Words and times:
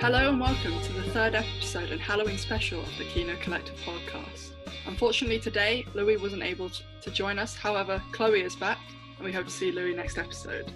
Hello 0.00 0.28
and 0.28 0.38
welcome 0.38 0.80
to 0.80 0.92
the 0.92 1.02
third 1.10 1.34
episode 1.34 1.90
and 1.90 2.00
Halloween 2.00 2.38
special 2.38 2.80
of 2.80 2.98
the 2.98 3.04
Kino 3.06 3.34
Collective 3.42 3.74
podcast. 3.80 4.52
Unfortunately, 4.86 5.40
today 5.40 5.84
Louis 5.92 6.16
wasn't 6.16 6.44
able 6.44 6.70
to 6.70 7.10
join 7.10 7.36
us. 7.36 7.56
However, 7.56 8.00
Chloe 8.12 8.42
is 8.42 8.54
back, 8.54 8.78
and 9.16 9.24
we 9.24 9.32
hope 9.32 9.46
to 9.46 9.50
see 9.50 9.72
Louis 9.72 9.96
next 9.96 10.16
episode. 10.16 10.70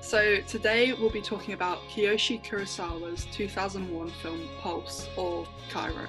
So, 0.00 0.42
today 0.46 0.92
we'll 0.92 1.10
be 1.10 1.20
talking 1.20 1.54
about 1.54 1.80
Kiyoshi 1.88 2.44
Kurosawa's 2.44 3.26
2001 3.32 4.10
film 4.22 4.48
Pulse 4.60 5.08
or 5.16 5.44
Kairo. 5.68 6.08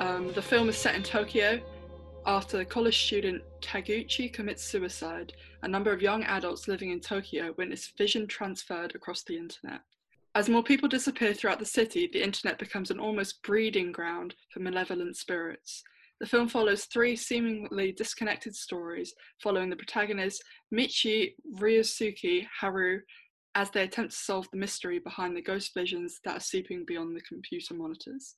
Um, 0.00 0.32
the 0.32 0.40
film 0.40 0.70
is 0.70 0.78
set 0.78 0.94
in 0.94 1.02
Tokyo. 1.02 1.60
After 2.24 2.64
college 2.64 2.98
student 2.98 3.42
Taguchi 3.60 4.32
commits 4.32 4.64
suicide, 4.64 5.34
a 5.60 5.68
number 5.68 5.92
of 5.92 6.00
young 6.00 6.24
adults 6.24 6.66
living 6.66 6.92
in 6.92 7.00
Tokyo 7.00 7.54
witness 7.58 7.92
vision 7.98 8.26
transferred 8.26 8.94
across 8.94 9.22
the 9.22 9.36
internet. 9.36 9.82
As 10.36 10.48
more 10.48 10.62
people 10.62 10.88
disappear 10.88 11.34
throughout 11.34 11.58
the 11.58 11.64
city, 11.64 12.08
the 12.12 12.22
internet 12.22 12.58
becomes 12.58 12.90
an 12.90 13.00
almost 13.00 13.42
breeding 13.42 13.90
ground 13.90 14.34
for 14.52 14.60
malevolent 14.60 15.16
spirits. 15.16 15.82
The 16.20 16.26
film 16.26 16.48
follows 16.48 16.84
three 16.84 17.16
seemingly 17.16 17.92
disconnected 17.92 18.54
stories 18.54 19.12
following 19.42 19.70
the 19.70 19.76
protagonists 19.76 20.42
Michi, 20.72 21.34
Ryosuke, 21.58 22.46
Haru 22.60 23.00
as 23.56 23.70
they 23.70 23.82
attempt 23.82 24.12
to 24.12 24.18
solve 24.18 24.46
the 24.52 24.58
mystery 24.58 25.00
behind 25.00 25.36
the 25.36 25.42
ghost 25.42 25.72
visions 25.74 26.20
that 26.24 26.36
are 26.36 26.40
seeping 26.40 26.84
beyond 26.86 27.16
the 27.16 27.22
computer 27.22 27.74
monitors. 27.74 28.36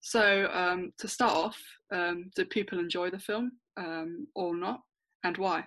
So, 0.00 0.48
um, 0.52 0.92
to 0.98 1.08
start 1.08 1.32
off, 1.32 1.58
um, 1.92 2.30
did 2.36 2.50
people 2.50 2.78
enjoy 2.78 3.10
the 3.10 3.18
film 3.18 3.52
um, 3.76 4.28
or 4.36 4.56
not, 4.56 4.80
and 5.24 5.36
why? 5.36 5.64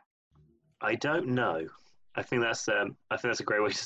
I 0.82 0.96
don't 0.96 1.28
know. 1.28 1.68
I 2.16 2.24
think 2.24 2.42
that's 2.42 2.68
um, 2.70 2.96
I 3.10 3.18
think 3.18 3.32
that's 3.32 3.42
a 3.42 3.46
great 3.46 3.62
way 3.62 3.72
to 3.72 3.86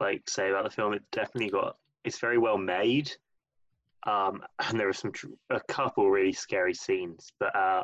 like 0.00 0.28
say 0.28 0.50
about 0.50 0.64
the 0.64 0.70
film. 0.70 0.92
It 0.92 1.02
definitely 1.12 1.50
got 1.50 1.76
it's 2.04 2.18
very 2.18 2.38
well 2.38 2.58
made, 2.58 3.10
um, 4.06 4.42
and 4.68 4.78
there 4.78 4.88
are 4.88 4.94
some 4.94 5.12
tr- 5.12 5.26
a 5.50 5.60
couple 5.68 6.10
really 6.10 6.32
scary 6.32 6.74
scenes, 6.74 7.32
but 7.38 7.54
uh, 7.54 7.82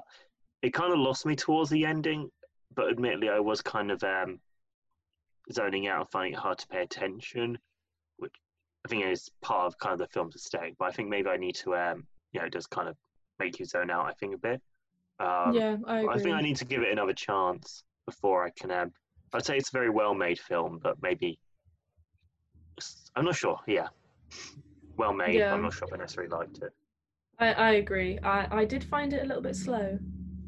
it 0.62 0.72
kind 0.72 0.92
of 0.92 0.98
lost 0.98 1.26
me 1.26 1.36
towards 1.36 1.70
the 1.70 1.84
ending. 1.84 2.30
But 2.74 2.88
admittedly, 2.88 3.28
I 3.28 3.40
was 3.40 3.60
kind 3.60 3.90
of 3.90 4.02
um, 4.02 4.40
zoning 5.52 5.88
out 5.88 6.00
and 6.00 6.10
finding 6.10 6.32
it 6.32 6.38
hard 6.38 6.58
to 6.58 6.66
pay 6.68 6.82
attention, 6.82 7.58
which 8.16 8.34
I 8.86 8.88
think 8.88 9.04
is 9.04 9.30
part 9.42 9.66
of 9.66 9.78
kind 9.78 9.92
of 9.92 9.98
the 9.98 10.06
film's 10.06 10.36
aesthetic. 10.36 10.76
But 10.78 10.86
I 10.86 10.90
think 10.92 11.10
maybe 11.10 11.28
I 11.28 11.36
need 11.36 11.56
to, 11.56 11.74
um, 11.76 12.06
you 12.32 12.40
know, 12.40 12.46
it 12.46 12.52
does 12.52 12.66
kind 12.66 12.88
of 12.88 12.96
make 13.38 13.58
you 13.58 13.66
zone 13.66 13.90
out. 13.90 14.06
I 14.06 14.12
think 14.14 14.34
a 14.34 14.38
bit. 14.38 14.62
Um, 15.20 15.52
yeah, 15.52 15.76
I. 15.86 16.06
I 16.06 16.18
think 16.18 16.34
I 16.34 16.40
need 16.40 16.56
to 16.56 16.64
give 16.64 16.82
it 16.82 16.92
another 16.92 17.12
chance 17.12 17.84
before 18.06 18.44
I 18.44 18.50
can. 18.50 18.70
Um, 18.70 18.92
I'd 19.34 19.44
say 19.44 19.56
it's 19.56 19.68
a 19.68 19.76
very 19.76 19.90
well 19.90 20.14
made 20.14 20.38
film, 20.38 20.80
but 20.82 20.96
maybe 21.02 21.38
I'm 23.16 23.24
not 23.24 23.36
sure. 23.36 23.58
Yeah, 23.66 23.88
well 24.96 25.12
made. 25.12 25.34
Yeah. 25.34 25.54
I'm 25.54 25.62
not 25.62 25.74
sure 25.74 25.88
if 25.88 25.94
I 25.94 25.98
necessarily 25.98 26.30
liked 26.30 26.58
it. 26.58 26.72
I, 27.38 27.52
I 27.52 27.70
agree. 27.72 28.18
I, 28.20 28.60
I 28.60 28.64
did 28.64 28.84
find 28.84 29.12
it 29.12 29.22
a 29.22 29.26
little 29.26 29.42
bit 29.42 29.56
slow, 29.56 29.98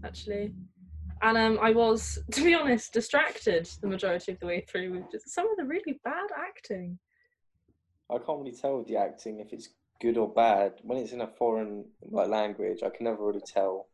actually, 0.04 0.52
and 1.22 1.38
um, 1.38 1.58
I 1.60 1.70
was, 1.72 2.18
to 2.32 2.44
be 2.44 2.54
honest, 2.54 2.92
distracted 2.92 3.68
the 3.80 3.88
majority 3.88 4.32
of 4.32 4.38
the 4.40 4.46
way 4.46 4.64
through 4.68 4.92
with 4.92 5.10
just 5.10 5.30
some 5.30 5.50
of 5.50 5.56
the 5.56 5.64
really 5.64 6.00
bad 6.04 6.28
acting. 6.36 6.98
I 8.10 8.18
can't 8.18 8.38
really 8.38 8.52
tell 8.52 8.78
with 8.78 8.88
the 8.88 8.96
acting 8.96 9.40
if 9.40 9.52
it's 9.52 9.70
good 10.00 10.18
or 10.18 10.32
bad 10.32 10.74
when 10.82 10.98
it's 10.98 11.12
in 11.12 11.22
a 11.22 11.26
foreign 11.26 11.86
like 12.02 12.28
language. 12.28 12.82
I 12.82 12.90
can 12.90 13.04
never 13.04 13.24
really 13.24 13.40
tell 13.40 13.88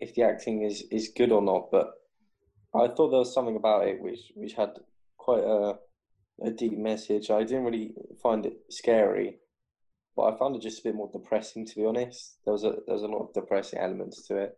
if 0.00 0.14
the 0.14 0.22
acting 0.22 0.62
is 0.62 0.84
is 0.90 1.10
good 1.14 1.32
or 1.32 1.42
not. 1.42 1.70
But 1.70 1.92
I 2.74 2.88
thought 2.88 3.10
there 3.10 3.18
was 3.18 3.34
something 3.34 3.56
about 3.56 3.86
it 3.86 4.00
which 4.00 4.32
which 4.34 4.54
had 4.54 4.70
quite 5.18 5.44
a 5.44 5.74
a 6.42 6.50
deep 6.50 6.76
message. 6.78 7.30
I 7.30 7.44
didn't 7.44 7.64
really 7.64 7.94
find 8.22 8.44
it 8.46 8.58
scary, 8.70 9.38
but 10.14 10.24
I 10.24 10.38
found 10.38 10.56
it 10.56 10.62
just 10.62 10.80
a 10.80 10.84
bit 10.84 10.94
more 10.94 11.10
depressing. 11.12 11.66
To 11.66 11.74
be 11.74 11.86
honest, 11.86 12.38
there 12.44 12.52
was 12.52 12.64
a 12.64 12.76
there 12.86 12.94
was 12.94 13.02
a 13.02 13.08
lot 13.08 13.26
of 13.26 13.32
depressing 13.32 13.78
elements 13.78 14.26
to 14.28 14.36
it, 14.36 14.56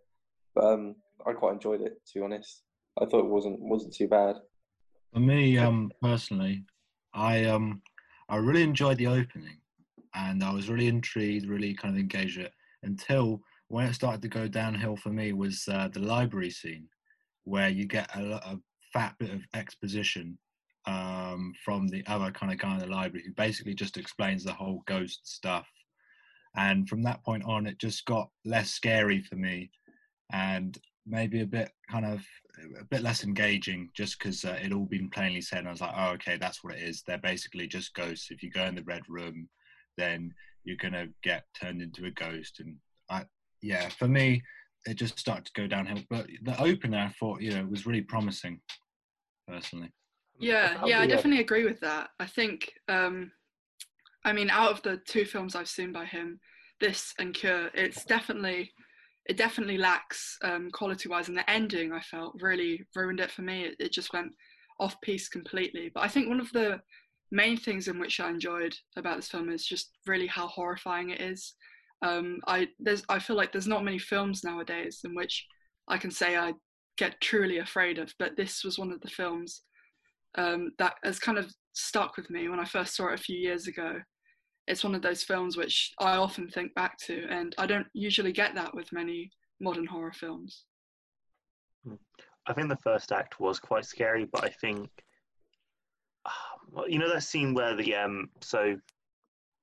but 0.54 0.64
um, 0.64 0.96
I 1.26 1.32
quite 1.32 1.54
enjoyed 1.54 1.82
it. 1.82 2.00
To 2.06 2.18
be 2.18 2.24
honest, 2.24 2.62
I 3.00 3.06
thought 3.06 3.24
it 3.24 3.30
wasn't 3.30 3.60
wasn't 3.60 3.94
too 3.94 4.08
bad. 4.08 4.36
For 5.12 5.20
me, 5.20 5.58
um, 5.58 5.90
personally, 6.02 6.64
I 7.14 7.44
um, 7.44 7.82
I 8.28 8.36
really 8.36 8.62
enjoyed 8.62 8.98
the 8.98 9.06
opening, 9.06 9.58
and 10.14 10.42
I 10.42 10.52
was 10.52 10.68
really 10.68 10.88
intrigued, 10.88 11.46
really 11.46 11.74
kind 11.74 11.94
of 11.94 12.00
engaged 12.00 12.38
it 12.38 12.52
until 12.82 13.40
when 13.68 13.86
it 13.86 13.94
started 13.94 14.22
to 14.22 14.28
go 14.28 14.48
downhill 14.48 14.96
for 14.96 15.10
me 15.10 15.32
was 15.32 15.66
uh, 15.68 15.88
the 15.92 16.00
library 16.00 16.50
scene, 16.50 16.88
where 17.44 17.68
you 17.68 17.86
get 17.86 18.14
a, 18.14 18.36
a 18.36 18.60
fat 18.92 19.14
bit 19.18 19.30
of 19.30 19.42
exposition 19.54 20.38
um, 20.88 21.52
from 21.62 21.86
the 21.86 22.02
other 22.06 22.30
kind 22.30 22.50
of 22.50 22.58
guy 22.58 22.72
in 22.72 22.80
the 22.80 22.86
library 22.86 23.22
who 23.26 23.32
basically 23.34 23.74
just 23.74 23.98
explains 23.98 24.42
the 24.42 24.52
whole 24.52 24.82
ghost 24.86 25.20
stuff. 25.24 25.68
And 26.56 26.88
from 26.88 27.02
that 27.02 27.22
point 27.22 27.44
on, 27.44 27.66
it 27.66 27.78
just 27.78 28.06
got 28.06 28.30
less 28.44 28.70
scary 28.70 29.20
for 29.20 29.36
me 29.36 29.70
and 30.32 30.76
maybe 31.06 31.42
a 31.42 31.46
bit 31.46 31.70
kind 31.90 32.06
of 32.06 32.24
a 32.80 32.84
bit 32.84 33.02
less 33.02 33.22
engaging 33.22 33.90
just 33.94 34.18
because 34.18 34.44
uh, 34.44 34.58
it 34.62 34.72
all 34.72 34.86
been 34.86 35.10
plainly 35.10 35.42
said. 35.42 35.60
And 35.60 35.68
I 35.68 35.72
was 35.72 35.80
like, 35.80 35.94
oh, 35.94 36.10
okay, 36.12 36.38
that's 36.38 36.64
what 36.64 36.74
it 36.74 36.82
is. 36.82 37.02
They're 37.06 37.18
basically 37.18 37.66
just 37.66 37.94
ghosts. 37.94 38.30
If 38.30 38.42
you 38.42 38.50
go 38.50 38.64
in 38.64 38.74
the 38.74 38.82
red 38.82 39.02
room, 39.08 39.48
then 39.98 40.32
you're 40.64 40.76
to 40.76 41.08
get 41.22 41.44
turned 41.60 41.82
into 41.82 42.06
a 42.06 42.10
ghost. 42.10 42.60
And 42.60 42.76
I, 43.10 43.26
yeah, 43.62 43.90
for 43.90 44.08
me, 44.08 44.42
it 44.86 44.94
just 44.94 45.18
started 45.18 45.44
to 45.46 45.52
go 45.54 45.66
downhill. 45.66 46.02
But 46.10 46.26
the 46.42 46.60
opener, 46.60 46.98
I 46.98 47.14
thought, 47.20 47.42
you 47.42 47.52
know, 47.52 47.64
was 47.66 47.86
really 47.86 48.02
promising, 48.02 48.60
personally. 49.46 49.92
Yeah, 50.38 50.80
yeah, 50.84 51.00
I 51.00 51.06
definitely 51.06 51.40
agree 51.40 51.64
with 51.64 51.80
that. 51.80 52.10
I 52.20 52.26
think, 52.26 52.72
um, 52.88 53.32
I 54.24 54.32
mean, 54.32 54.50
out 54.50 54.70
of 54.70 54.82
the 54.82 55.00
two 55.06 55.24
films 55.24 55.54
I've 55.54 55.68
seen 55.68 55.92
by 55.92 56.04
him, 56.04 56.40
this 56.80 57.12
and 57.18 57.34
Cure, 57.34 57.70
it's 57.74 58.04
definitely, 58.04 58.72
it 59.26 59.36
definitely 59.36 59.78
lacks 59.78 60.38
um, 60.44 60.70
quality-wise, 60.70 61.28
and 61.28 61.36
the 61.36 61.50
ending 61.50 61.92
I 61.92 62.00
felt 62.00 62.40
really 62.40 62.86
ruined 62.94 63.20
it 63.20 63.30
for 63.30 63.42
me. 63.42 63.64
It, 63.64 63.76
it 63.80 63.92
just 63.92 64.12
went 64.12 64.32
off 64.78 65.00
piece 65.00 65.28
completely. 65.28 65.90
But 65.92 66.04
I 66.04 66.08
think 66.08 66.28
one 66.28 66.40
of 66.40 66.52
the 66.52 66.80
main 67.30 67.56
things 67.56 67.88
in 67.88 67.98
which 67.98 68.20
I 68.20 68.30
enjoyed 68.30 68.74
about 68.96 69.16
this 69.16 69.28
film 69.28 69.50
is 69.50 69.66
just 69.66 69.90
really 70.06 70.26
how 70.26 70.46
horrifying 70.46 71.10
it 71.10 71.20
is. 71.20 71.54
Um, 72.00 72.38
I 72.46 72.68
there's 72.78 73.02
I 73.08 73.18
feel 73.18 73.36
like 73.36 73.50
there's 73.50 73.66
not 73.66 73.84
many 73.84 73.98
films 73.98 74.44
nowadays 74.44 75.00
in 75.04 75.14
which 75.14 75.44
I 75.88 75.98
can 75.98 76.12
say 76.12 76.36
I 76.36 76.52
get 76.96 77.20
truly 77.20 77.58
afraid 77.58 77.98
of, 77.98 78.14
but 78.18 78.36
this 78.36 78.62
was 78.64 78.78
one 78.78 78.92
of 78.92 79.00
the 79.00 79.08
films 79.08 79.62
um, 80.36 80.72
that 80.78 80.94
has 81.04 81.18
kind 81.18 81.38
of 81.38 81.52
stuck 81.72 82.16
with 82.16 82.28
me 82.30 82.48
when 82.48 82.60
I 82.60 82.64
first 82.64 82.94
saw 82.94 83.08
it 83.08 83.20
a 83.20 83.22
few 83.22 83.36
years 83.36 83.66
ago. 83.66 84.00
It's 84.66 84.84
one 84.84 84.94
of 84.94 85.02
those 85.02 85.22
films 85.22 85.56
which 85.56 85.92
I 85.98 86.16
often 86.16 86.48
think 86.48 86.74
back 86.74 86.98
to, 87.06 87.26
and 87.30 87.54
I 87.56 87.66
don't 87.66 87.86
usually 87.94 88.32
get 88.32 88.54
that 88.54 88.74
with 88.74 88.92
many 88.92 89.30
modern 89.60 89.86
horror 89.86 90.12
films. 90.12 90.64
I 92.46 92.52
think 92.52 92.68
the 92.68 92.76
first 92.76 93.12
act 93.12 93.40
was 93.40 93.58
quite 93.58 93.84
scary, 93.84 94.26
but 94.30 94.44
I 94.44 94.48
think, 94.48 94.90
you 96.88 96.98
know, 96.98 97.12
that 97.12 97.22
scene 97.22 97.54
where 97.54 97.74
the 97.76 97.94
um, 97.94 98.28
so 98.40 98.76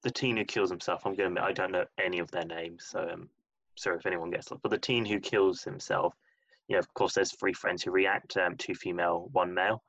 the 0.05 0.11
teen 0.11 0.37
who 0.37 0.45
kills 0.45 0.69
himself. 0.69 1.01
I'm 1.03 1.15
going 1.15 1.33
to 1.33 1.41
admit 1.41 1.43
I 1.43 1.51
don't 1.51 1.71
know 1.71 1.85
any 1.99 2.19
of 2.19 2.29
their 2.29 2.45
names, 2.45 2.85
so 2.85 3.09
um, 3.11 3.27
sorry 3.75 3.97
if 3.97 4.05
anyone 4.05 4.29
gets 4.29 4.51
it. 4.51 4.59
But 4.61 4.69
the 4.69 4.77
teen 4.77 5.03
who 5.03 5.19
kills 5.19 5.63
himself, 5.63 6.13
you 6.67 6.75
know, 6.75 6.79
of 6.79 6.93
course, 6.93 7.13
there's 7.13 7.33
three 7.33 7.53
friends 7.53 7.83
who 7.83 7.91
react, 7.91 8.37
um, 8.37 8.55
two 8.55 8.75
female, 8.75 9.29
one 9.31 9.53
male. 9.53 9.83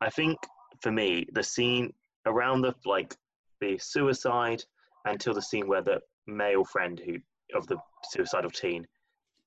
I 0.00 0.10
think 0.10 0.38
for 0.80 0.90
me, 0.90 1.26
the 1.32 1.42
scene 1.42 1.92
around 2.26 2.62
the 2.62 2.74
like 2.84 3.16
the 3.60 3.78
suicide 3.78 4.62
until 5.04 5.34
the 5.34 5.42
scene 5.42 5.66
where 5.66 5.82
the 5.82 6.00
male 6.26 6.64
friend 6.64 7.00
who 7.04 7.16
of 7.56 7.66
the 7.66 7.76
suicidal 8.10 8.50
teen 8.50 8.86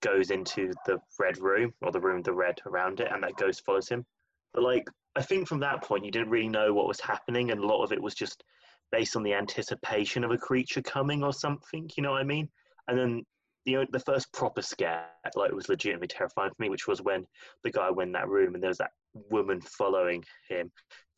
goes 0.02 0.32
into 0.32 0.72
the 0.86 1.00
red 1.20 1.38
room 1.38 1.74
or 1.82 1.92
the 1.92 2.00
room 2.00 2.18
with 2.18 2.26
the 2.26 2.34
red 2.34 2.60
around 2.66 3.00
it 3.00 3.10
and 3.12 3.24
that 3.24 3.38
ghost 3.38 3.64
follows 3.66 3.88
him. 3.88 4.06
But 4.54 4.64
like 4.64 4.88
I 5.16 5.22
think 5.22 5.48
from 5.48 5.60
that 5.62 5.82
point 5.82 6.06
you 6.06 6.12
didn't 6.12 6.30
really 6.30 6.50
know 6.50 6.74
what 6.74 6.88
was 6.88 7.00
happening 7.00 7.52
and 7.52 7.60
a 7.60 7.66
lot 7.66 7.84
of 7.84 7.92
it 7.92 8.02
was 8.02 8.14
just 8.14 8.44
based 8.92 9.16
on 9.16 9.24
the 9.24 9.34
anticipation 9.34 10.24
of 10.24 10.32
a 10.32 10.38
creature 10.38 10.82
coming 10.82 11.24
or 11.24 11.34
something, 11.34 11.90
you 11.96 12.04
know 12.04 12.12
what 12.12 12.22
I 12.22 12.26
mean? 12.26 12.50
And 12.88 12.98
then 12.98 13.24
the 13.66 13.88
the 13.92 14.00
first 14.00 14.32
proper 14.34 14.62
scare, 14.62 15.06
like 15.36 15.52
was 15.54 15.70
legitimately 15.70 16.08
terrifying 16.08 16.52
for 16.52 16.62
me, 16.62 16.70
which 16.70 16.88
was 16.88 17.02
when 17.02 17.26
the 17.64 17.72
guy 17.72 17.90
went 17.90 18.10
in 18.10 18.14
that 18.14 18.28
room 18.28 18.54
and 18.54 18.62
there 18.62 18.70
was 18.70 18.78
that 18.80 18.92
woman 19.30 19.62
following 19.62 20.24
him, 20.50 20.72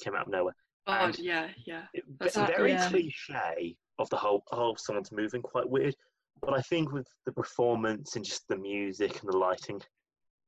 came 0.04 0.16
out 0.16 0.28
of 0.28 0.32
nowhere. 0.32 0.56
Oh 0.88 1.12
yeah, 1.18 1.50
yeah. 1.66 1.84
It's 2.22 2.36
very 2.36 2.72
yeah. 2.72 2.90
cliche 2.90 3.76
of 3.98 4.10
the 4.10 4.18
whole. 4.18 4.44
Oh, 4.52 4.76
someone's 4.78 5.12
moving 5.12 5.42
quite 5.42 5.70
weird. 5.70 5.96
But 6.42 6.54
I 6.54 6.62
think 6.62 6.92
with 6.92 7.08
the 7.26 7.32
performance 7.32 8.16
and 8.16 8.26
just 8.26 8.48
the 8.48 8.58
music 8.58 9.20
and 9.22 9.32
the 9.32 9.38
lighting, 9.38 9.82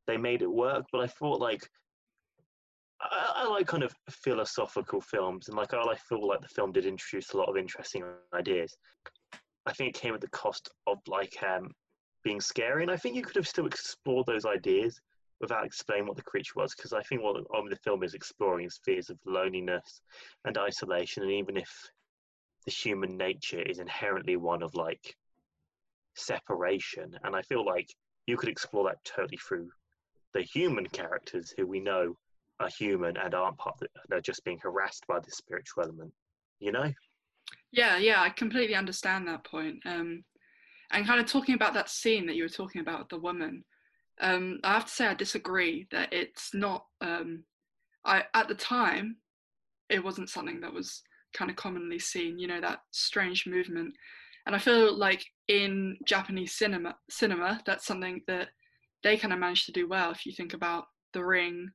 they 0.05 0.17
made 0.17 0.41
it 0.41 0.51
work. 0.51 0.85
But 0.91 1.01
I 1.01 1.07
thought 1.07 1.39
like 1.39 1.67
I, 3.01 3.43
I, 3.43 3.47
like 3.49 3.67
kind 3.67 3.83
of 3.83 3.95
philosophical 4.09 5.01
films, 5.01 5.47
and 5.47 5.57
like 5.57 5.73
I, 5.73 5.81
I 5.81 5.95
feel 5.95 6.27
like 6.27 6.41
the 6.41 6.47
film 6.49 6.71
did 6.71 6.85
introduce 6.85 7.33
a 7.33 7.37
lot 7.37 7.49
of 7.49 7.57
interesting 7.57 8.03
ideas. 8.33 8.75
I 9.65 9.73
think 9.73 9.95
it 9.95 9.99
came 9.99 10.13
at 10.13 10.21
the 10.21 10.29
cost 10.29 10.69
of 10.85 10.99
like 11.07 11.35
um, 11.43 11.71
being 12.23 12.41
scary. 12.41 12.83
And 12.83 12.91
I 12.91 12.97
think 12.97 13.15
you 13.15 13.21
could 13.21 13.35
have 13.35 13.47
still 13.47 13.65
explored 13.65 14.25
those 14.25 14.45
ideas 14.45 14.99
without 15.39 15.65
explaining 15.65 16.07
what 16.07 16.17
the 16.17 16.23
creature 16.23 16.53
was, 16.55 16.73
because 16.75 16.93
I 16.93 17.01
think 17.03 17.21
what 17.21 17.37
um, 17.55 17.69
the 17.69 17.75
film 17.77 18.03
is 18.03 18.13
exploring 18.13 18.65
is 18.65 18.79
fears 18.83 19.09
of 19.09 19.19
loneliness 19.25 20.01
and 20.45 20.57
isolation. 20.57 21.23
And 21.23 21.31
even 21.31 21.57
if 21.57 21.69
the 22.65 22.71
human 22.71 23.17
nature 23.17 23.61
is 23.61 23.79
inherently 23.79 24.35
one 24.35 24.63
of 24.63 24.75
like 24.75 25.15
separation, 26.15 27.15
and 27.23 27.35
I 27.35 27.41
feel 27.43 27.65
like 27.65 27.89
you 28.25 28.37
could 28.37 28.49
explore 28.49 28.85
that 28.85 29.03
totally 29.03 29.37
through 29.37 29.69
the 30.33 30.41
human 30.41 30.85
characters 30.87 31.53
who 31.55 31.65
we 31.65 31.79
know 31.79 32.15
are 32.59 32.69
human 32.69 33.15
and 33.17 33.33
aren't 33.33 33.57
part 33.57 33.75
of 33.75 33.79
the, 33.81 33.87
they're 34.09 34.21
just 34.21 34.43
being 34.43 34.59
harassed 34.61 35.05
by 35.07 35.19
the 35.19 35.31
spiritual 35.31 35.83
element. 35.83 36.11
You 36.59 36.71
know? 36.71 36.91
Yeah, 37.71 37.97
yeah, 37.97 38.21
I 38.21 38.29
completely 38.29 38.75
understand 38.75 39.27
that 39.27 39.43
point. 39.43 39.77
Um, 39.85 40.23
and 40.91 41.05
kind 41.05 41.19
of 41.19 41.27
talking 41.27 41.55
about 41.55 41.73
that 41.75 41.89
scene 41.89 42.25
that 42.25 42.35
you 42.35 42.43
were 42.43 42.49
talking 42.49 42.81
about, 42.81 43.09
the 43.09 43.19
woman, 43.19 43.63
um, 44.19 44.59
I 44.63 44.73
have 44.73 44.85
to 44.85 44.91
say 44.91 45.07
I 45.07 45.13
disagree 45.13 45.87
that 45.91 46.11
it's 46.11 46.53
not. 46.53 46.85
Um, 47.01 47.43
I 48.05 48.23
at 48.33 48.47
the 48.47 48.55
time, 48.55 49.17
it 49.89 50.03
wasn't 50.03 50.29
something 50.29 50.61
that 50.61 50.73
was 50.73 51.01
kind 51.33 51.51
of 51.51 51.57
commonly 51.57 51.99
seen. 51.99 52.39
You 52.39 52.47
know 52.47 52.61
that 52.61 52.79
strange 52.91 53.45
movement, 53.45 53.93
and 54.45 54.55
I 54.55 54.59
feel 54.59 54.97
like 54.97 55.23
in 55.47 55.97
Japanese 56.05 56.53
cinema, 56.53 56.95
cinema 57.09 57.61
that's 57.65 57.85
something 57.85 58.21
that 58.27 58.49
they 59.03 59.17
kind 59.17 59.33
of 59.33 59.39
managed 59.39 59.65
to 59.67 59.71
do 59.71 59.87
well. 59.87 60.11
If 60.11 60.25
you 60.25 60.33
think 60.33 60.53
about 60.53 60.85
The 61.13 61.23
Ring, 61.23 61.69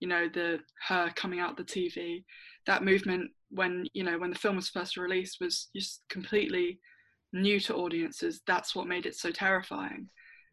you 0.00 0.08
know 0.08 0.28
the 0.28 0.60
her 0.88 1.10
coming 1.14 1.40
out 1.40 1.56
the 1.56 1.64
TV, 1.64 2.24
that 2.66 2.84
movement 2.84 3.30
when 3.50 3.86
you 3.94 4.02
know 4.02 4.18
when 4.18 4.30
the 4.30 4.38
film 4.38 4.56
was 4.56 4.68
first 4.68 4.96
released 4.96 5.38
was 5.40 5.68
just 5.76 6.02
completely 6.08 6.80
new 7.32 7.60
to 7.60 7.74
audiences. 7.74 8.40
That's 8.46 8.74
what 8.74 8.88
made 8.88 9.06
it 9.06 9.14
so 9.14 9.30
terrifying. 9.30 10.08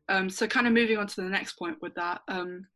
Um, 0.09 0.29
so, 0.29 0.47
kind 0.47 0.67
of 0.67 0.73
moving 0.73 0.97
on 0.97 1.07
to 1.07 1.21
the 1.21 1.29
next 1.29 1.53
point 1.53 1.77
with 1.81 1.95
that, 1.95 2.21
um, 2.27 2.67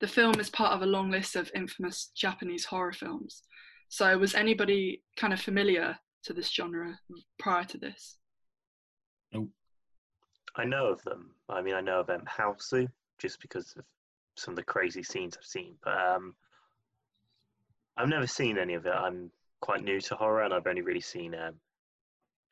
the 0.00 0.08
film 0.08 0.38
is 0.40 0.50
part 0.50 0.72
of 0.72 0.82
a 0.82 0.86
long 0.86 1.10
list 1.10 1.36
of 1.36 1.50
infamous 1.54 2.10
Japanese 2.16 2.64
horror 2.64 2.92
films. 2.92 3.42
So, 3.88 4.16
was 4.18 4.34
anybody 4.34 5.02
kind 5.16 5.32
of 5.32 5.40
familiar 5.40 5.98
to 6.24 6.32
this 6.32 6.50
genre 6.50 6.98
prior 7.38 7.64
to 7.64 7.78
this? 7.78 8.18
Nope. 9.32 9.48
I 10.56 10.64
know 10.64 10.86
of 10.86 11.02
them. 11.02 11.30
I 11.48 11.62
mean, 11.62 11.74
I 11.74 11.80
know 11.80 12.00
of 12.00 12.10
um, 12.10 12.24
Hausu 12.26 12.88
just 13.18 13.40
because 13.40 13.74
of 13.76 13.84
some 14.36 14.52
of 14.52 14.56
the 14.56 14.64
crazy 14.64 15.02
scenes 15.02 15.36
I've 15.36 15.44
seen, 15.44 15.74
but 15.82 15.98
um, 15.98 16.34
I've 17.96 18.08
never 18.08 18.26
seen 18.26 18.58
any 18.58 18.74
of 18.74 18.86
it. 18.86 18.94
I'm 18.94 19.30
quite 19.60 19.82
new 19.82 20.00
to 20.00 20.14
horror, 20.14 20.42
and 20.42 20.54
I've 20.54 20.66
only 20.66 20.82
really 20.82 21.00
seen 21.00 21.34
um, 21.34 21.54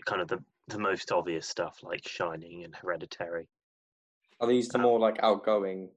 kind 0.04 0.20
of 0.20 0.28
the 0.28 0.42
the 0.68 0.78
most 0.78 1.12
obvious 1.12 1.48
stuff 1.48 1.78
like 1.82 2.06
Shining 2.06 2.64
and 2.64 2.74
Hereditary. 2.74 3.46
Are 4.40 4.46
these 4.48 4.68
the 4.68 4.78
Um, 4.78 4.82
more 4.82 4.98
like 4.98 5.18
outgoing 5.22 5.90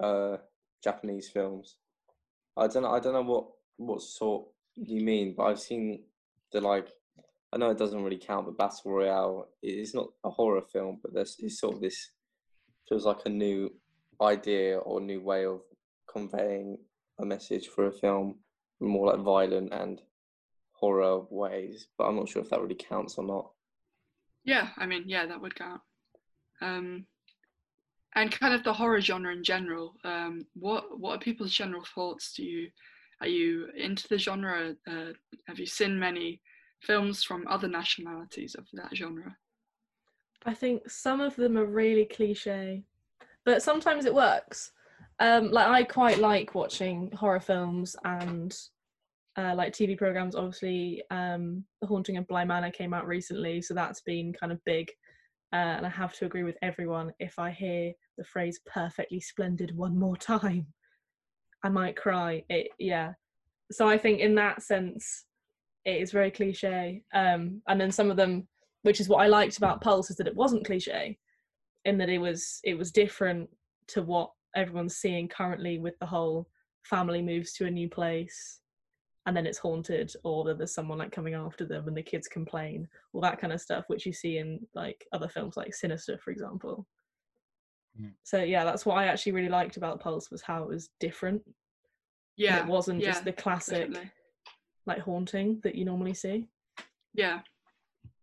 uh, 0.00 0.36
Japanese 0.82 1.28
films? 1.28 1.76
I 2.56 2.66
don't 2.68 2.82
know. 2.82 2.92
I 2.92 3.00
don't 3.00 3.14
know 3.14 3.22
what 3.22 3.46
what 3.76 4.02
sort 4.02 4.46
you 4.74 5.00
mean, 5.02 5.34
but 5.36 5.44
I've 5.44 5.60
seen 5.60 6.04
the 6.52 6.60
like. 6.60 6.88
I 7.52 7.58
know 7.58 7.70
it 7.70 7.78
doesn't 7.78 8.02
really 8.02 8.18
count, 8.18 8.46
but 8.46 8.56
Battle 8.56 8.92
Royale 8.92 9.48
it 9.62 9.74
is 9.74 9.94
not 9.94 10.08
a 10.24 10.30
horror 10.30 10.62
film, 10.62 11.00
but 11.02 11.12
there's 11.12 11.36
it's 11.38 11.60
sort 11.60 11.74
of 11.74 11.80
this 11.80 12.12
feels 12.88 13.04
like 13.04 13.20
a 13.26 13.28
new 13.28 13.70
idea 14.20 14.78
or 14.78 15.00
new 15.00 15.20
way 15.20 15.44
of 15.44 15.60
conveying 16.10 16.78
a 17.20 17.24
message 17.24 17.68
for 17.68 17.86
a 17.86 17.92
film, 17.92 18.38
more 18.80 19.08
like 19.08 19.24
violent 19.24 19.72
and 19.72 20.00
horror 20.72 21.22
ways. 21.30 21.88
But 21.98 22.04
I'm 22.04 22.16
not 22.16 22.28
sure 22.28 22.42
if 22.42 22.50
that 22.50 22.60
really 22.60 22.74
counts 22.74 23.16
or 23.18 23.24
not. 23.24 23.50
Yeah, 24.44 24.68
I 24.76 24.86
mean, 24.86 25.04
yeah, 25.06 25.26
that 25.26 25.40
would 25.40 25.54
count. 25.54 25.80
Um, 26.60 27.06
and 28.14 28.30
kind 28.30 28.54
of 28.54 28.62
the 28.62 28.72
horror 28.72 29.00
genre 29.00 29.32
in 29.32 29.42
general. 29.42 29.94
Um, 30.04 30.46
what 30.54 30.98
what 30.98 31.16
are 31.16 31.20
people's 31.20 31.52
general 31.52 31.84
thoughts? 31.94 32.34
Do 32.34 32.44
you 32.44 32.68
are 33.20 33.28
you 33.28 33.68
into 33.76 34.08
the 34.08 34.18
genre? 34.18 34.74
Uh, 34.86 35.12
have 35.46 35.58
you 35.58 35.66
seen 35.66 35.98
many 35.98 36.40
films 36.80 37.22
from 37.22 37.46
other 37.48 37.68
nationalities 37.68 38.54
of 38.56 38.66
that 38.74 38.94
genre? 38.94 39.36
I 40.44 40.54
think 40.54 40.90
some 40.90 41.20
of 41.20 41.36
them 41.36 41.56
are 41.56 41.66
really 41.66 42.04
cliche, 42.04 42.82
but 43.44 43.62
sometimes 43.62 44.04
it 44.04 44.14
works. 44.14 44.72
Um, 45.20 45.52
like 45.52 45.68
I 45.68 45.84
quite 45.84 46.18
like 46.18 46.54
watching 46.54 47.12
horror 47.12 47.40
films 47.40 47.94
and 48.04 48.52
uh, 49.36 49.54
like 49.54 49.72
TV 49.72 49.96
programs. 49.96 50.34
Obviously, 50.34 51.02
um, 51.10 51.64
The 51.80 51.86
Haunting 51.86 52.16
of 52.16 52.26
Bly 52.26 52.44
Manor 52.44 52.70
came 52.70 52.92
out 52.92 53.06
recently, 53.06 53.62
so 53.62 53.72
that's 53.72 54.00
been 54.00 54.32
kind 54.32 54.52
of 54.52 54.62
big. 54.64 54.90
Uh, 55.52 55.76
and 55.76 55.86
I 55.86 55.90
have 55.90 56.14
to 56.14 56.24
agree 56.24 56.44
with 56.44 56.56
everyone. 56.62 57.12
If 57.20 57.38
I 57.38 57.50
hear 57.50 57.92
the 58.16 58.24
phrase 58.24 58.60
"perfectly 58.66 59.20
splendid" 59.20 59.76
one 59.76 59.98
more 59.98 60.16
time, 60.16 60.66
I 61.62 61.68
might 61.68 61.96
cry. 61.96 62.44
It, 62.48 62.68
yeah. 62.78 63.12
So 63.70 63.88
I 63.88 63.98
think 63.98 64.20
in 64.20 64.34
that 64.36 64.62
sense, 64.62 65.24
it 65.84 66.00
is 66.00 66.12
very 66.12 66.30
cliche. 66.30 67.02
Um, 67.14 67.62
and 67.68 67.80
then 67.80 67.92
some 67.92 68.10
of 68.10 68.16
them 68.16 68.48
which 68.82 69.00
is 69.00 69.08
what 69.08 69.22
I 69.22 69.28
liked 69.28 69.56
about 69.56 69.80
Pulse 69.80 70.10
is 70.10 70.16
that 70.16 70.26
it 70.26 70.36
wasn't 70.36 70.66
cliche, 70.66 71.18
in 71.84 71.98
that 71.98 72.08
it 72.08 72.18
was 72.18 72.60
it 72.64 72.76
was 72.76 72.92
different 72.92 73.48
to 73.88 74.02
what 74.02 74.30
everyone's 74.54 74.96
seeing 74.96 75.28
currently 75.28 75.78
with 75.78 75.98
the 75.98 76.06
whole 76.06 76.48
family 76.84 77.22
moves 77.22 77.52
to 77.54 77.66
a 77.66 77.70
new 77.70 77.88
place 77.88 78.60
and 79.26 79.36
then 79.36 79.46
it's 79.46 79.58
haunted 79.58 80.12
or 80.24 80.44
that 80.44 80.58
there's 80.58 80.74
someone 80.74 80.98
like 80.98 81.12
coming 81.12 81.34
after 81.34 81.64
them 81.64 81.86
and 81.86 81.96
the 81.96 82.02
kids 82.02 82.26
complain 82.28 82.88
all 83.12 83.20
that 83.20 83.40
kind 83.40 83.52
of 83.52 83.60
stuff 83.60 83.84
which 83.86 84.04
you 84.04 84.12
see 84.12 84.38
in 84.38 84.58
like 84.74 85.06
other 85.12 85.28
films 85.28 85.56
like 85.56 85.74
sinister 85.74 86.18
for 86.18 86.30
example 86.30 86.86
Mm. 88.00 88.12
so 88.22 88.42
yeah 88.42 88.64
that's 88.64 88.86
what 88.86 88.96
i 88.96 89.04
actually 89.04 89.32
really 89.32 89.50
liked 89.50 89.76
about 89.76 90.00
pulse 90.00 90.30
was 90.30 90.40
how 90.40 90.62
it 90.62 90.68
was 90.70 90.88
different 90.98 91.42
and 91.46 91.54
Yeah, 92.38 92.60
it 92.60 92.66
wasn't 92.66 93.00
yeah, 93.02 93.10
just 93.10 93.24
the 93.26 93.34
classic 93.34 93.88
definitely. 93.88 94.10
like 94.86 95.00
haunting 95.00 95.60
that 95.62 95.74
you 95.74 95.84
normally 95.84 96.14
see 96.14 96.48
Yeah, 97.12 97.40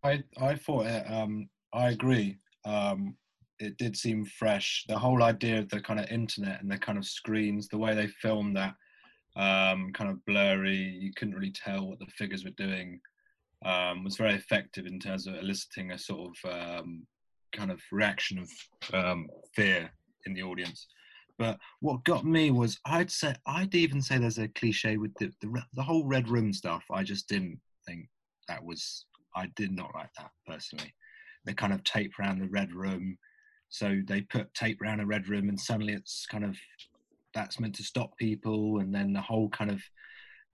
I 0.04 0.24
I 0.42 0.56
thought 0.56 0.88
it. 0.88 1.06
Um, 1.12 1.50
I 1.72 1.90
agree. 1.90 2.40
Um, 2.66 3.16
it 3.60 3.78
did 3.78 3.96
seem 3.96 4.26
fresh. 4.26 4.86
The 4.88 4.98
whole 4.98 5.22
idea 5.22 5.60
of 5.60 5.70
the 5.70 5.82
kind 5.82 6.00
of 6.00 6.10
internet 6.10 6.62
and 6.64 6.72
the 6.72 6.78
kind 6.80 6.98
of 6.98 7.06
screens, 7.06 7.68
the 7.68 7.78
way 7.78 7.94
they 7.94 8.08
filmed 8.08 8.58
that, 8.58 8.74
um, 9.40 9.92
kind 9.94 10.10
of 10.10 10.24
blurry. 10.26 10.76
You 10.78 11.12
couldn't 11.16 11.34
really 11.34 11.52
tell 11.52 11.88
what 11.88 12.00
the 12.00 12.06
figures 12.18 12.44
were 12.44 12.52
doing. 12.52 13.00
Um, 13.66 14.04
was 14.04 14.18
very 14.18 14.36
effective 14.36 14.86
in 14.86 15.00
terms 15.00 15.28
of 15.28 15.36
eliciting 15.36 15.92
a 15.92 15.98
sort 15.98 16.32
of 16.46 16.52
um, 16.80 17.06
kind 17.54 17.72
of 17.72 17.82
reaction 17.92 18.40
of 18.40 18.50
um, 18.94 19.28
fear 19.56 19.90
in 20.26 20.34
the 20.34 20.44
audience. 20.44 20.88
But 21.38 21.58
what 21.80 22.04
got 22.04 22.26
me 22.26 22.52
was 22.52 22.80
I'd 22.86 23.10
say 23.10 23.34
I'd 23.48 23.74
even 23.74 24.02
say 24.02 24.18
there's 24.18 24.40
a 24.40 24.50
cliche 24.50 24.98
with 24.98 25.14
the 25.16 25.32
the, 25.42 25.64
the 25.74 25.84
whole 25.84 26.06
red 26.06 26.28
room 26.28 26.52
stuff. 26.52 26.84
I 26.92 27.04
just 27.04 27.30
didn't 27.30 27.60
think 27.88 28.10
that 28.50 28.64
was 28.64 29.06
I 29.36 29.48
did 29.56 29.72
not 29.72 29.92
like 29.96 30.14
that 30.18 30.32
personally. 30.46 30.94
They 31.46 31.54
kind 31.54 31.72
of 31.72 31.84
tape 31.86 32.12
around 32.20 32.40
the 32.40 32.50
red 32.50 32.74
room, 32.74 33.18
so 33.70 34.02
they 34.06 34.22
put 34.22 34.54
tape 34.54 34.82
around 34.82 35.00
a 35.00 35.06
red 35.06 35.30
room, 35.30 35.48
and 35.48 35.60
suddenly 35.60 35.94
it's 35.94 36.26
kind 36.26 36.44
of 36.44 36.58
that's 37.34 37.60
meant 37.60 37.76
to 37.76 37.84
stop 37.84 38.18
people, 38.18 38.80
and 38.80 38.94
then 38.94 39.14
the 39.14 39.22
whole 39.22 39.50
kind 39.50 39.72
of 39.72 39.82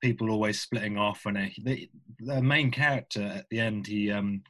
people 0.02 0.30
always 0.30 0.62
splitting 0.62 0.98
off. 0.98 1.26
And 1.26 1.52
the, 1.64 1.90
the 2.20 2.42
main 2.42 2.72
character 2.72 3.24
at 3.24 3.46
the 3.50 3.60
end, 3.60 3.88
he 3.88 4.12
um 4.12 4.44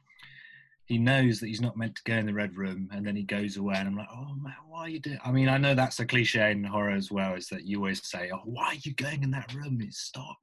he 0.86 0.98
knows 0.98 1.40
that 1.40 1.48
he's 1.48 1.60
not 1.60 1.76
meant 1.76 1.96
to 1.96 2.02
go 2.04 2.14
in 2.14 2.26
the 2.26 2.32
red 2.32 2.56
room, 2.56 2.88
and 2.92 3.04
then 3.04 3.16
he 3.16 3.24
goes 3.24 3.56
away, 3.56 3.74
and 3.76 3.88
I'm 3.88 3.96
like, 3.96 4.08
oh 4.12 4.34
man, 4.40 4.54
why 4.68 4.80
are 4.82 4.88
you 4.88 5.00
doing? 5.00 5.18
I 5.24 5.32
mean, 5.32 5.48
I 5.48 5.58
know 5.58 5.74
that's 5.74 5.98
a 5.98 6.06
cliche 6.06 6.52
in 6.52 6.62
horror 6.62 6.92
as 6.92 7.10
well, 7.10 7.34
is 7.34 7.48
that 7.48 7.64
you 7.64 7.78
always 7.78 8.06
say, 8.08 8.30
oh, 8.32 8.42
why 8.44 8.66
are 8.66 8.74
you 8.82 8.94
going 8.94 9.22
in 9.22 9.32
that 9.32 9.52
room? 9.52 9.80
It's 9.80 9.98
stop. 9.98 10.36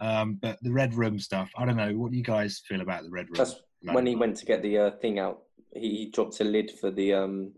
Um, 0.00 0.34
but 0.40 0.58
the 0.62 0.72
red 0.72 0.94
room 0.94 1.18
stuff, 1.18 1.50
I 1.56 1.64
don't 1.64 1.76
know. 1.76 1.92
What 1.92 2.10
do 2.10 2.16
you 2.16 2.24
guys 2.24 2.62
feel 2.66 2.80
about 2.80 3.02
the 3.04 3.10
red 3.10 3.26
room? 3.26 3.36
That's 3.36 3.56
Like, 3.82 3.94
when 3.94 4.06
he 4.06 4.16
went 4.16 4.36
to 4.38 4.46
get 4.46 4.62
the 4.62 4.78
uh, 4.78 4.90
thing 4.92 5.18
out. 5.18 5.42
He, 5.74 5.96
he 5.96 6.10
dropped 6.10 6.40
a 6.40 6.44
lid 6.44 6.70
for 6.80 6.90
the 6.90 7.12
um 7.12 7.52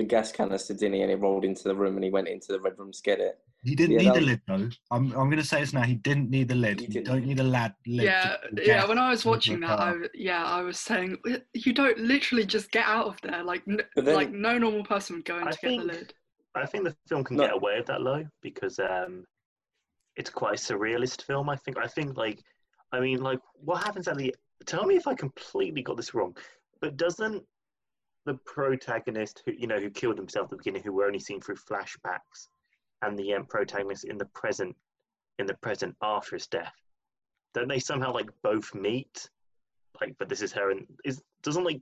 the 0.00 0.06
gas 0.06 0.32
canister, 0.32 0.72
didn't 0.74 0.94
he? 0.94 1.02
And 1.02 1.10
it 1.12 1.16
rolled 1.16 1.44
into 1.44 1.64
the 1.64 1.74
room, 1.74 1.94
and 1.96 2.04
he 2.04 2.10
went 2.10 2.26
into 2.28 2.52
the 2.52 2.60
red 2.60 2.78
room 2.78 2.90
to 2.92 3.02
get 3.02 3.20
it. 3.20 3.38
He 3.62 3.74
didn't 3.74 3.92
Yeah, 3.92 3.98
need 3.98 4.06
that 4.08 4.14
the 4.14 4.20
was- 4.20 4.28
lid 4.28 4.40
though. 4.48 4.68
I'm 4.90 5.12
I'm 5.12 5.28
gonna 5.30 5.44
say 5.44 5.60
this 5.60 5.74
now. 5.74 5.82
He 5.82 5.94
didn't 5.94 6.30
need 6.30 6.48
the 6.48 6.54
lid. 6.54 6.80
He 6.80 6.86
You 6.98 7.04
don't 7.04 7.26
need 7.26 7.40
a 7.40 7.44
lad 7.56 7.74
lid. 7.86 8.04
yeah, 8.06 8.36
yeah. 8.70 8.86
When 8.86 8.98
I 8.98 9.10
was 9.10 9.24
watching 9.26 9.60
that, 9.60 9.78
I 9.78 9.94
yeah, 10.14 10.44
I 10.44 10.62
was 10.62 10.78
saying 10.80 11.18
you 11.52 11.72
don't 11.74 11.98
literally 11.98 12.46
just 12.46 12.70
get 12.70 12.86
out 12.86 13.06
of 13.06 13.20
there. 13.22 13.42
Like, 13.44 13.62
n- 13.68 13.82
then- 13.96 14.14
like 14.20 14.30
no 14.32 14.56
normal 14.56 14.84
person 14.84 15.16
would 15.16 15.26
go 15.26 15.36
in 15.38 15.46
I 15.46 15.50
to 15.50 15.58
get 15.62 15.78
the 15.78 15.84
lid. 15.84 16.14
I 16.54 16.66
think 16.66 16.84
the 16.84 16.96
film 17.08 17.22
can 17.22 17.36
No. 17.36 17.44
get 17.44 17.52
away 17.54 17.76
with 17.76 17.86
that 17.86 18.00
low 18.00 18.24
because 18.42 18.78
um, 18.78 19.24
it's 20.16 20.30
quite 20.30 20.54
a 20.54 20.62
surrealist 20.72 21.22
film. 21.28 21.50
I 21.50 21.56
think. 21.56 21.76
I 21.78 21.86
think 21.86 22.16
like, 22.16 22.42
I 22.92 22.98
mean, 23.00 23.20
like, 23.22 23.40
what 23.68 23.84
happens 23.84 24.08
at 24.08 24.16
the? 24.16 24.34
Tell 24.64 24.84
me 24.86 24.96
if 24.96 25.06
I 25.06 25.14
completely 25.14 25.82
got 25.82 25.96
this 25.98 26.12
wrong, 26.14 26.34
but 26.80 26.96
doesn't 26.96 27.44
the 28.30 28.38
protagonist 28.46 29.42
who 29.44 29.52
you 29.58 29.66
know 29.66 29.80
who 29.80 29.90
killed 29.90 30.16
himself 30.16 30.44
at 30.44 30.50
the 30.50 30.56
beginning, 30.56 30.82
who 30.84 30.92
we're 30.92 31.06
only 31.06 31.18
seeing 31.18 31.40
through 31.40 31.56
flashbacks, 31.56 32.46
and 33.02 33.18
the 33.18 33.34
um, 33.34 33.44
protagonist 33.44 34.04
in 34.04 34.16
the 34.18 34.26
present, 34.26 34.76
in 35.40 35.46
the 35.46 35.54
present 35.54 35.96
after 36.00 36.36
his 36.36 36.46
death, 36.46 36.72
don't 37.54 37.66
they 37.66 37.80
somehow 37.80 38.12
like 38.12 38.30
both 38.44 38.72
meet? 38.72 39.28
Like, 40.00 40.14
but 40.20 40.28
this 40.28 40.42
is 40.42 40.52
her, 40.52 40.70
and 40.70 40.86
is 41.04 41.20
doesn't 41.42 41.64
like 41.64 41.80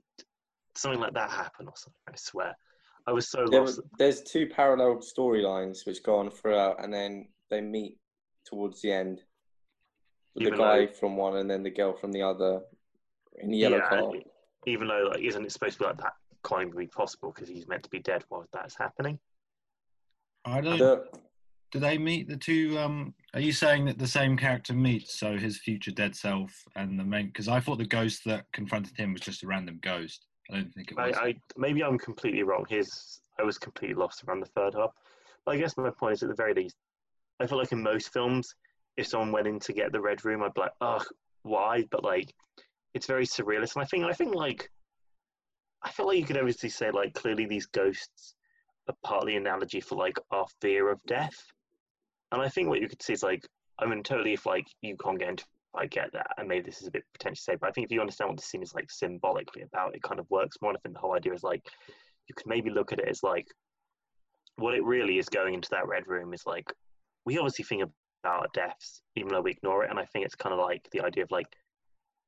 something 0.75 0.99
like 0.99 1.13
that 1.13 1.29
happen 1.29 1.67
or 1.67 1.73
something? 1.75 2.01
I 2.07 2.13
swear. 2.15 2.57
I 3.05 3.11
was 3.11 3.29
so 3.29 3.45
There, 3.49 3.61
lost. 3.61 3.79
there's 3.99 4.21
two 4.23 4.47
parallel 4.47 4.95
storylines 4.97 5.85
which 5.85 6.01
go 6.01 6.15
on 6.17 6.31
throughout, 6.31 6.83
and 6.83 6.91
then 6.91 7.27
they 7.51 7.61
meet 7.61 7.97
towards 8.43 8.81
the 8.81 8.91
end. 8.91 9.21
the 10.35 10.49
guy 10.49 10.85
though- 10.87 10.93
from 10.93 11.15
one 11.15 11.35
and 11.37 11.49
then 11.49 11.61
the 11.61 11.69
girl 11.69 11.93
from 11.93 12.11
the 12.11 12.23
other 12.23 12.61
in 13.35 13.51
the 13.51 13.57
yellow 13.57 13.77
Yeah, 13.77 13.89
car. 13.89 14.11
even 14.65 14.87
though 14.87 15.09
like 15.11 15.21
isn't 15.21 15.45
it 15.45 15.51
supposed 15.51 15.73
to 15.77 15.79
be 15.79 15.85
like 15.85 15.97
that 15.97 16.13
can't 16.45 16.75
be 16.75 16.87
possible 16.87 17.31
because 17.33 17.49
he's 17.49 17.67
meant 17.67 17.83
to 17.83 17.89
be 17.89 17.99
dead 17.99 18.23
while 18.29 18.45
that's 18.53 18.77
happening. 18.77 19.19
I 20.45 20.61
don't. 20.61 20.77
The, 20.77 21.05
Do 21.71 21.79
they 21.79 21.97
meet 21.97 22.27
the 22.27 22.37
two? 22.37 22.77
Um, 22.79 23.13
are 23.33 23.39
you 23.39 23.51
saying 23.51 23.85
that 23.85 23.99
the 23.99 24.07
same 24.07 24.37
character 24.37 24.73
meets 24.73 25.19
so 25.19 25.37
his 25.37 25.57
future 25.57 25.91
dead 25.91 26.15
self 26.15 26.51
and 26.75 26.99
the 26.99 27.03
main? 27.03 27.27
Because 27.27 27.47
I 27.47 27.59
thought 27.59 27.77
the 27.77 27.85
ghost 27.85 28.23
that 28.25 28.45
confronted 28.53 28.97
him 28.97 29.13
was 29.13 29.21
just 29.21 29.43
a 29.43 29.47
random 29.47 29.79
ghost. 29.81 30.25
I 30.49 30.55
don't 30.55 30.73
think 30.73 30.91
it 30.91 30.97
I, 30.97 31.07
was. 31.07 31.17
I 31.17 31.35
maybe 31.57 31.83
I'm 31.83 31.97
completely 31.97 32.43
wrong. 32.43 32.65
His 32.69 33.21
I 33.39 33.43
was 33.43 33.57
completely 33.57 33.95
lost 33.95 34.23
around 34.23 34.39
the 34.39 34.47
third 34.47 34.73
half. 34.73 34.91
But 35.45 35.55
I 35.55 35.57
guess 35.57 35.77
my 35.77 35.89
point 35.89 36.13
is 36.13 36.23
at 36.23 36.29
the 36.29 36.35
very 36.35 36.53
least, 36.53 36.75
I 37.39 37.47
feel 37.47 37.57
like 37.57 37.71
in 37.71 37.81
most 37.81 38.11
films, 38.11 38.55
if 38.97 39.07
someone 39.07 39.31
went 39.31 39.47
in 39.47 39.59
to 39.61 39.73
get 39.73 39.91
the 39.91 40.01
red 40.01 40.25
room, 40.25 40.43
I'd 40.43 40.53
be 40.53 40.61
like, 40.61 40.73
ugh, 40.81 41.05
why? 41.43 41.85
But 41.91 42.03
like, 42.03 42.33
it's 42.93 43.07
very 43.07 43.25
surrealist, 43.25 43.75
and 43.75 43.83
I 43.83 43.85
think 43.85 44.05
I 44.05 44.13
think 44.13 44.35
like, 44.35 44.69
I 45.83 45.89
feel 45.91 46.07
like 46.07 46.17
you 46.17 46.25
could 46.25 46.37
obviously 46.37 46.69
say 46.69 46.91
like 46.91 47.13
clearly 47.13 47.45
these 47.45 47.67
ghosts 47.67 48.35
are 48.87 48.95
partly 49.03 49.35
analogy 49.35 49.79
for 49.79 49.95
like 49.95 50.17
our 50.31 50.45
fear 50.61 50.89
of 50.89 50.99
death, 51.07 51.37
and 52.31 52.41
I 52.41 52.49
think 52.49 52.67
what 52.67 52.81
you 52.81 52.87
could 52.87 53.01
see 53.01 53.13
is 53.13 53.23
like, 53.23 53.45
I 53.79 53.85
mean, 53.85 54.03
totally 54.03 54.33
if 54.33 54.45
like 54.45 54.67
you 54.81 54.97
can't 54.97 55.19
get 55.19 55.29
into 55.29 55.45
I 55.75 55.85
get 55.85 56.11
that, 56.13 56.31
and 56.37 56.47
maybe 56.47 56.65
this 56.65 56.81
is 56.81 56.87
a 56.87 56.91
bit 56.91 57.03
safe, 57.35 57.59
but 57.59 57.69
I 57.69 57.71
think 57.71 57.85
if 57.85 57.91
you 57.91 58.01
understand 58.01 58.29
what 58.29 58.37
the 58.37 58.43
scene 58.43 58.63
is 58.63 58.73
like 58.73 58.89
symbolically 58.89 59.61
about, 59.61 59.95
it 59.95 60.01
kind 60.01 60.19
of 60.19 60.29
works 60.29 60.57
more. 60.61 60.71
And 60.71 60.77
I 60.77 60.81
think 60.81 60.95
the 60.95 61.01
whole 61.01 61.15
idea 61.15 61.33
is 61.33 61.43
like 61.43 61.61
you 62.27 62.35
could 62.35 62.47
maybe 62.47 62.69
look 62.69 62.91
at 62.91 62.99
it 62.99 63.07
as 63.07 63.21
like 63.21 63.47
what 64.55 64.73
it 64.73 64.83
really 64.83 65.19
is 65.19 65.29
going 65.29 65.53
into 65.53 65.69
that 65.71 65.87
red 65.87 66.07
room 66.07 66.33
is 66.33 66.43
like 66.45 66.65
we 67.25 67.37
obviously 67.37 67.65
think 67.65 67.83
about 68.23 68.51
deaths, 68.53 69.01
even 69.15 69.29
though 69.29 69.41
we 69.41 69.51
ignore 69.51 69.83
it, 69.83 69.91
and 69.91 69.99
I 69.99 70.05
think 70.05 70.25
it's 70.25 70.35
kind 70.35 70.53
of 70.53 70.59
like 70.59 70.87
the 70.91 71.01
idea 71.01 71.23
of 71.23 71.31
like 71.31 71.47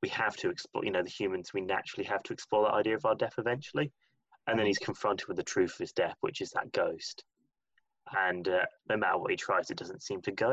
we 0.01 0.09
have 0.09 0.35
to 0.37 0.49
explore, 0.49 0.83
you 0.85 0.91
know, 0.91 1.03
the 1.03 1.09
humans 1.09 1.53
we 1.53 1.61
naturally 1.61 2.05
have 2.05 2.23
to 2.23 2.33
explore 2.33 2.65
that 2.65 2.73
idea 2.73 2.95
of 2.95 3.05
our 3.05 3.15
death 3.15 3.35
eventually, 3.37 3.91
and 4.47 4.57
then 4.57 4.65
he's 4.65 4.79
confronted 4.79 5.27
with 5.27 5.37
the 5.37 5.43
truth 5.43 5.73
of 5.73 5.77
his 5.79 5.91
death, 5.91 6.15
which 6.21 6.41
is 6.41 6.51
that 6.51 6.71
ghost, 6.71 7.23
and 8.17 8.47
uh, 8.47 8.65
no 8.89 8.97
matter 8.97 9.17
what 9.17 9.31
he 9.31 9.37
tries, 9.37 9.69
it 9.69 9.77
doesn't 9.77 10.03
seem 10.03 10.21
to 10.23 10.31
go. 10.31 10.51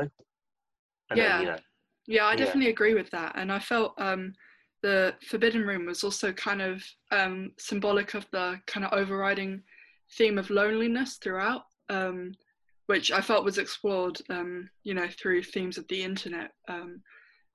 And 1.09 1.19
Yeah. 1.19 1.37
then, 1.37 1.41
you 1.41 1.47
know, 1.47 1.59
Yeah, 2.07 2.25
I 2.25 2.35
Yeah. 2.35 2.45
definitely 2.45 2.69
agree 2.69 2.93
with 2.93 3.09
that. 3.11 3.33
And 3.35 3.51
I 3.51 3.59
felt 3.59 3.93
um, 3.99 4.33
the 4.81 5.15
Forbidden 5.27 5.65
Room 5.65 5.85
was 5.85 6.03
also 6.03 6.31
kind 6.33 6.61
of 6.61 6.83
um, 7.11 7.51
symbolic 7.57 8.13
of 8.13 8.25
the 8.31 8.59
kind 8.67 8.85
of 8.85 8.93
overriding 8.93 9.63
theme 10.17 10.37
of 10.37 10.49
loneliness 10.49 11.17
throughout, 11.17 11.63
um, 11.89 12.33
which 12.87 13.11
I 13.11 13.21
felt 13.21 13.45
was 13.45 13.57
explored, 13.57 14.19
um, 14.29 14.69
you 14.83 14.93
know, 14.93 15.07
through 15.07 15.43
themes 15.43 15.77
of 15.77 15.87
the 15.87 16.01
internet 16.01 16.51
um, 16.67 17.01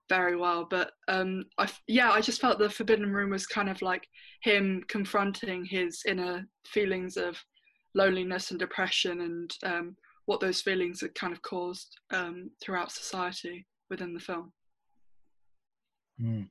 very 0.09 0.37
well. 0.37 0.67
But 0.69 0.93
um, 1.09 1.45
I, 1.59 1.69
yeah, 1.87 2.11
I 2.11 2.21
just 2.21 2.41
felt 2.41 2.59
the 2.59 2.71
Forbidden 2.71 3.13
Room 3.13 3.31
was 3.31 3.47
kind 3.47 3.69
of 3.69 3.81
like 3.83 4.07
him 4.43 4.83
confronting 4.89 5.65
his 5.65 6.03
inner 6.07 6.47
feelings 6.67 7.17
of 7.17 7.37
loneliness 7.95 8.51
and 8.51 8.59
depression 8.61 9.21
and 9.21 9.51
um, 9.65 9.97
what 10.27 10.41
those 10.41 10.61
feelings 10.61 11.01
had 11.01 11.15
kind 11.15 11.33
of 11.33 11.43
caused 11.43 11.97
um, 12.13 12.51
throughout 12.63 12.93
society 12.93 13.67
within 13.91 14.15
the 14.15 14.21
film. 14.21 14.53
Hmm. 16.21 16.43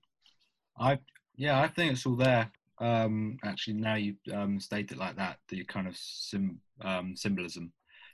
I 0.78 1.00
yeah, 1.36 1.62
I 1.62 1.68
think 1.68 1.94
it's 1.94 2.06
all 2.06 2.16
there. 2.16 2.52
Um, 2.80 3.38
actually, 3.44 3.76
now 3.76 3.96
you 3.96 4.16
um, 4.34 4.60
state 4.60 4.92
it 4.92 4.98
like 4.98 5.16
that, 5.16 5.38
the 5.50 5.64
kind 5.66 5.88
of 5.88 5.96
sim, 5.98 6.60
um, 6.82 7.16
symbolism. 7.16 7.72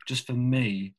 Just 0.08 0.26
for 0.26 0.34
me, 0.34 0.96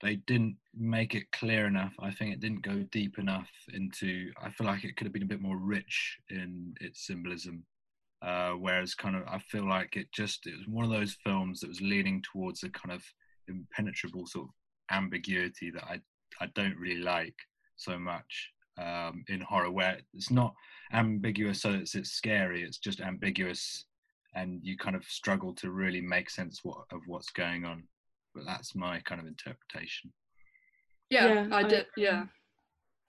they 0.00 0.16
didn't 0.16 0.56
make 0.74 1.14
it 1.14 1.30
clear 1.32 1.66
enough. 1.66 1.92
I 2.00 2.10
think 2.12 2.32
it 2.32 2.40
didn't 2.40 2.62
go 2.62 2.84
deep 2.92 3.18
enough 3.18 3.50
into. 3.72 4.30
I 4.42 4.50
feel 4.50 4.66
like 4.66 4.84
it 4.84 4.96
could 4.96 5.06
have 5.06 5.12
been 5.12 5.24
a 5.24 5.26
bit 5.26 5.40
more 5.40 5.56
rich 5.58 6.18
in 6.30 6.74
its 6.80 7.06
symbolism. 7.06 7.64
Uh, 8.20 8.52
whereas, 8.52 8.94
kind 8.94 9.16
of, 9.16 9.22
I 9.28 9.38
feel 9.38 9.68
like 9.68 9.96
it 9.96 10.08
just 10.12 10.46
it 10.46 10.56
was 10.56 10.66
one 10.68 10.84
of 10.84 10.90
those 10.90 11.16
films 11.24 11.60
that 11.60 11.68
was 11.68 11.80
leaning 11.80 12.22
towards 12.32 12.62
a 12.62 12.70
kind 12.70 12.92
of 12.92 13.02
impenetrable 13.48 14.26
sort 14.26 14.48
of 14.48 14.96
ambiguity 14.96 15.70
that 15.70 15.84
I 15.84 16.00
I 16.40 16.46
don't 16.54 16.76
really 16.76 17.00
like 17.00 17.34
so 17.76 17.98
much 17.98 18.52
um, 18.76 19.24
in 19.28 19.40
horror, 19.40 19.70
where 19.70 19.98
it's 20.14 20.30
not 20.30 20.54
ambiguous 20.92 21.62
so 21.62 21.72
it's 21.72 21.94
it's 21.94 22.10
scary. 22.10 22.62
It's 22.62 22.78
just 22.78 23.00
ambiguous, 23.00 23.84
and 24.34 24.60
you 24.62 24.76
kind 24.76 24.96
of 24.96 25.04
struggle 25.04 25.54
to 25.54 25.70
really 25.70 26.00
make 26.00 26.30
sense 26.30 26.60
what, 26.62 26.84
of 26.92 27.00
what's 27.06 27.30
going 27.30 27.64
on. 27.64 27.84
But 28.38 28.46
that's 28.46 28.76
my 28.76 29.00
kind 29.00 29.20
of 29.20 29.26
interpretation. 29.26 30.12
Yeah, 31.10 31.46
Yeah, 31.48 31.56
I 31.56 31.60
I 31.60 31.68
did. 31.68 31.86
agree. 31.94 32.04
Yeah, 32.04 32.26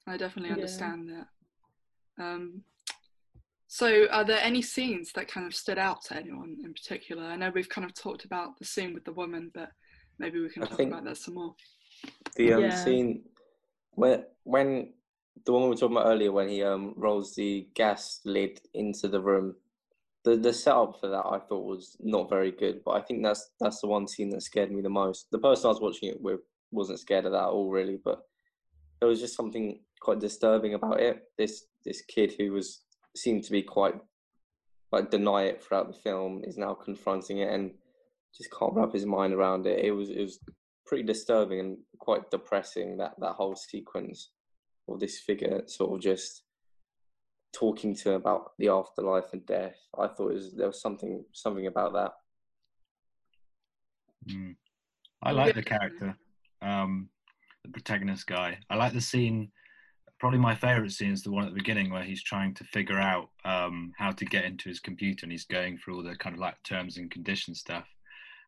I 0.07 0.17
definitely 0.17 0.49
Yeah. 0.49 0.55
understand 0.55 1.09
that. 1.09 2.23
Um, 2.23 2.63
so, 3.67 4.07
are 4.09 4.25
there 4.25 4.39
any 4.41 4.63
scenes 4.63 5.11
that 5.13 5.27
kind 5.27 5.45
of 5.45 5.53
stood 5.53 5.77
out 5.77 6.03
to 6.05 6.15
anyone 6.17 6.57
in 6.63 6.73
particular? 6.73 7.23
I 7.23 7.35
know 7.35 7.51
we've 7.53 7.69
kind 7.69 7.85
of 7.85 7.93
talked 7.93 8.25
about 8.25 8.57
the 8.57 8.65
scene 8.65 8.95
with 8.95 9.05
the 9.05 9.13
woman, 9.13 9.51
but 9.53 9.69
maybe 10.17 10.39
we 10.39 10.49
can 10.49 10.63
I 10.63 10.65
talk 10.65 10.79
about 10.79 11.03
that 11.05 11.17
some 11.17 11.35
more. 11.35 11.53
The 12.35 12.53
um, 12.53 12.63
Yeah. 12.63 12.71
scene 12.71 13.23
when 13.91 14.25
when 14.43 14.93
the 15.45 15.53
one 15.53 15.63
we 15.63 15.69
were 15.69 15.75
talking 15.75 15.95
about 15.95 16.07
earlier 16.07 16.31
when 16.31 16.49
he 16.49 16.63
um 16.63 16.93
rolls 16.97 17.35
the 17.35 17.67
gas 17.75 18.21
lid 18.25 18.59
into 18.73 19.07
the 19.07 19.21
room, 19.21 19.55
the 20.23 20.35
the 20.35 20.53
setup 20.53 20.99
for 20.99 21.07
that 21.07 21.25
I 21.25 21.39
thought 21.39 21.65
was 21.65 21.95
not 21.99 22.29
very 22.29 22.51
good. 22.51 22.81
But 22.83 22.91
I 22.91 23.01
think 23.01 23.23
that's 23.23 23.51
that's 23.59 23.81
the 23.81 23.87
one 23.87 24.07
scene 24.07 24.29
that 24.31 24.43
scared 24.43 24.71
me 24.71 24.81
the 24.81 24.89
most. 24.89 25.27
The 25.31 25.39
person 25.39 25.67
I 25.67 25.69
was 25.69 25.81
watching 25.81 26.09
it 26.09 26.21
with 26.21 26.41
wasn't 26.71 26.99
scared 26.99 27.25
of 27.25 27.31
that 27.31 27.43
at 27.43 27.49
all 27.49 27.69
really, 27.69 27.97
but 28.03 28.19
there 28.99 29.09
was 29.09 29.19
just 29.19 29.35
something 29.35 29.79
quite 30.01 30.19
disturbing 30.19 30.73
about 30.73 30.99
it. 30.99 31.23
This 31.37 31.65
this 31.85 32.01
kid 32.01 32.33
who 32.37 32.51
was 32.51 32.83
seemed 33.15 33.43
to 33.43 33.51
be 33.51 33.61
quite 33.61 33.95
like 34.91 35.11
deny 35.11 35.43
it 35.43 35.63
throughout 35.63 35.87
the 35.87 35.99
film 35.99 36.41
is 36.43 36.57
now 36.57 36.73
confronting 36.73 37.39
it 37.39 37.51
and 37.51 37.71
just 38.35 38.49
can't 38.57 38.73
wrap 38.73 38.93
his 38.93 39.05
mind 39.05 39.33
around 39.33 39.65
it. 39.67 39.83
It 39.83 39.91
was 39.91 40.09
it 40.09 40.21
was 40.21 40.39
pretty 40.85 41.03
disturbing 41.03 41.59
and 41.59 41.77
quite 41.99 42.29
depressing 42.31 42.97
that 42.97 43.13
that 43.19 43.33
whole 43.33 43.55
sequence 43.55 44.31
of 44.87 44.99
this 44.99 45.19
figure 45.19 45.61
sort 45.67 45.93
of 45.93 46.01
just 46.01 46.43
talking 47.53 47.95
to 47.95 48.13
about 48.13 48.51
the 48.57 48.69
afterlife 48.69 49.33
and 49.33 49.45
death. 49.45 49.77
I 49.97 50.07
thought 50.07 50.33
was, 50.33 50.53
there 50.53 50.67
was 50.67 50.81
something 50.81 51.23
something 51.33 51.67
about 51.67 51.93
that. 51.93 52.11
Mm. 54.29 54.55
I 55.21 55.31
like 55.31 55.55
the 55.55 55.63
character, 55.63 56.15
um, 56.61 57.09
the 57.63 57.71
protagonist 57.71 58.27
guy. 58.27 58.57
I 58.69 58.75
like 58.75 58.93
the 58.93 59.01
scene. 59.01 59.51
Probably 60.19 60.39
my 60.39 60.55
favorite 60.55 60.91
scene 60.91 61.11
is 61.11 61.23
the 61.23 61.31
one 61.31 61.45
at 61.45 61.49
the 61.49 61.59
beginning 61.59 61.91
where 61.91 62.03
he's 62.03 62.23
trying 62.23 62.53
to 62.55 62.63
figure 62.65 62.99
out 62.99 63.29
um, 63.45 63.93
how 63.97 64.11
to 64.11 64.25
get 64.25 64.45
into 64.45 64.69
his 64.69 64.79
computer 64.79 65.25
and 65.25 65.31
he's 65.31 65.45
going 65.45 65.77
through 65.77 65.95
all 65.95 66.03
the 66.03 66.15
kind 66.15 66.35
of 66.35 66.41
like 66.41 66.61
terms 66.63 66.97
and 66.97 67.11
conditions 67.11 67.59
stuff. 67.59 67.85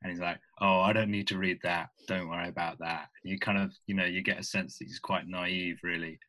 And 0.04 0.12
he's 0.12 0.22
like, 0.22 0.40
"Oh, 0.60 0.80
I 0.80 0.94
don't 0.94 1.12
need 1.12 1.28
to 1.28 1.38
read 1.38 1.60
that. 1.64 1.90
Don't 2.08 2.30
worry 2.30 2.50
about 2.50 2.80
that." 2.80 3.10
And 3.24 3.32
you 3.32 3.40
kind 3.40 3.58
of, 3.58 3.72
you 3.86 3.96
know, 3.96 4.06
you 4.06 4.22
get 4.24 4.40
a 4.40 4.44
sense 4.44 4.78
that 4.78 4.86
he's 4.86 5.00
quite 5.00 5.28
naive, 5.28 5.78
really. 5.84 6.20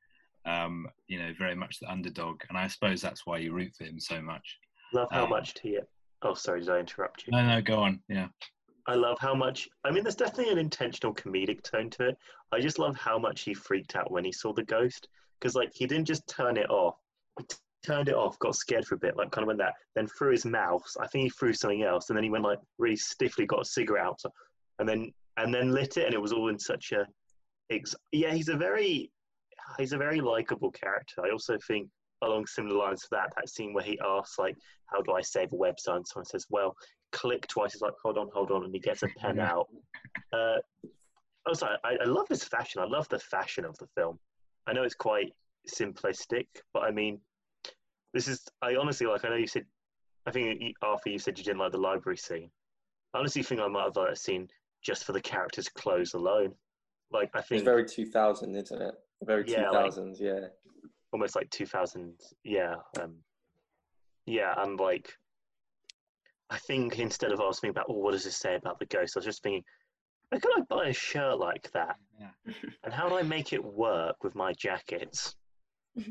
Um, 0.45 0.89
you 1.07 1.19
know, 1.19 1.33
very 1.39 1.55
much 1.55 1.79
the 1.79 1.91
underdog, 1.91 2.43
and 2.49 2.59
I 2.59 2.67
suppose 2.67 3.01
that's 3.01 3.27
why 3.27 3.39
you 3.39 3.53
root 3.53 3.73
for 3.77 3.85
him 3.85 4.01
so 4.01 4.21
much. 4.21 4.59
love 4.93 5.09
how 5.13 5.25
Um, 5.25 5.31
much 5.31 5.55
Tia. 5.55 5.83
Oh, 6.23 6.35
sorry, 6.35 6.61
did 6.61 6.71
I 6.71 6.79
interrupt 6.79 7.27
you? 7.27 7.31
No, 7.33 7.47
no, 7.47 7.63
go 7.63 7.79
on. 7.79 8.01
Yeah. 8.09 8.29
I 8.87 8.95
love 8.95 9.19
how 9.21 9.35
much. 9.35 9.69
I 9.85 9.91
mean, 9.93 10.03
there's 10.03 10.17
definitely 10.17 10.53
an 10.53 10.59
intentional 10.59 11.15
comedic 11.15 11.63
tone 11.63 11.89
to 11.91 12.09
it. 12.09 12.19
I 12.53 12.61
just 12.61 12.79
love 12.81 12.97
how 12.97 13.19
much 13.19 13.43
he 13.43 13.55
freaked 13.55 13.95
out 13.97 14.11
when 14.11 14.25
he 14.25 14.33
saw 14.33 14.53
the 14.53 14.65
ghost 14.65 15.09
because, 15.41 15.55
like, 15.55 15.71
he 15.73 15.87
didn't 15.87 16.07
just 16.07 16.27
turn 16.29 16.57
it 16.57 16.69
off. 16.69 16.97
He 17.39 17.45
t- 17.45 17.57
turned 17.85 18.09
it 18.09 18.15
off, 18.15 18.39
got 18.41 18.55
scared 18.57 18.85
for 18.85 18.97
a 18.97 18.99
bit, 18.99 19.17
like, 19.17 19.31
kind 19.31 19.45
of 19.45 19.47
went 19.47 19.59
that. 19.61 19.75
Then 19.95 20.09
threw 20.09 20.33
his 20.33 20.45
mouth. 20.45 20.83
I 21.01 21.07
think 21.07 21.25
he 21.25 21.31
threw 21.31 21.53
something 21.53 21.83
else, 21.85 22.11
and 22.11 22.17
then 22.17 22.25
he 22.25 22.31
went 22.31 22.45
like 22.45 22.59
really 22.79 22.97
stiffly, 22.97 23.47
got 23.47 23.63
a 23.63 23.65
cigarette 23.65 24.05
out, 24.05 24.21
and 24.81 24.89
then 24.89 25.13
and 25.39 25.55
then 25.55 25.73
lit 25.73 25.97
it, 25.97 26.07
and 26.07 26.15
it 26.15 26.21
was 26.21 26.33
all 26.33 26.49
in 26.49 26.59
such 26.59 26.93
a. 26.93 27.07
Ex- 27.71 27.95
yeah, 28.11 28.35
he's 28.35 28.49
a 28.49 28.57
very, 28.57 29.11
he's 29.79 29.93
a 29.93 29.99
very 29.99 30.21
likable 30.21 30.71
character. 30.71 31.25
I 31.25 31.31
also 31.31 31.59
think 31.67 31.89
along 32.23 32.47
similar 32.47 32.77
lines 32.77 33.03
to 33.03 33.09
that, 33.13 33.33
that 33.37 33.49
scene 33.49 33.73
where 33.73 33.85
he 33.85 33.99
asks 34.05 34.39
like, 34.39 34.57
"How 34.87 35.03
do 35.03 35.13
I 35.13 35.21
save 35.23 35.53
a 35.53 35.57
website?" 35.57 35.97
and 35.97 36.07
someone 36.07 36.27
says, 36.27 36.47
"Well." 36.51 36.75
click 37.13 37.47
twice. 37.47 37.75
He's 37.75 37.83
like, 37.83 37.93
hold 38.03 38.19
on, 38.19 38.29
hold 38.35 38.51
on, 38.51 38.65
and 38.65 38.75
he 38.75 38.81
gets 38.81 39.03
a 39.03 39.09
pen 39.19 39.39
out. 39.39 39.69
Uh, 40.33 40.57
I 41.47 41.77
I, 41.85 41.97
I 42.03 42.05
love 42.05 42.29
his 42.29 42.45
fashion. 42.45 42.81
I 42.81 42.87
love 42.87 43.09
the 43.09 43.19
fashion 43.19 43.65
of 43.65 43.77
the 43.79 43.87
film. 43.95 44.19
I 44.67 44.73
know 44.73 44.83
it's 44.83 44.95
quite 44.95 45.33
simplistic, 45.69 46.47
but 46.73 46.85
I 46.85 46.91
mean, 46.91 47.21
this 48.15 48.29
is. 48.29 48.41
I 48.63 48.77
honestly 48.77 49.07
like. 49.07 49.25
I 49.25 49.29
know 49.29 49.37
you 49.37 49.47
said. 49.47 49.67
I 50.27 50.31
think 50.31 50.75
Arthur, 50.83 51.11
you 51.11 51.19
said 51.19 51.37
you 51.39 51.45
didn't 51.45 51.59
like 51.59 51.73
the 51.73 51.79
library 51.79 52.17
scene. 52.17 52.51
I 53.13 53.19
honestly 53.19 53.43
think 53.43 53.61
I 53.61 53.69
might 53.69 53.85
have 53.85 53.97
liked 53.97 54.11
that 54.11 54.19
scene 54.19 54.49
just 54.83 55.05
for 55.05 55.13
the 55.13 55.21
characters' 55.21 55.69
clothes 55.69 56.15
alone. 56.15 56.55
Like 57.11 57.31
I 57.35 57.41
It's 57.41 57.49
think 57.49 57.65
very 57.65 57.85
2000, 57.85 58.55
isn't 58.55 58.83
it? 58.83 58.95
Very 59.25 59.45
Yeah, 59.47 59.71
like- 59.71 59.93
yeah. 60.19 60.49
almost 61.13 61.37
like 61.37 61.49
2000 61.51 62.15
yeah 62.45 62.75
um 63.01 63.17
yeah 64.27 64.55
and 64.59 64.79
like 64.81 65.13
i 66.51 66.59
think 66.59 66.99
instead 66.99 67.33
of 67.33 67.41
asking 67.41 67.71
about 67.71 67.87
oh 67.89 67.99
what 67.99 68.13
does 68.13 68.25
this 68.25 68.37
say 68.39 68.55
about 68.57 68.79
the 68.79 68.87
ghost 68.87 69.17
i 69.17 69.19
was 69.19 69.25
just 69.27 69.43
thinking 69.43 69.63
how 70.31 70.39
could 70.39 70.53
i 70.57 70.61
buy 70.71 70.87
a 70.89 70.93
shirt 70.93 71.39
like 71.39 71.71
that 71.73 71.97
Yeah. 72.19 72.55
and 72.85 72.93
how 72.95 73.09
do 73.09 73.17
i 73.19 73.23
make 73.23 73.53
it 73.53 73.63
work 73.63 74.25
with 74.25 74.35
my 74.35 74.53
jackets 74.55 75.35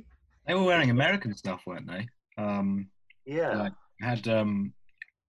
They 0.48 0.56
were 0.56 0.64
wearing 0.64 0.90
American 0.90 1.36
stuff, 1.36 1.62
weren't 1.68 1.88
they? 1.88 2.08
Um, 2.36 2.90
Yeah. 3.28 3.56
Like, 3.56 3.74
had 4.02 4.28
um, 4.28 4.74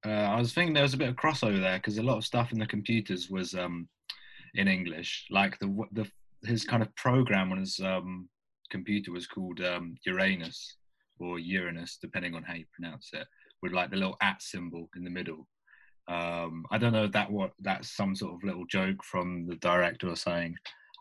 uh, 0.06 0.08
I 0.08 0.38
was 0.38 0.54
thinking 0.54 0.72
there 0.72 0.82
was 0.82 0.94
a 0.94 0.96
bit 1.02 1.10
of 1.10 1.16
crossover 1.16 1.60
there 1.60 1.76
because 1.76 1.98
a 1.98 2.02
lot 2.02 2.16
of 2.16 2.24
stuff 2.24 2.50
in 2.50 2.58
the 2.58 2.66
computers 2.66 3.28
was 3.28 3.54
um, 3.54 3.88
in 4.54 4.68
English. 4.68 5.26
Like 5.30 5.58
the 5.58 5.68
the 5.92 6.06
his 6.44 6.64
kind 6.64 6.82
of 6.82 6.94
program 6.96 7.52
on 7.52 7.58
his 7.58 7.78
um, 7.80 8.28
computer 8.70 9.12
was 9.12 9.26
called 9.26 9.60
um, 9.60 9.94
Uranus 10.04 10.76
or 11.18 11.38
Uranus, 11.38 11.98
depending 12.00 12.34
on 12.34 12.42
how 12.42 12.54
you 12.54 12.64
pronounce 12.72 13.10
it, 13.12 13.26
with 13.62 13.72
like 13.72 13.90
the 13.90 13.96
little 13.96 14.16
at 14.22 14.42
symbol 14.42 14.88
in 14.96 15.04
the 15.04 15.10
middle. 15.10 15.46
Um, 16.08 16.64
I 16.70 16.78
don't 16.78 16.92
know 16.92 17.04
if 17.04 17.12
that 17.12 17.30
what 17.30 17.52
that's 17.60 17.96
some 17.96 18.16
sort 18.16 18.34
of 18.34 18.42
little 18.42 18.66
joke 18.66 19.04
from 19.04 19.46
the 19.46 19.56
director 19.56 20.08
or 20.08 20.16
something, 20.16 20.56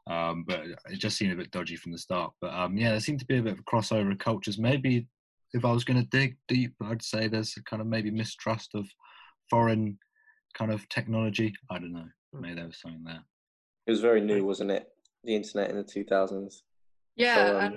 um, 0.08 0.44
but 0.48 0.62
it 0.90 1.00
just 1.00 1.18
seemed 1.18 1.34
a 1.34 1.36
bit 1.36 1.52
dodgy 1.52 1.76
from 1.76 1.92
the 1.92 1.98
start. 1.98 2.34
But 2.40 2.54
um, 2.54 2.78
yeah, 2.78 2.92
there 2.92 3.00
seemed 3.00 3.20
to 3.20 3.26
be 3.26 3.38
a 3.38 3.42
bit 3.42 3.54
of 3.54 3.60
a 3.60 3.64
crossover 3.64 4.12
of 4.12 4.20
cultures. 4.20 4.60
Maybe 4.60 5.08
if 5.54 5.66
I 5.66 5.72
was 5.72 5.84
going 5.84 6.02
to 6.02 6.08
dig 6.10 6.38
deep, 6.48 6.74
I'd 6.84 7.04
say 7.04 7.28
there's 7.28 7.56
a 7.58 7.64
kind 7.64 7.82
of 7.82 7.88
maybe 7.88 8.12
mistrust 8.12 8.76
of 8.76 8.88
foreign 9.50 9.98
kind 10.54 10.72
of 10.72 10.88
technology. 10.90 11.54
I 11.70 11.80
don't 11.80 11.94
know. 11.94 12.08
Maybe 12.34 12.56
there 12.56 12.68
was 12.68 12.80
something 12.80 13.04
there. 13.04 13.24
It 13.88 13.92
was 13.92 14.02
very 14.02 14.22
new, 14.22 14.46
wasn't 14.46 14.72
it? 14.72 14.88
The 15.24 15.36
internet 15.36 15.70
in 15.70 15.78
the 15.78 15.84
2000s. 15.84 16.62
Yeah, 17.16 17.36
So, 17.36 17.58
um, 17.58 17.64
and 17.64 17.76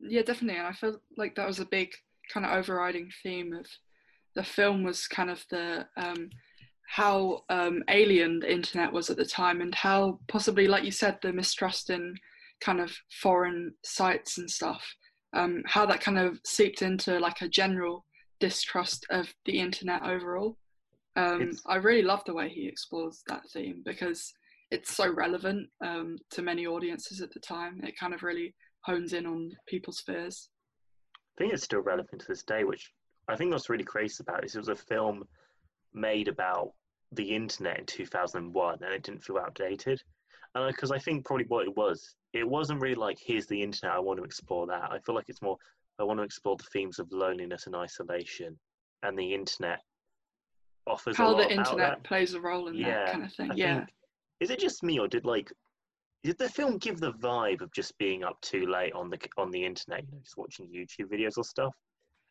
yeah, 0.00 0.22
definitely. 0.22 0.58
And 0.58 0.66
I 0.66 0.72
feel 0.72 1.00
like 1.16 1.34
that 1.36 1.46
was 1.46 1.60
a 1.60 1.64
big 1.64 1.90
kind 2.32 2.46
of 2.46 2.52
overriding 2.52 3.10
theme 3.22 3.52
of 3.52 3.66
the 4.34 4.42
film 4.42 4.82
was 4.82 5.06
kind 5.06 5.30
of 5.30 5.44
the 5.50 5.86
um, 5.96 6.30
how 6.88 7.42
um, 7.48 7.82
alien 7.88 8.40
the 8.40 8.52
internet 8.52 8.92
was 8.92 9.10
at 9.10 9.16
the 9.16 9.24
time, 9.24 9.60
and 9.60 9.74
how 9.74 10.18
possibly, 10.28 10.68
like 10.68 10.84
you 10.84 10.90
said, 10.90 11.18
the 11.22 11.32
mistrust 11.32 11.90
in 11.90 12.14
kind 12.60 12.80
of 12.80 12.92
foreign 13.20 13.74
sites 13.84 14.38
and 14.38 14.50
stuff. 14.50 14.82
Um, 15.34 15.62
how 15.66 15.86
that 15.86 16.02
kind 16.02 16.18
of 16.18 16.38
seeped 16.44 16.82
into 16.82 17.18
like 17.18 17.40
a 17.40 17.48
general 17.48 18.04
distrust 18.40 19.06
of 19.08 19.32
the 19.46 19.58
internet 19.58 20.02
overall. 20.02 20.58
Um, 21.16 21.52
I 21.66 21.76
really 21.76 22.02
love 22.02 22.22
the 22.26 22.34
way 22.34 22.48
he 22.48 22.66
explores 22.66 23.22
that 23.28 23.42
theme 23.50 23.82
because 23.84 24.32
it's 24.72 24.96
so 24.96 25.12
relevant 25.12 25.68
um, 25.84 26.16
to 26.30 26.40
many 26.40 26.66
audiences 26.66 27.20
at 27.20 27.30
the 27.30 27.40
time. 27.40 27.78
It 27.84 27.94
kind 28.00 28.14
of 28.14 28.22
really 28.22 28.54
hones 28.80 29.12
in 29.12 29.26
on 29.26 29.50
people's 29.68 30.00
fears. 30.00 30.48
I 31.36 31.42
think 31.42 31.52
it's 31.52 31.62
still 31.62 31.82
relevant 31.82 32.22
to 32.22 32.26
this 32.26 32.42
day, 32.42 32.64
which 32.64 32.90
I 33.28 33.36
think 33.36 33.52
what's 33.52 33.68
really 33.68 33.84
crazy 33.84 34.24
about 34.26 34.42
it 34.42 34.46
is 34.46 34.56
it 34.56 34.60
was 34.60 34.68
a 34.68 34.76
film 34.76 35.24
made 35.92 36.26
about 36.26 36.72
the 37.12 37.34
internet 37.34 37.80
in 37.80 37.86
2001 37.86 38.78
and 38.82 38.94
it 38.94 39.02
didn't 39.02 39.22
feel 39.22 39.36
outdated. 39.36 40.00
And 40.54 40.66
because 40.74 40.90
I 40.90 40.98
think 40.98 41.26
probably 41.26 41.44
what 41.48 41.66
it 41.66 41.76
was, 41.76 42.16
it 42.32 42.48
wasn't 42.48 42.80
really 42.80 42.94
like, 42.94 43.18
here's 43.22 43.46
the 43.46 43.62
internet, 43.62 43.94
I 43.94 44.00
want 44.00 44.20
to 44.20 44.24
explore 44.24 44.66
that. 44.68 44.90
I 44.90 44.98
feel 45.00 45.14
like 45.14 45.28
it's 45.28 45.42
more, 45.42 45.58
I 45.98 46.04
want 46.04 46.18
to 46.18 46.24
explore 46.24 46.56
the 46.56 46.64
themes 46.72 46.98
of 46.98 47.12
loneliness 47.12 47.66
and 47.66 47.76
isolation. 47.76 48.58
And 49.02 49.18
the 49.18 49.34
internet 49.34 49.80
offers 50.86 51.18
a 51.18 51.22
How 51.22 51.34
the 51.34 51.52
internet 51.52 52.02
plays 52.04 52.32
a 52.32 52.40
role 52.40 52.68
in 52.68 52.74
Yeah, 52.74 53.04
that 53.04 53.12
kind 53.12 53.24
of 53.24 53.32
thing. 53.34 53.50
I 53.50 53.54
yeah. 53.54 53.84
Think, 54.46 54.50
is 54.58 54.62
it 54.62 54.66
just 54.66 54.82
me 54.82 54.98
or 54.98 55.08
did 55.08 55.24
like 55.24 55.52
did 56.22 56.38
the 56.38 56.48
film 56.48 56.78
give 56.78 57.00
the 57.00 57.12
vibe 57.14 57.62
of 57.62 57.72
just 57.72 57.98
being 57.98 58.22
up 58.22 58.40
too 58.42 58.66
late 58.66 58.92
on 58.92 59.10
the 59.10 59.18
on 59.36 59.50
the 59.50 59.64
internet, 59.64 60.02
you 60.04 60.12
know, 60.12 60.20
just 60.22 60.36
watching 60.36 60.66
YouTube 60.68 61.10
videos 61.12 61.36
or 61.36 61.44
stuff? 61.44 61.74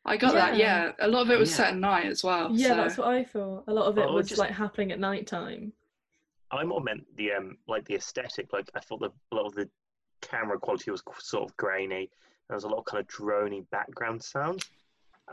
I 0.05 0.17
got 0.17 0.33
that. 0.33 0.55
Yeah. 0.57 0.85
Yeah, 0.99 1.05
a 1.05 1.07
lot 1.07 1.21
of 1.23 1.31
it 1.31 1.37
was 1.37 1.51
Yeah. 1.51 1.57
set 1.57 1.67
at 1.73 1.77
night 1.77 2.05
as 2.05 2.23
well. 2.23 2.49
Yeah, 2.51 2.69
so- 2.69 2.75
that's 2.75 2.97
what 2.97 3.07
I 3.09 3.23
thought. 3.23 3.65
A 3.67 3.73
lot 3.73 3.85
of 3.85 3.97
it 3.97 4.05
Oh, 4.07 4.13
was 4.13 4.29
just- 4.29 4.39
like 4.39 4.51
happening 4.51 4.91
at 4.91 4.99
night 4.99 5.27
time. 5.27 5.73
I 6.49 6.63
more 6.65 6.81
meant 6.81 7.05
the 7.15 7.31
um 7.33 7.57
like 7.67 7.85
the 7.85 7.95
aesthetic. 7.95 8.51
Like 8.53 8.69
I 8.73 8.79
thought 8.79 8.99
the, 8.99 9.11
a 9.31 9.35
lot 9.35 9.45
of 9.45 9.53
the 9.55 9.69
camera 10.21 10.59
quality 10.59 10.91
was 10.91 11.03
sort 11.19 11.49
of 11.49 11.55
grainy. 11.57 12.09
There 12.47 12.55
was 12.55 12.63
a 12.65 12.67
lot 12.67 12.79
of 12.79 12.85
kind 12.85 12.99
of 13.01 13.07
drony 13.07 13.69
background 13.69 14.21
sounds, 14.21 14.69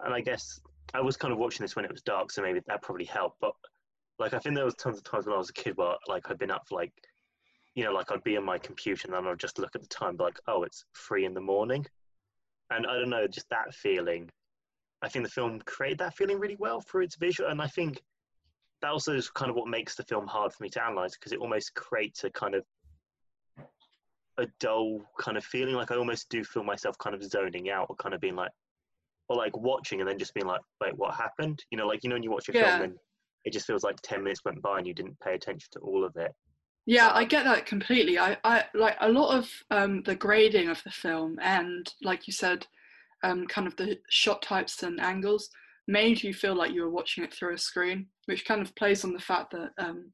and 0.04 0.14
I 0.14 0.20
guess 0.20 0.60
I 0.94 1.00
was 1.00 1.16
kind 1.16 1.32
of 1.32 1.38
watching 1.38 1.64
this 1.64 1.74
when 1.76 1.84
it 1.84 1.90
was 1.90 2.02
dark, 2.02 2.30
so 2.30 2.40
maybe 2.42 2.60
that 2.66 2.82
probably 2.82 3.04
helped. 3.04 3.40
But 3.40 3.52
like 4.18 4.34
I 4.34 4.38
think 4.38 4.54
there 4.54 4.64
was 4.64 4.74
tons 4.74 4.98
of 4.98 5.04
times 5.04 5.26
when 5.26 5.34
I 5.34 5.38
was 5.38 5.50
a 5.50 5.54
kid 5.54 5.76
where 5.76 5.94
like 6.08 6.30
I'd 6.30 6.38
been 6.38 6.50
up 6.50 6.66
for 6.68 6.76
like, 6.76 6.92
you 7.74 7.84
know, 7.84 7.92
like 7.92 8.10
I'd 8.10 8.24
be 8.24 8.36
on 8.36 8.44
my 8.44 8.58
computer 8.58 9.06
and 9.06 9.14
then 9.14 9.26
I'd 9.26 9.38
just 9.38 9.58
look 9.58 9.74
at 9.74 9.82
the 9.82 9.88
time, 9.88 10.16
be 10.16 10.24
like, 10.24 10.40
oh, 10.48 10.64
it's 10.64 10.84
three 10.96 11.24
in 11.24 11.34
the 11.34 11.40
morning, 11.40 11.86
and 12.70 12.86
I 12.86 12.94
don't 12.98 13.10
know, 13.10 13.26
just 13.26 13.48
that 13.50 13.74
feeling. 13.74 14.28
I 15.02 15.08
think 15.08 15.24
the 15.24 15.30
film 15.30 15.60
created 15.64 15.98
that 15.98 16.16
feeling 16.16 16.40
really 16.40 16.56
well 16.58 16.80
through 16.80 17.04
its 17.04 17.16
visual, 17.16 17.50
and 17.50 17.62
I 17.62 17.68
think 17.68 18.02
that 18.82 18.90
also 18.90 19.14
is 19.14 19.30
kind 19.30 19.50
of 19.50 19.56
what 19.56 19.68
makes 19.68 19.94
the 19.94 20.04
film 20.04 20.26
hard 20.26 20.52
for 20.52 20.62
me 20.62 20.68
to 20.70 20.84
analyze 20.84 21.12
because 21.12 21.32
it 21.32 21.38
almost 21.40 21.74
creates 21.74 22.24
a 22.24 22.30
kind 22.30 22.54
of 22.54 22.64
a 24.38 24.46
dull 24.60 25.00
kind 25.18 25.36
of 25.36 25.44
feeling. 25.44 25.74
Like 25.74 25.90
I 25.90 25.96
almost 25.96 26.28
do 26.28 26.44
feel 26.44 26.62
myself 26.64 26.96
kind 26.98 27.14
of 27.14 27.22
zoning 27.22 27.70
out 27.70 27.86
or 27.88 27.96
kind 27.96 28.14
of 28.14 28.20
being 28.20 28.36
like, 28.36 28.52
or 29.28 29.36
like 29.36 29.56
watching 29.56 30.00
and 30.00 30.08
then 30.08 30.18
just 30.18 30.34
being 30.34 30.46
like, 30.46 30.60
wait, 30.80 30.96
what 30.96 31.14
happened? 31.14 31.64
You 31.70 31.78
know, 31.78 31.86
like 31.86 32.02
you 32.02 32.08
know 32.08 32.14
when 32.16 32.22
you 32.22 32.30
watch 32.30 32.48
a 32.48 32.52
Yeah. 32.52 32.70
film 32.70 32.82
and 32.82 32.94
it 33.44 33.52
just 33.52 33.66
feels 33.66 33.84
like 33.84 33.96
ten 34.02 34.22
minutes 34.22 34.44
went 34.44 34.62
by 34.62 34.78
and 34.78 34.86
you 34.86 34.94
didn't 34.94 35.18
pay 35.20 35.34
attention 35.34 35.68
to 35.72 35.80
all 35.80 36.04
of 36.04 36.16
it. 36.16 36.32
Yeah, 36.86 37.10
I 37.12 37.24
get 37.24 37.44
that 37.44 37.66
completely. 37.66 38.18
I, 38.18 38.38
I 38.44 38.64
like 38.72 38.96
a 39.00 39.10
lot 39.10 39.36
of 39.36 39.50
um, 39.70 40.02
the 40.04 40.14
grading 40.14 40.70
of 40.70 40.82
the 40.84 40.90
film, 40.90 41.38
and 41.42 41.92
like 42.02 42.26
you 42.26 42.32
said, 42.32 42.66
um, 43.22 43.46
kind 43.46 43.66
of 43.66 43.76
the 43.76 43.98
shot 44.08 44.40
types 44.40 44.82
and 44.82 45.00
angles 45.00 45.50
made 45.86 46.22
you 46.22 46.32
feel 46.32 46.54
like 46.54 46.72
you 46.72 46.82
were 46.82 46.90
watching 46.90 47.24
it 47.24 47.34
through 47.34 47.54
a 47.54 47.58
screen, 47.58 48.06
which 48.26 48.46
kind 48.46 48.62
of 48.62 48.74
plays 48.74 49.04
on 49.04 49.12
the 49.12 49.20
fact 49.20 49.50
that 49.50 49.70
um, 49.78 50.10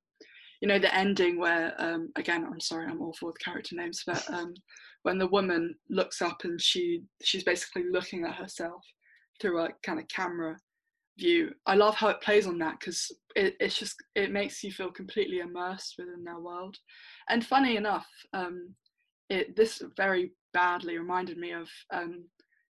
you 0.60 0.68
know 0.68 0.78
the 0.78 0.92
ending 0.92 1.38
where 1.38 1.74
um, 1.78 2.10
again, 2.16 2.44
I'm 2.44 2.60
sorry, 2.60 2.86
I'm 2.86 3.02
awful 3.02 3.26
with 3.28 3.38
character 3.38 3.76
names, 3.76 4.02
but 4.04 4.28
um, 4.32 4.54
when 5.04 5.18
the 5.18 5.28
woman 5.28 5.76
looks 5.90 6.20
up 6.20 6.42
and 6.44 6.60
she 6.60 7.02
she's 7.22 7.44
basically 7.44 7.84
looking 7.90 8.24
at 8.24 8.34
herself 8.34 8.82
through 9.40 9.60
a 9.60 9.68
kind 9.84 10.00
of 10.00 10.08
camera 10.08 10.56
view. 11.18 11.52
I 11.66 11.74
love 11.74 11.94
how 11.94 12.08
it 12.08 12.20
plays 12.20 12.46
on 12.46 12.58
that 12.58 12.80
because 12.80 13.10
it, 13.36 13.56
it's 13.60 13.78
just 13.78 13.96
it 14.14 14.32
makes 14.32 14.62
you 14.62 14.72
feel 14.72 14.90
completely 14.90 15.38
immersed 15.38 15.94
within 15.98 16.24
their 16.24 16.38
world. 16.38 16.76
And 17.28 17.44
funny 17.44 17.76
enough, 17.76 18.06
um, 18.32 18.74
it 19.30 19.56
this 19.56 19.82
very 19.96 20.32
badly 20.52 20.98
reminded 20.98 21.38
me 21.38 21.52
of 21.52 21.68
um, 21.92 22.24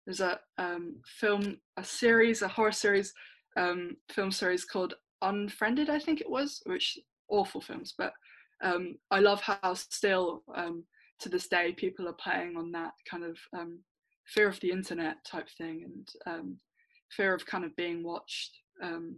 there's 0.06 0.20
a 0.20 0.38
um, 0.56 0.96
film, 1.06 1.58
a 1.76 1.84
series, 1.84 2.42
a 2.42 2.48
horror 2.48 2.72
series, 2.72 3.12
um, 3.56 3.96
film 4.10 4.30
series 4.30 4.64
called 4.64 4.94
Unfriended, 5.22 5.90
I 5.90 5.98
think 5.98 6.20
it 6.20 6.30
was, 6.30 6.62
which 6.64 6.98
awful 7.28 7.60
films, 7.60 7.94
but 7.96 8.12
um, 8.62 8.96
I 9.10 9.20
love 9.20 9.40
how 9.42 9.74
still 9.74 10.42
um, 10.54 10.84
to 11.20 11.28
this 11.28 11.48
day 11.48 11.72
people 11.72 12.08
are 12.08 12.14
playing 12.14 12.56
on 12.56 12.72
that 12.72 12.92
kind 13.08 13.24
of 13.24 13.36
um, 13.56 13.80
fear 14.26 14.48
of 14.48 14.58
the 14.60 14.70
internet 14.70 15.16
type 15.24 15.48
thing 15.56 15.84
and 15.84 16.08
um, 16.26 16.56
fear 17.10 17.34
of 17.34 17.46
kind 17.46 17.64
of 17.64 17.74
being 17.76 18.02
watched. 18.02 18.56
Um, 18.82 19.16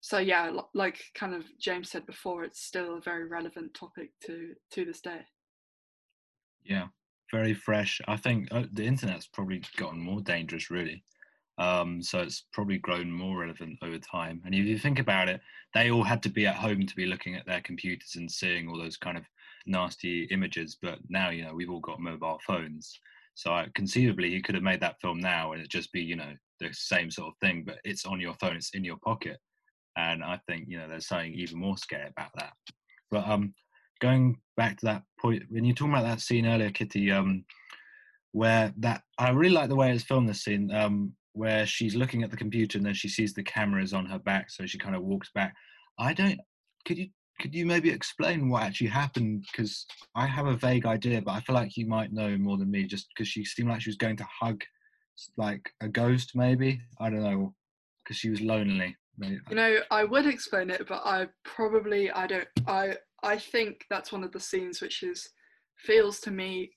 so 0.00 0.18
yeah, 0.18 0.50
like 0.74 1.02
kind 1.14 1.34
of 1.34 1.44
James 1.60 1.90
said 1.90 2.06
before, 2.06 2.44
it's 2.44 2.62
still 2.62 2.96
a 2.96 3.00
very 3.00 3.26
relevant 3.26 3.74
topic 3.74 4.10
to 4.26 4.54
to 4.72 4.84
this 4.84 5.00
day. 5.00 5.20
Yeah, 6.64 6.86
very 7.30 7.54
fresh. 7.54 8.00
I 8.08 8.16
think 8.16 8.48
uh, 8.50 8.64
the 8.72 8.84
internet's 8.84 9.26
probably 9.26 9.62
gotten 9.76 10.00
more 10.00 10.20
dangerous, 10.20 10.70
really. 10.70 11.02
Um, 11.58 12.02
so 12.02 12.20
it's 12.20 12.44
probably 12.54 12.78
grown 12.78 13.12
more 13.12 13.40
relevant 13.40 13.78
over 13.82 13.98
time. 13.98 14.40
And 14.46 14.54
if 14.54 14.64
you 14.64 14.78
think 14.78 14.98
about 14.98 15.28
it, 15.28 15.42
they 15.74 15.90
all 15.90 16.02
had 16.02 16.22
to 16.22 16.30
be 16.30 16.46
at 16.46 16.54
home 16.54 16.86
to 16.86 16.96
be 16.96 17.04
looking 17.04 17.36
at 17.36 17.44
their 17.44 17.60
computers 17.60 18.16
and 18.16 18.30
seeing 18.30 18.66
all 18.66 18.78
those 18.78 18.96
kind 18.96 19.18
of 19.18 19.24
nasty 19.66 20.24
images. 20.30 20.78
But 20.80 20.98
now, 21.10 21.28
you 21.28 21.44
know, 21.44 21.54
we've 21.54 21.70
all 21.70 21.80
got 21.80 22.00
mobile 22.00 22.40
phones. 22.46 22.98
So 23.34 23.52
I, 23.52 23.68
conceivably, 23.74 24.30
you 24.30 24.40
could 24.40 24.54
have 24.54 24.64
made 24.64 24.80
that 24.80 25.00
film 25.02 25.20
now 25.20 25.52
and 25.52 25.60
it'd 25.60 25.70
just 25.70 25.92
be, 25.92 26.00
you 26.00 26.16
know, 26.16 26.32
the 26.60 26.72
same 26.72 27.10
sort 27.10 27.28
of 27.28 27.34
thing, 27.40 27.64
but 27.66 27.78
it's 27.84 28.06
on 28.06 28.20
your 28.20 28.34
phone, 28.34 28.56
it's 28.56 28.74
in 28.74 28.84
your 28.84 28.98
pocket. 29.04 29.38
And 29.96 30.22
I 30.22 30.38
think, 30.48 30.66
you 30.68 30.78
know, 30.78 30.88
there's 30.88 31.08
something 31.08 31.34
even 31.34 31.58
more 31.58 31.76
scary 31.76 32.08
about 32.08 32.30
that. 32.36 32.52
But 33.10 33.26
um, 33.28 33.54
going 34.00 34.38
back 34.56 34.78
to 34.78 34.86
that 34.86 35.02
point, 35.20 35.42
when 35.50 35.64
you're 35.64 35.74
talking 35.74 35.92
about 35.92 36.04
that 36.04 36.20
scene 36.20 36.46
earlier, 36.46 36.70
Kitty, 36.70 37.10
um, 37.10 37.44
where 38.32 38.72
that 38.78 39.02
I 39.18 39.30
really 39.30 39.54
like 39.54 39.68
the 39.68 39.76
way 39.76 39.92
it's 39.92 40.04
filmed. 40.04 40.28
This 40.28 40.44
scene, 40.44 40.72
um, 40.72 41.12
where 41.32 41.66
she's 41.66 41.96
looking 41.96 42.22
at 42.22 42.30
the 42.30 42.36
computer 42.36 42.78
and 42.78 42.86
then 42.86 42.94
she 42.94 43.08
sees 43.08 43.34
the 43.34 43.42
cameras 43.42 43.92
on 43.92 44.06
her 44.06 44.18
back, 44.18 44.50
so 44.50 44.66
she 44.66 44.78
kind 44.78 44.94
of 44.94 45.02
walks 45.02 45.30
back. 45.34 45.54
I 45.98 46.12
don't. 46.12 46.40
Could 46.86 46.98
you 46.98 47.08
could 47.40 47.54
you 47.54 47.66
maybe 47.66 47.90
explain 47.90 48.48
what 48.48 48.62
actually 48.62 48.88
happened? 48.88 49.46
Because 49.50 49.86
I 50.14 50.26
have 50.26 50.46
a 50.46 50.56
vague 50.56 50.86
idea, 50.86 51.22
but 51.22 51.32
I 51.32 51.40
feel 51.40 51.54
like 51.54 51.76
you 51.76 51.86
might 51.86 52.12
know 52.12 52.36
more 52.36 52.58
than 52.58 52.70
me, 52.70 52.84
just 52.84 53.08
because 53.08 53.28
she 53.28 53.44
seemed 53.44 53.68
like 53.68 53.80
she 53.80 53.90
was 53.90 53.96
going 53.96 54.16
to 54.16 54.26
hug, 54.40 54.62
like 55.36 55.70
a 55.80 55.88
ghost, 55.88 56.32
maybe. 56.34 56.80
I 56.98 57.10
don't 57.10 57.22
know, 57.22 57.54
because 58.04 58.16
she 58.16 58.30
was 58.30 58.40
lonely. 58.40 58.96
Maybe. 59.18 59.38
You 59.50 59.56
know, 59.56 59.78
I 59.90 60.04
would 60.04 60.26
explain 60.26 60.70
it, 60.70 60.86
but 60.88 61.02
I 61.04 61.28
probably 61.44 62.10
I 62.10 62.26
don't. 62.26 62.48
I 62.66 62.96
I 63.22 63.38
think 63.38 63.84
that's 63.90 64.12
one 64.12 64.24
of 64.24 64.32
the 64.32 64.40
scenes 64.40 64.80
which 64.80 65.02
is 65.02 65.28
feels 65.76 66.20
to 66.20 66.30
me 66.30 66.70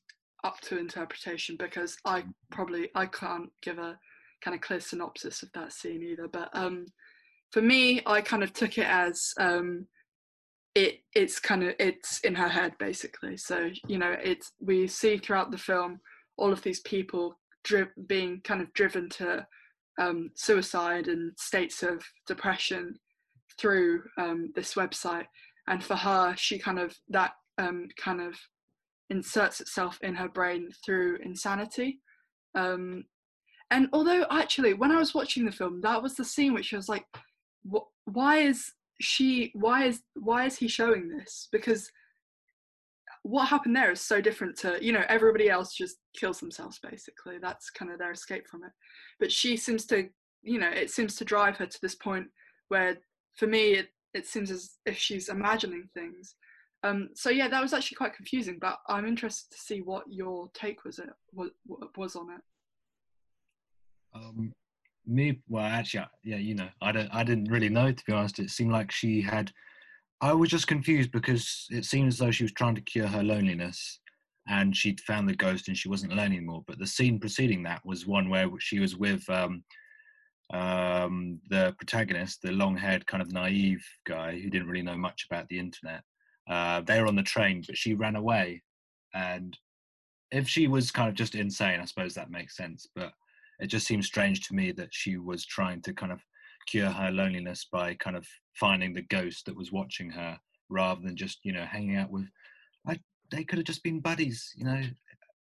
up 0.43 0.59
to 0.61 0.77
interpretation 0.77 1.55
because 1.57 1.97
I 2.05 2.23
probably 2.51 2.89
I 2.95 3.05
can't 3.05 3.49
give 3.61 3.77
a 3.77 3.97
kind 4.43 4.55
of 4.55 4.61
clear 4.61 4.79
synopsis 4.79 5.41
of 5.41 5.49
that 5.53 5.71
scene 5.71 6.03
either. 6.03 6.27
But 6.27 6.49
um, 6.53 6.85
for 7.51 7.61
me, 7.61 8.01
I 8.05 8.21
kind 8.21 8.43
of 8.43 8.51
took 8.51 8.77
it 8.77 8.87
as 8.87 9.33
um, 9.39 9.87
it 10.75 10.99
it's 11.13 11.39
kind 11.39 11.63
of 11.63 11.75
it's 11.79 12.19
in 12.21 12.35
her 12.35 12.49
head 12.49 12.73
basically. 12.77 13.37
So 13.37 13.69
you 13.87 13.97
know, 13.97 14.15
it's 14.21 14.51
we 14.59 14.87
see 14.87 15.17
throughout 15.17 15.51
the 15.51 15.57
film 15.57 15.99
all 16.37 16.51
of 16.51 16.61
these 16.63 16.79
people 16.81 17.37
dri- 17.63 17.87
being 18.07 18.41
kind 18.43 18.61
of 18.61 18.73
driven 18.73 19.09
to 19.09 19.45
um, 19.99 20.31
suicide 20.35 21.07
and 21.07 21.31
states 21.37 21.83
of 21.83 22.03
depression 22.27 22.95
through 23.59 24.03
um, 24.17 24.51
this 24.55 24.73
website. 24.73 25.25
And 25.67 25.83
for 25.83 25.95
her, 25.95 26.35
she 26.37 26.57
kind 26.57 26.79
of 26.79 26.95
that 27.09 27.31
um, 27.57 27.87
kind 27.97 28.21
of 28.21 28.35
inserts 29.09 29.61
itself 29.61 29.97
in 30.01 30.15
her 30.15 30.29
brain 30.29 30.69
through 30.85 31.19
insanity. 31.23 31.99
Um, 32.55 33.05
and 33.71 33.87
although 33.93 34.25
actually, 34.29 34.73
when 34.73 34.91
I 34.91 34.99
was 34.99 35.13
watching 35.13 35.45
the 35.45 35.51
film, 35.51 35.81
that 35.81 36.01
was 36.01 36.15
the 36.15 36.25
scene 36.25 36.53
which 36.53 36.73
I 36.73 36.77
was 36.77 36.89
like, 36.89 37.05
wh- 37.71 37.89
why 38.05 38.37
is 38.39 38.71
she? 39.01 39.51
Why 39.55 39.85
is 39.85 40.01
why 40.15 40.45
is 40.45 40.57
he 40.57 40.67
showing 40.67 41.09
this? 41.09 41.47
Because 41.51 41.89
what 43.23 43.47
happened 43.47 43.75
there 43.75 43.91
is 43.91 44.01
so 44.01 44.21
different 44.21 44.55
to 44.57 44.77
you 44.81 44.91
know 44.91 45.03
everybody 45.07 45.49
else 45.49 45.73
just 45.73 45.97
kills 46.15 46.39
themselves 46.39 46.79
basically 46.83 47.37
that's 47.41 47.69
kind 47.69 47.91
of 47.91 47.97
their 47.97 48.11
escape 48.11 48.47
from 48.47 48.63
it 48.63 48.71
but 49.19 49.31
she 49.31 49.57
seems 49.57 49.85
to 49.85 50.09
you 50.41 50.59
know 50.59 50.69
it 50.69 50.91
seems 50.91 51.15
to 51.15 51.25
drive 51.25 51.57
her 51.57 51.65
to 51.65 51.81
this 51.81 51.95
point 51.95 52.27
where 52.67 52.97
for 53.35 53.47
me 53.47 53.73
it, 53.75 53.87
it 54.13 54.27
seems 54.27 54.51
as 54.51 54.71
if 54.85 54.97
she's 54.97 55.29
imagining 55.29 55.87
things 55.93 56.35
um, 56.83 57.09
so 57.15 57.29
yeah 57.29 57.47
that 57.47 57.61
was 57.61 57.73
actually 57.73 57.95
quite 57.95 58.13
confusing 58.13 58.57
but 58.59 58.79
i'm 58.89 59.05
interested 59.05 59.49
to 59.51 59.61
see 59.61 59.79
what 59.79 60.03
your 60.09 60.49
take 60.53 60.83
was 60.83 60.99
it 60.99 61.09
was, 61.33 61.49
was 61.95 62.15
on 62.15 62.29
it 62.29 62.41
Um, 64.13 64.53
me, 65.05 65.39
well, 65.49 65.65
actually, 65.65 66.05
yeah, 66.23 66.37
you 66.37 66.55
know, 66.55 66.69
I 66.81 66.91
don't, 66.91 67.09
I 67.13 67.23
didn't 67.23 67.51
really 67.51 67.69
know 67.69 67.91
to 67.91 68.05
be 68.05 68.13
honest. 68.13 68.39
It 68.39 68.49
seemed 68.49 68.71
like 68.71 68.91
she 68.91 69.21
had. 69.21 69.51
I 70.21 70.33
was 70.33 70.49
just 70.49 70.67
confused 70.67 71.11
because 71.11 71.67
it 71.69 71.85
seemed 71.85 72.07
as 72.07 72.17
though 72.17 72.31
she 72.31 72.43
was 72.43 72.53
trying 72.53 72.75
to 72.75 72.81
cure 72.81 73.07
her 73.07 73.23
loneliness, 73.23 73.99
and 74.47 74.75
she'd 74.75 75.01
found 75.01 75.27
the 75.27 75.35
ghost 75.35 75.67
and 75.67 75.77
she 75.77 75.89
wasn't 75.89 76.13
alone 76.13 76.27
anymore. 76.27 76.63
But 76.67 76.79
the 76.79 76.87
scene 76.87 77.19
preceding 77.19 77.63
that 77.63 77.85
was 77.85 78.07
one 78.07 78.29
where 78.29 78.49
she 78.59 78.79
was 78.79 78.95
with 78.95 79.27
um, 79.29 79.63
um, 80.53 81.39
the 81.49 81.73
protagonist, 81.77 82.41
the 82.41 82.51
long-haired 82.51 83.05
kind 83.07 83.21
of 83.21 83.31
naive 83.31 83.85
guy 84.05 84.39
who 84.39 84.49
didn't 84.49 84.67
really 84.67 84.83
know 84.83 84.97
much 84.97 85.25
about 85.29 85.47
the 85.49 85.59
internet. 85.59 86.01
Uh, 86.49 86.81
they 86.81 86.99
were 87.01 87.07
on 87.07 87.15
the 87.15 87.23
train, 87.23 87.63
but 87.65 87.77
she 87.77 87.93
ran 87.93 88.15
away, 88.15 88.61
and 89.13 89.57
if 90.31 90.49
she 90.49 90.67
was 90.67 90.91
kind 90.91 91.07
of 91.07 91.15
just 91.15 91.35
insane, 91.35 91.79
I 91.79 91.85
suppose 91.85 92.13
that 92.15 92.31
makes 92.31 92.57
sense. 92.57 92.87
But 92.95 93.13
it 93.59 93.67
just 93.67 93.87
seems 93.87 94.07
strange 94.07 94.41
to 94.47 94.55
me 94.55 94.71
that 94.73 94.89
she 94.91 95.17
was 95.17 95.45
trying 95.45 95.81
to 95.83 95.93
kind 95.93 96.11
of 96.11 96.19
cure 96.65 96.89
her 96.89 97.11
loneliness 97.11 97.67
by 97.71 97.93
kind 97.95 98.15
of 98.15 98.27
finding 98.53 98.93
the 98.93 99.01
ghost 99.03 99.45
that 99.45 99.55
was 99.55 99.71
watching 99.71 100.09
her 100.09 100.37
rather 100.69 101.01
than 101.01 101.15
just 101.15 101.39
you 101.43 101.53
know 101.53 101.65
hanging 101.65 101.95
out 101.95 102.09
with 102.09 102.25
I, 102.87 102.97
they 103.31 103.43
could 103.43 103.59
have 103.59 103.65
just 103.65 103.83
been 103.83 103.99
buddies 103.99 104.51
you 104.55 104.65
know 104.65 104.81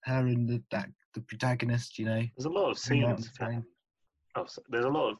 her 0.06 0.28
and 0.28 0.48
the 0.48 0.62
that 0.72 0.90
the 1.14 1.22
protagonist 1.22 2.00
you 2.00 2.06
know 2.06 2.22
There's 2.38 2.46
a 2.46 2.50
lot 2.50 2.72
of 2.72 2.84
hanging 2.84 3.06
out 3.06 3.18
on 3.18 3.22
scenes. 3.22 3.66
Oh, 4.36 4.46
there's 4.70 4.86
a 4.86 4.90
lot 4.90 5.12
of. 5.12 5.18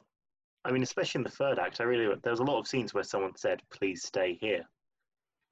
I 0.64 0.70
mean, 0.70 0.82
especially 0.82 1.18
in 1.18 1.24
the 1.24 1.30
third 1.30 1.58
act, 1.58 1.80
I 1.80 1.84
really 1.84 2.14
there 2.22 2.32
was 2.32 2.40
a 2.40 2.44
lot 2.44 2.60
of 2.60 2.66
scenes 2.66 2.94
where 2.94 3.04
someone 3.04 3.36
said, 3.36 3.62
"Please 3.70 4.02
stay 4.02 4.38
here," 4.40 4.64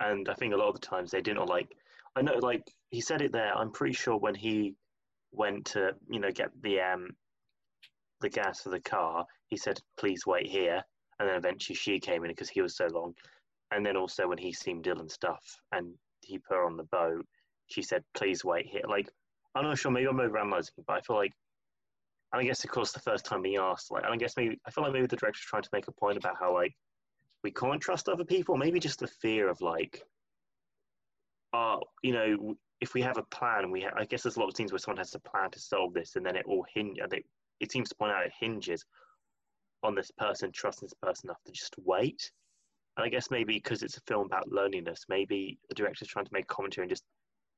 and 0.00 0.28
I 0.28 0.34
think 0.34 0.54
a 0.54 0.56
lot 0.56 0.68
of 0.68 0.80
the 0.80 0.86
times 0.86 1.10
they 1.10 1.20
didn't 1.20 1.46
like. 1.46 1.68
I 2.16 2.22
know, 2.22 2.38
like 2.38 2.62
he 2.90 3.00
said 3.00 3.22
it 3.22 3.32
there. 3.32 3.54
I'm 3.54 3.70
pretty 3.70 3.94
sure 3.94 4.16
when 4.16 4.34
he 4.34 4.74
went 5.32 5.66
to, 5.66 5.94
you 6.08 6.20
know, 6.20 6.30
get 6.30 6.50
the 6.62 6.80
um 6.80 7.10
the 8.20 8.28
gas 8.28 8.62
for 8.62 8.70
the 8.70 8.80
car, 8.80 9.26
he 9.50 9.56
said, 9.56 9.78
"Please 9.98 10.26
wait 10.26 10.46
here," 10.46 10.82
and 11.18 11.28
then 11.28 11.36
eventually 11.36 11.76
she 11.76 12.00
came 12.00 12.24
in 12.24 12.30
because 12.30 12.48
he 12.48 12.62
was 12.62 12.76
so 12.76 12.86
long. 12.86 13.14
And 13.72 13.84
then 13.84 13.96
also 13.96 14.26
when 14.26 14.38
he 14.38 14.52
seemed 14.52 14.86
ill 14.86 15.00
and 15.00 15.10
stuff, 15.10 15.60
and 15.72 15.94
he 16.22 16.38
put 16.38 16.56
her 16.56 16.64
on 16.64 16.76
the 16.76 16.84
boat, 16.84 17.26
she 17.66 17.82
said, 17.82 18.04
"Please 18.14 18.44
wait 18.44 18.66
here." 18.66 18.82
Like 18.88 19.08
I'm 19.54 19.64
not 19.64 19.78
sure. 19.78 19.90
Maybe 19.90 20.06
I'm 20.06 20.16
overanalyzing, 20.16 20.78
it, 20.78 20.86
but 20.86 20.96
I 20.96 21.00
feel 21.02 21.16
like 21.16 21.32
and 22.32 22.40
I 22.40 22.44
guess, 22.44 22.62
of 22.62 22.70
course, 22.70 22.92
the 22.92 23.00
first 23.00 23.24
time 23.24 23.42
he 23.42 23.56
asked, 23.56 23.90
like, 23.90 24.04
and 24.04 24.12
I 24.12 24.16
guess 24.16 24.36
maybe 24.36 24.58
I 24.66 24.70
feel 24.70 24.84
like 24.84 24.92
maybe 24.92 25.06
the 25.06 25.16
director's 25.16 25.42
trying 25.42 25.62
to 25.62 25.70
make 25.72 25.88
a 25.88 25.92
point 25.92 26.16
about 26.16 26.36
how 26.38 26.54
like 26.54 26.74
we 27.42 27.50
can't 27.50 27.80
trust 27.80 28.08
other 28.08 28.24
people. 28.24 28.56
Maybe 28.56 28.78
just 28.78 29.00
the 29.00 29.08
fear 29.08 29.48
of 29.48 29.60
like, 29.60 30.02
uh, 31.52 31.78
you 32.02 32.12
know, 32.12 32.54
if 32.80 32.94
we 32.94 33.02
have 33.02 33.18
a 33.18 33.24
plan, 33.24 33.70
we 33.70 33.82
ha- 33.82 33.96
I 33.96 34.04
guess 34.04 34.22
there's 34.22 34.36
a 34.36 34.40
lot 34.40 34.48
of 34.48 34.56
scenes 34.56 34.70
where 34.70 34.78
someone 34.78 34.98
has 34.98 35.14
a 35.14 35.20
plan 35.20 35.50
to 35.50 35.58
solve 35.58 35.92
this, 35.92 36.14
and 36.14 36.24
then 36.24 36.36
it 36.36 36.46
all 36.46 36.64
hinge. 36.72 36.98
I 37.02 37.08
think 37.08 37.24
it 37.58 37.72
seems 37.72 37.88
to 37.88 37.96
point 37.96 38.12
out 38.12 38.24
it 38.24 38.32
hinges 38.38 38.84
on 39.82 39.94
this 39.94 40.10
person 40.10 40.50
trusting 40.52 40.86
this 40.86 40.94
person 41.02 41.28
enough 41.28 41.42
to 41.46 41.52
just 41.52 41.74
wait. 41.78 42.30
And 42.96 43.04
I 43.04 43.08
guess 43.08 43.30
maybe 43.30 43.54
because 43.54 43.82
it's 43.82 43.96
a 43.96 44.02
film 44.02 44.26
about 44.26 44.50
loneliness, 44.50 45.06
maybe 45.08 45.58
the 45.68 45.74
director's 45.74 46.08
trying 46.08 46.26
to 46.26 46.32
make 46.32 46.46
commentary 46.46 46.84
and 46.84 46.90
just 46.90 47.04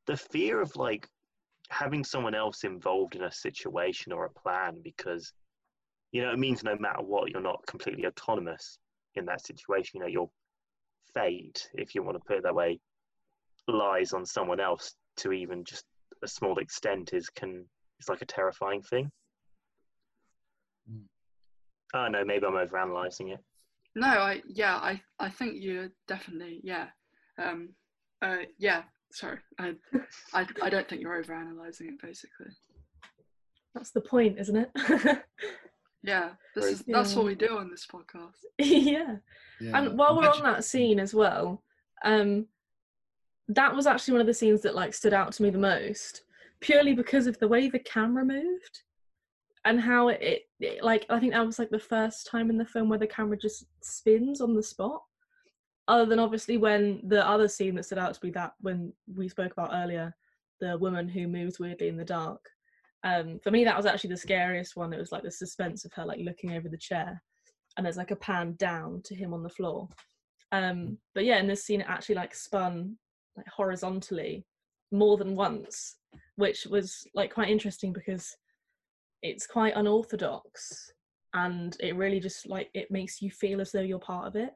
the 0.06 0.16
fear 0.16 0.60
of 0.60 0.74
like 0.76 1.08
having 1.68 2.04
someone 2.04 2.34
else 2.34 2.64
involved 2.64 3.14
in 3.14 3.22
a 3.22 3.32
situation 3.32 4.12
or 4.12 4.24
a 4.24 4.40
plan 4.40 4.76
because 4.82 5.32
you 6.10 6.20
know 6.20 6.32
it 6.32 6.38
means 6.38 6.62
no 6.62 6.76
matter 6.76 7.02
what 7.02 7.30
you're 7.30 7.40
not 7.40 7.64
completely 7.66 8.04
autonomous 8.04 8.78
in 9.14 9.24
that 9.24 9.46
situation 9.46 9.92
you 9.94 10.00
know 10.00 10.06
your 10.06 10.28
fate 11.14 11.70
if 11.74 11.94
you 11.94 12.02
want 12.02 12.16
to 12.16 12.24
put 12.26 12.36
it 12.36 12.42
that 12.42 12.54
way 12.54 12.78
lies 13.68 14.12
on 14.12 14.26
someone 14.26 14.60
else 14.60 14.94
to 15.16 15.32
even 15.32 15.64
just 15.64 15.84
a 16.22 16.28
small 16.28 16.58
extent 16.58 17.12
is 17.12 17.28
can 17.30 17.64
is 18.00 18.08
like 18.08 18.22
a 18.22 18.26
terrifying 18.26 18.82
thing. 18.82 19.10
Oh 21.94 22.08
no 22.08 22.24
maybe 22.24 22.44
i'm 22.46 22.52
overanalyzing 22.54 23.32
it 23.34 23.40
No, 23.94 24.06
I 24.08 24.42
yeah, 24.46 24.76
I 24.76 25.02
I 25.18 25.28
think 25.28 25.56
you're 25.60 25.90
definitely 26.08 26.60
yeah, 26.64 26.86
um, 27.38 27.74
uh, 28.22 28.44
yeah. 28.58 28.84
Sorry, 29.12 29.38
I, 29.58 29.74
I 30.32 30.46
I 30.62 30.70
don't 30.70 30.88
think 30.88 31.02
you're 31.02 31.22
overanalyzing 31.22 31.88
it. 31.92 32.00
Basically, 32.00 32.52
That's 33.74 33.90
the 33.90 34.00
point, 34.00 34.38
isn't 34.38 34.56
it? 34.56 34.70
yeah. 36.02 36.30
This 36.54 36.64
Right. 36.64 36.72
is 36.72 36.82
that's 36.86 37.14
what 37.14 37.26
we 37.26 37.34
do 37.34 37.58
on 37.58 37.68
this 37.70 37.86
podcast. 37.86 38.40
yeah. 38.58 39.16
Yeah. 39.60 39.76
And 39.78 39.98
while 39.98 40.16
we're 40.16 40.30
on 40.30 40.42
that 40.44 40.64
scene 40.64 40.98
as 40.98 41.12
well, 41.14 41.62
um, 42.02 42.46
that 43.48 43.74
was 43.76 43.86
actually 43.86 44.12
one 44.12 44.20
of 44.22 44.26
the 44.26 44.32
scenes 44.40 44.62
that 44.62 44.74
like 44.74 44.94
stood 44.94 45.12
out 45.12 45.32
to 45.34 45.42
me 45.42 45.50
the 45.50 45.58
most, 45.58 46.22
purely 46.60 46.94
because 46.94 47.26
of 47.26 47.38
the 47.38 47.48
way 47.48 47.68
the 47.68 47.78
camera 47.78 48.24
moved, 48.24 48.82
and 49.64 49.80
how 49.80 50.08
it, 50.08 50.42
it, 50.60 50.82
like 50.82 51.06
I 51.08 51.20
think 51.20 51.32
that 51.32 51.46
was 51.46 51.58
like 51.58 51.70
the 51.70 51.78
first 51.78 52.26
time 52.26 52.50
in 52.50 52.58
the 52.58 52.64
film 52.64 52.88
where 52.88 52.98
the 52.98 53.06
camera 53.06 53.36
just 53.36 53.64
spins 53.82 54.40
on 54.40 54.54
the 54.54 54.62
spot. 54.62 55.02
Other 55.88 56.06
than 56.06 56.18
obviously 56.18 56.56
when 56.56 57.00
the 57.08 57.26
other 57.26 57.48
scene 57.48 57.74
that 57.74 57.84
stood 57.84 57.98
out 57.98 58.14
to 58.14 58.20
me 58.24 58.30
that 58.32 58.52
when 58.60 58.92
we 59.14 59.28
spoke 59.28 59.52
about 59.52 59.70
earlier, 59.72 60.14
the 60.60 60.78
woman 60.78 61.08
who 61.08 61.26
moves 61.26 61.58
weirdly 61.58 61.88
in 61.88 61.96
the 61.96 62.04
dark. 62.04 62.40
Um, 63.04 63.40
for 63.42 63.50
me, 63.50 63.64
that 63.64 63.76
was 63.76 63.84
actually 63.84 64.10
the 64.10 64.16
scariest 64.16 64.76
one. 64.76 64.92
It 64.92 65.00
was 65.00 65.10
like 65.10 65.24
the 65.24 65.30
suspense 65.30 65.84
of 65.84 65.92
her 65.94 66.04
like 66.04 66.20
looking 66.20 66.52
over 66.52 66.68
the 66.68 66.78
chair, 66.78 67.20
and 67.76 67.84
there's 67.84 67.96
like 67.96 68.12
a 68.12 68.16
pan 68.16 68.54
down 68.58 69.02
to 69.04 69.14
him 69.14 69.34
on 69.34 69.42
the 69.42 69.48
floor. 69.48 69.88
Um, 70.52 70.98
but 71.14 71.24
yeah, 71.24 71.38
in 71.38 71.48
this 71.48 71.64
scene, 71.64 71.80
it 71.80 71.88
actually 71.88 72.14
like 72.14 72.34
spun 72.34 72.96
like 73.36 73.46
horizontally 73.48 74.46
more 74.92 75.16
than 75.16 75.34
once, 75.34 75.96
which 76.36 76.66
was 76.66 77.04
like 77.14 77.34
quite 77.34 77.48
interesting 77.48 77.92
because 77.92 78.36
it's 79.22 79.46
quite 79.46 79.74
unorthodox, 79.76 80.92
and 81.34 81.76
it 81.80 81.96
really 81.96 82.20
just 82.20 82.48
like 82.48 82.68
it 82.74 82.90
makes 82.90 83.22
you 83.22 83.30
feel 83.30 83.60
as 83.60 83.72
though 83.72 83.80
you're 83.80 83.98
part 83.98 84.26
of 84.26 84.36
it, 84.36 84.50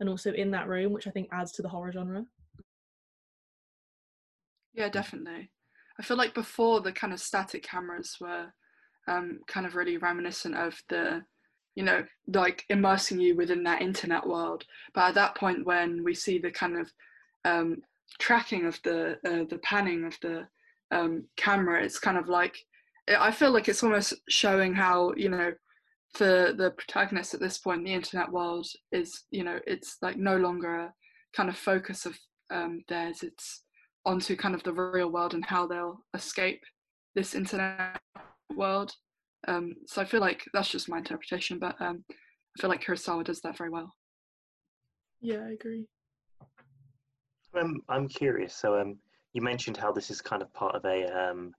and 0.00 0.08
also 0.08 0.32
in 0.32 0.50
that 0.52 0.68
room, 0.68 0.92
which 0.92 1.06
I 1.06 1.10
think 1.10 1.28
adds 1.32 1.52
to 1.52 1.62
the 1.62 1.68
horror 1.68 1.92
genre. 1.92 2.24
Yeah, 4.74 4.88
definitely. 4.88 5.50
I 5.98 6.02
feel 6.02 6.16
like 6.16 6.34
before 6.34 6.80
the 6.80 6.92
kind 6.92 7.12
of 7.12 7.20
static 7.20 7.62
cameras 7.64 8.16
were 8.20 8.52
um, 9.08 9.40
kind 9.48 9.66
of 9.66 9.74
really 9.74 9.96
reminiscent 9.96 10.54
of 10.54 10.80
the, 10.88 11.24
you 11.74 11.82
know, 11.82 12.04
like 12.32 12.64
immersing 12.68 13.18
you 13.18 13.34
within 13.34 13.64
that 13.64 13.82
internet 13.82 14.26
world. 14.26 14.64
But 14.94 15.08
at 15.08 15.14
that 15.14 15.34
point, 15.34 15.66
when 15.66 16.04
we 16.04 16.14
see 16.14 16.38
the 16.38 16.50
kind 16.50 16.76
of 16.76 16.92
um, 17.44 17.78
tracking 18.20 18.66
of 18.66 18.78
the 18.84 19.12
uh, 19.26 19.44
the 19.48 19.58
panning 19.62 20.04
of 20.04 20.16
the 20.22 20.46
um, 20.90 21.24
camera, 21.36 21.82
it's 21.82 21.98
kind 21.98 22.18
of 22.18 22.28
like 22.28 22.56
I 23.18 23.30
feel 23.30 23.50
like 23.50 23.68
it's 23.68 23.82
almost 23.82 24.14
showing 24.28 24.74
how 24.74 25.12
you 25.16 25.28
know 25.28 25.52
for 26.14 26.52
the 26.52 26.72
protagonist 26.76 27.34
at 27.34 27.40
this 27.40 27.58
point, 27.58 27.84
the 27.84 27.92
internet 27.92 28.30
world 28.30 28.66
is 28.92 29.24
you 29.30 29.44
know 29.44 29.58
it's 29.66 29.96
like 30.02 30.16
no 30.16 30.36
longer 30.36 30.74
a 30.74 30.92
kind 31.34 31.48
of 31.48 31.56
focus 31.56 32.06
of 32.06 32.18
um, 32.50 32.82
theirs. 32.88 33.22
It's 33.22 33.62
onto 34.04 34.36
kind 34.36 34.54
of 34.54 34.62
the 34.62 34.72
real 34.72 35.10
world 35.10 35.34
and 35.34 35.44
how 35.44 35.66
they'll 35.66 36.00
escape 36.14 36.62
this 37.14 37.34
internet 37.34 38.00
world. 38.54 38.92
Um, 39.46 39.74
so 39.86 40.02
I 40.02 40.04
feel 40.04 40.20
like 40.20 40.44
that's 40.52 40.70
just 40.70 40.88
my 40.88 40.98
interpretation, 40.98 41.58
but 41.58 41.76
um, 41.80 42.04
I 42.10 42.60
feel 42.60 42.70
like 42.70 42.82
Kurosawa 42.82 43.24
does 43.24 43.40
that 43.42 43.56
very 43.56 43.70
well. 43.70 43.94
Yeah, 45.20 45.44
I 45.46 45.52
agree. 45.52 45.86
Um, 47.58 47.80
I'm 47.88 48.08
curious. 48.08 48.54
So, 48.54 48.80
um, 48.80 48.98
you 49.32 49.42
mentioned 49.42 49.76
how 49.76 49.92
this 49.92 50.10
is 50.10 50.20
kind 50.20 50.42
of 50.42 50.52
part 50.54 50.74
of 50.74 50.84
a 50.84 51.06
um, 51.06 51.52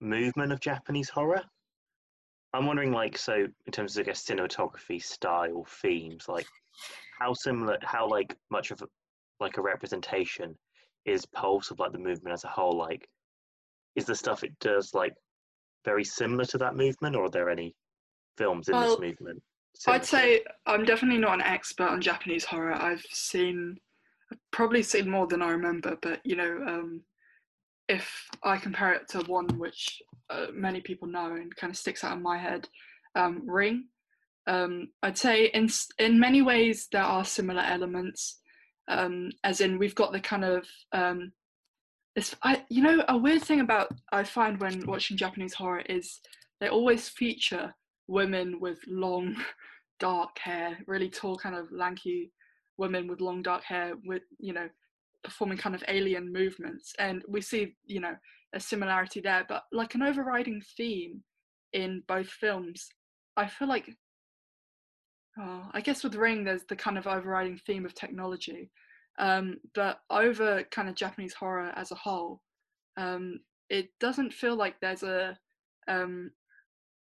movement 0.00 0.52
of 0.52 0.60
Japanese 0.60 1.08
horror. 1.08 1.42
I'm 2.52 2.66
wondering, 2.66 2.92
like, 2.92 3.18
so 3.18 3.46
in 3.66 3.72
terms 3.72 3.96
of, 3.96 4.02
I 4.02 4.04
guess, 4.06 4.24
cinematography, 4.24 5.02
style, 5.02 5.66
themes, 5.82 6.26
like, 6.28 6.46
how 7.18 7.32
similar, 7.34 7.78
how 7.82 8.08
like 8.08 8.36
much 8.50 8.70
of 8.70 8.82
a, 8.82 8.86
like 9.40 9.56
a 9.56 9.62
representation 9.62 10.54
is 11.04 11.26
Pulse 11.26 11.70
of 11.70 11.78
like 11.78 11.92
the 11.92 11.98
movement 11.98 12.34
as 12.34 12.44
a 12.44 12.48
whole? 12.48 12.76
Like, 12.76 13.08
is 13.94 14.04
the 14.04 14.14
stuff 14.14 14.44
it 14.44 14.52
does 14.60 14.92
like 14.94 15.14
very 15.84 16.04
similar 16.04 16.44
to 16.46 16.58
that 16.58 16.76
movement, 16.76 17.16
or 17.16 17.24
are 17.24 17.30
there 17.30 17.48
any 17.50 17.74
films 18.36 18.68
in 18.68 18.74
Well, 18.74 18.90
this 18.90 19.00
movement? 19.00 19.42
similar 19.74 20.00
I'd 20.00 20.06
say? 20.06 20.44
I'm 20.66 20.84
definitely 20.84 21.18
not 21.18 21.34
an 21.34 21.42
expert 21.42 21.88
on 21.88 22.00
Japanese 22.00 22.44
horror. 22.44 22.74
I've 22.74 23.04
seen, 23.10 23.76
I've 24.30 24.38
probably 24.50 24.82
seen 24.82 25.08
more 25.08 25.26
than 25.26 25.42
I 25.42 25.50
remember, 25.50 25.96
but 26.02 26.20
you 26.24 26.36
know, 26.36 26.62
um, 26.66 27.02
if 27.88 28.28
I 28.42 28.56
compare 28.56 28.92
it 28.92 29.08
to 29.10 29.20
one 29.20 29.46
which 29.58 30.02
uh, 30.30 30.46
many 30.52 30.80
people 30.80 31.08
know 31.08 31.34
and 31.34 31.54
kind 31.56 31.70
of 31.70 31.76
sticks 31.76 32.02
out 32.04 32.16
in 32.16 32.22
my 32.22 32.38
head, 32.38 32.68
um, 33.14 33.42
Ring, 33.48 33.86
um, 34.46 34.88
I'd 35.02 35.18
say 35.18 35.46
in 35.46 35.68
in 35.98 36.20
many 36.20 36.42
ways 36.42 36.88
there 36.92 37.02
are 37.02 37.24
similar 37.24 37.62
elements, 37.62 38.40
um, 38.88 39.30
as 39.44 39.60
in 39.60 39.78
we've 39.78 39.94
got 39.94 40.12
the 40.12 40.20
kind 40.20 40.44
of 40.44 40.66
um, 40.92 41.32
it's 42.14 42.34
I 42.42 42.64
you 42.68 42.82
know 42.82 43.04
a 43.08 43.16
weird 43.16 43.42
thing 43.42 43.60
about 43.60 43.88
I 44.12 44.24
find 44.24 44.60
when 44.60 44.86
watching 44.86 45.16
Japanese 45.16 45.54
horror 45.54 45.82
is 45.88 46.20
they 46.60 46.68
always 46.68 47.08
feature 47.08 47.74
women 48.08 48.60
with 48.60 48.78
long 48.86 49.36
dark 50.00 50.38
hair, 50.38 50.78
really 50.86 51.08
tall, 51.08 51.36
kind 51.36 51.56
of 51.56 51.70
lanky 51.72 52.32
women 52.78 53.08
with 53.08 53.20
long 53.20 53.42
dark 53.42 53.64
hair, 53.64 53.94
with 54.04 54.22
you 54.38 54.52
know, 54.52 54.68
performing 55.26 55.58
kind 55.58 55.74
of 55.74 55.84
alien 55.88 56.32
movements, 56.32 56.94
and 56.98 57.22
we 57.28 57.40
see 57.40 57.74
you 57.84 58.00
know 58.00 58.14
a 58.54 58.60
similarity 58.60 59.20
there. 59.20 59.44
But 59.48 59.64
like 59.72 59.94
an 59.94 60.02
overriding 60.02 60.62
theme 60.76 61.22
in 61.72 62.02
both 62.08 62.28
films, 62.28 62.88
I 63.36 63.46
feel 63.46 63.68
like, 63.68 63.90
oh, 65.38 65.68
I 65.72 65.80
guess 65.80 66.02
with 66.02 66.14
Ring, 66.14 66.44
there's 66.44 66.64
the 66.68 66.76
kind 66.76 66.96
of 66.96 67.06
overriding 67.06 67.60
theme 67.66 67.84
of 67.84 67.94
technology, 67.94 68.70
um, 69.18 69.56
but 69.74 69.98
over 70.10 70.62
kind 70.70 70.88
of 70.88 70.94
Japanese 70.94 71.34
horror 71.34 71.72
as 71.76 71.90
a 71.90 71.96
whole, 71.96 72.40
um, 72.96 73.40
it 73.68 73.90
doesn't 74.00 74.32
feel 74.32 74.56
like 74.56 74.80
there's 74.80 75.02
a 75.02 75.36
um, 75.88 76.30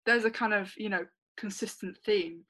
there's 0.05 0.25
a 0.25 0.31
kind 0.31 0.53
of 0.53 0.71
you 0.77 0.89
know 0.89 1.05
consistent 1.37 1.97
theme. 2.05 2.43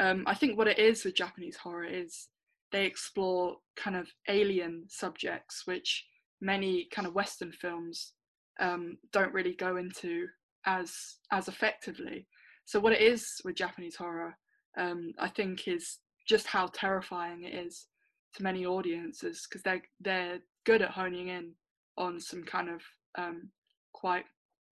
Um, 0.00 0.24
I 0.26 0.34
think 0.34 0.58
what 0.58 0.66
it 0.66 0.78
is 0.78 1.04
with 1.04 1.14
Japanese 1.14 1.56
horror 1.56 1.84
is 1.84 2.28
they 2.74 2.86
explore 2.86 3.54
kind 3.76 3.94
of 3.94 4.08
alien 4.28 4.84
subjects, 4.88 5.62
which 5.64 6.04
many 6.40 6.88
kind 6.92 7.06
of 7.06 7.14
Western 7.14 7.52
films 7.52 8.14
um, 8.58 8.98
don't 9.12 9.32
really 9.32 9.54
go 9.54 9.76
into 9.76 10.26
as 10.66 10.92
as 11.30 11.46
effectively. 11.46 12.26
So 12.64 12.80
what 12.80 12.92
it 12.92 13.00
is 13.00 13.40
with 13.44 13.54
Japanese 13.54 13.94
horror, 13.94 14.36
um, 14.76 15.12
I 15.20 15.28
think, 15.28 15.68
is 15.68 15.98
just 16.26 16.48
how 16.48 16.66
terrifying 16.74 17.44
it 17.44 17.54
is 17.54 17.86
to 18.34 18.42
many 18.42 18.66
audiences 18.66 19.46
because 19.48 19.62
they're 19.62 19.82
they're 20.00 20.40
good 20.66 20.82
at 20.82 20.90
honing 20.90 21.28
in 21.28 21.52
on 21.96 22.18
some 22.18 22.42
kind 22.42 22.68
of 22.70 22.80
um, 23.16 23.50
quite 23.92 24.24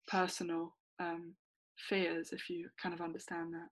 personal 0.07 0.73
um, 0.99 1.35
fears, 1.87 2.29
if 2.31 2.49
you 2.49 2.67
kind 2.81 2.95
of 2.95 3.01
understand 3.01 3.53
that. 3.53 3.69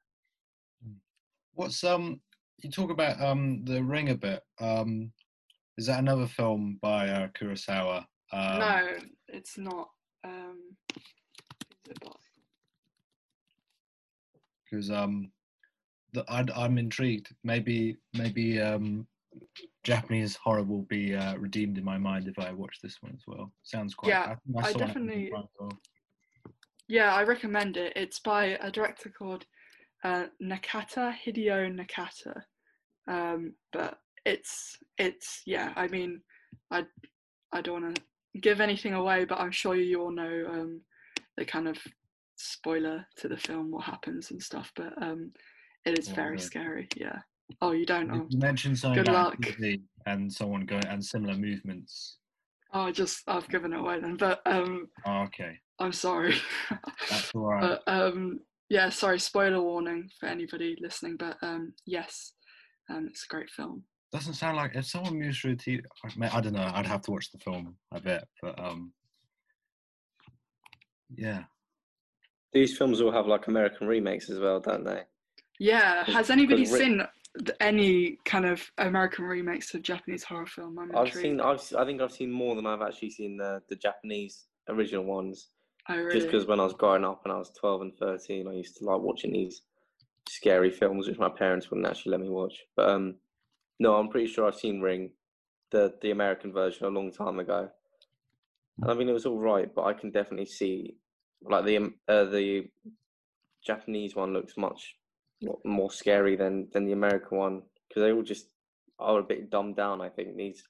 What's 1.56 1.84
um? 1.84 2.22
You 2.62 2.70
talk 2.70 2.90
about 2.92 3.22
um 3.22 3.64
the 3.66 3.84
Ring 3.84 4.10
a 4.10 4.16
bit. 4.16 4.44
Um, 4.60 5.12
is 5.78 5.86
that 5.86 6.00
another 6.00 6.28
film 6.28 6.78
by 6.82 7.08
uh, 7.08 7.28
Kurosawa? 7.30 8.06
Um, 8.34 8.60
no, 8.60 8.90
it's 9.30 9.58
not. 9.58 9.90
Um, 10.24 10.58
who's 10.94 11.92
it 11.92 12.00
by? 12.02 12.12
because 14.70 14.92
um, 14.92 15.32
the, 16.14 16.24
I'd, 16.30 16.52
I'm 16.52 16.78
intrigued. 16.78 17.34
Maybe 17.44 17.98
maybe 18.14 18.60
um, 18.62 19.08
Japanese 19.84 20.36
horror 20.36 20.64
will 20.64 20.84
be 20.84 21.16
uh, 21.16 21.36
redeemed 21.38 21.78
in 21.78 21.84
my 21.84 21.98
mind 21.98 22.28
if 22.28 22.38
I 22.38 22.52
watch 22.52 22.80
this 22.84 22.98
one 23.02 23.14
as 23.16 23.24
well. 23.26 23.52
Sounds 23.64 23.96
quite. 23.96 24.10
Yeah, 24.10 24.36
I 24.62 24.70
it 24.70 24.76
on 24.76 24.80
definitely- 24.80 25.30
Prime 25.30 25.44
as 25.44 25.50
well. 25.60 25.72
Yeah, 26.88 27.14
I 27.14 27.22
recommend 27.24 27.78
it. 27.78 27.94
It's 27.96 28.20
by 28.20 28.58
a 28.62 28.72
director 28.72 29.10
called 29.16 29.46
uh, 30.04 30.26
Nakata 30.42 31.14
Hideo 31.26 31.74
Nakata. 31.74 32.42
Um, 33.08 33.54
but 33.74 34.00
it's 34.26 34.78
it's 34.98 35.42
yeah. 35.46 35.74
I 35.76 35.88
mean, 35.88 36.22
I 36.72 36.86
I 37.52 37.62
don't 37.62 37.82
want 37.82 37.96
to 37.96 38.02
give 38.40 38.62
anything 38.62 38.94
away, 38.94 39.26
but 39.26 39.40
I'm 39.40 39.52
sure 39.52 39.76
you 39.76 40.02
all 40.02 40.12
know 40.12 40.46
um, 40.50 40.82
the 41.38 41.46
kind 41.46 41.68
of 41.68 41.78
spoiler 42.36 43.06
to 43.18 43.28
the 43.28 43.38
film, 43.38 43.72
what 43.72 43.84
happens 43.86 44.32
and 44.32 44.42
stuff. 44.42 44.72
But 44.76 44.94
um, 45.02 45.32
it 45.86 45.98
is 45.98 46.10
Oh, 46.10 46.16
very 46.16 46.32
really? 46.32 46.44
scary. 46.44 46.88
Yeah. 46.96 47.20
Oh, 47.62 47.72
you 47.72 47.86
don't 47.86 48.08
know? 48.08 48.26
You 48.30 48.38
mentioned 48.38 48.78
something 48.78 49.04
Good 49.04 49.12
luck. 49.12 49.36
And 50.06 50.32
someone 50.32 50.66
going 50.66 50.86
and 50.86 51.04
similar 51.04 51.36
movements. 51.36 52.18
Oh, 52.74 52.82
I 52.82 52.92
just 52.92 53.24
I've 53.28 53.50
given 53.50 53.74
it 53.74 53.80
away 53.80 54.00
then. 54.00 54.16
But 54.16 54.42
um, 54.46 54.88
Oh, 55.06 55.24
okay, 55.24 55.58
I'm 55.80 55.92
sorry. 55.94 56.36
that's 57.10 57.32
all 57.34 57.42
right. 57.50 57.62
But 57.62 57.84
um, 57.92 58.40
yeah, 58.70 58.90
sorry, 58.90 59.20
spoiler 59.20 59.62
warning 59.62 60.10
for 60.20 60.28
anybody 60.28 60.76
listening. 60.80 61.18
But 61.18 61.38
um, 61.42 61.74
yes, 61.86 62.34
um, 62.90 63.08
it's 63.10 63.26
a 63.26 63.28
great 63.34 63.50
film. 63.50 63.84
Doesn't 64.12 64.34
sound 64.36 64.58
like 64.58 64.72
if 64.76 64.86
someone 64.86 65.20
moves 65.20 65.40
through 65.40 65.58
TV. 65.58 65.82
I 66.32 66.42
don't 66.42 66.54
know. 66.54 66.72
I'd 66.74 66.86
have 66.88 67.02
to 67.04 67.12
watch 67.12 67.32
the 67.32 67.38
film. 67.40 67.76
I 67.92 68.00
bet, 68.00 68.26
but 68.42 68.60
um, 68.60 68.92
yeah. 71.16 71.44
These 72.54 72.78
films 72.78 73.02
all 73.02 73.12
have 73.12 73.28
like 73.28 73.48
American 73.48 73.88
remakes 73.88 74.30
as 74.30 74.40
well, 74.40 74.60
don't 74.60 74.84
they? 74.84 75.04
Yeah, 75.60 76.04
Cause- 76.06 76.16
has 76.16 76.30
anybody 76.32 76.62
Rick- 76.64 76.82
seen 76.82 77.02
any 77.60 78.18
kind 78.26 78.46
of 78.46 78.72
American 78.80 79.26
remakes 79.26 79.74
of 79.76 79.84
Japanese 79.84 80.24
horror 80.24 80.48
film? 80.48 80.80
I'm 80.80 80.96
I've 80.96 81.08
intrigued. 81.08 81.24
seen. 81.26 81.42
I've. 81.42 81.58
s- 81.58 81.74
I 81.74 81.86
think 81.86 82.02
I've 82.02 82.12
seen 82.12 82.32
more 82.32 82.56
than 82.56 82.66
I've 82.66 82.82
actually 82.82 83.12
seen 83.12 83.38
the 83.38 83.62
the 83.70 83.76
Japanese 83.76 84.46
original 84.70 85.04
ones. 85.04 85.50
I 85.90 85.96
really. 85.96 86.14
Just 86.14 86.28
because 86.28 86.46
when 86.46 86.60
I 86.60 86.64
was 86.64 86.74
growing 86.74 87.04
up 87.04 87.22
and 87.26 87.34
I 87.34 87.38
was 87.38 87.52
twelve 87.52 87.82
and 87.82 87.98
thirteen, 87.98 88.48
I 88.48 88.54
used 88.54 88.78
to 88.78 88.86
like 88.86 89.02
watching 89.02 89.34
these 89.34 89.64
scary 90.30 90.70
films, 90.70 91.08
which 91.08 91.18
my 91.18 91.30
parents 91.30 91.70
wouldn't 91.70 91.88
actually 91.88 92.12
let 92.12 92.22
me 92.22 92.30
watch. 92.30 92.54
But 92.76 92.90
um, 92.90 93.16
no, 93.80 93.96
I'm 93.96 94.10
pretty 94.10 94.28
sure 94.28 94.48
I've 94.48 94.56
seen 94.56 94.82
Ring, 94.82 95.10
the 95.72 95.96
the 96.02 96.12
American 96.12 96.54
version, 96.54 96.86
a 96.86 96.90
long 96.90 97.12
time 97.12 97.40
ago. 97.40 97.70
And 98.82 98.92
I 98.92 98.94
mean, 98.94 99.10
it 99.10 99.14
was 99.14 99.26
all 99.26 99.40
right, 99.40 99.74
but 99.74 99.86
I 99.86 99.94
can 99.94 100.12
definitely 100.12 100.46
see 100.46 100.96
like 101.42 101.66
the 101.66 101.78
uh, 102.08 102.26
the 102.26 102.70
Japanese 103.66 104.16
one 104.16 104.32
looks 104.32 104.56
much 104.58 104.96
more 105.66 105.92
scary 105.92 106.36
than 106.36 106.68
than 106.72 106.86
the 106.86 106.94
American 106.94 107.38
one 107.38 107.62
because 107.88 108.04
they 108.04 108.12
all 108.12 108.22
just 108.22 108.46
are 109.00 109.20
a 109.20 109.24
bit 109.24 109.50
dumbed 109.50 109.76
down. 109.76 110.02
I 110.02 110.10
think 110.10 110.36
these 110.36 110.64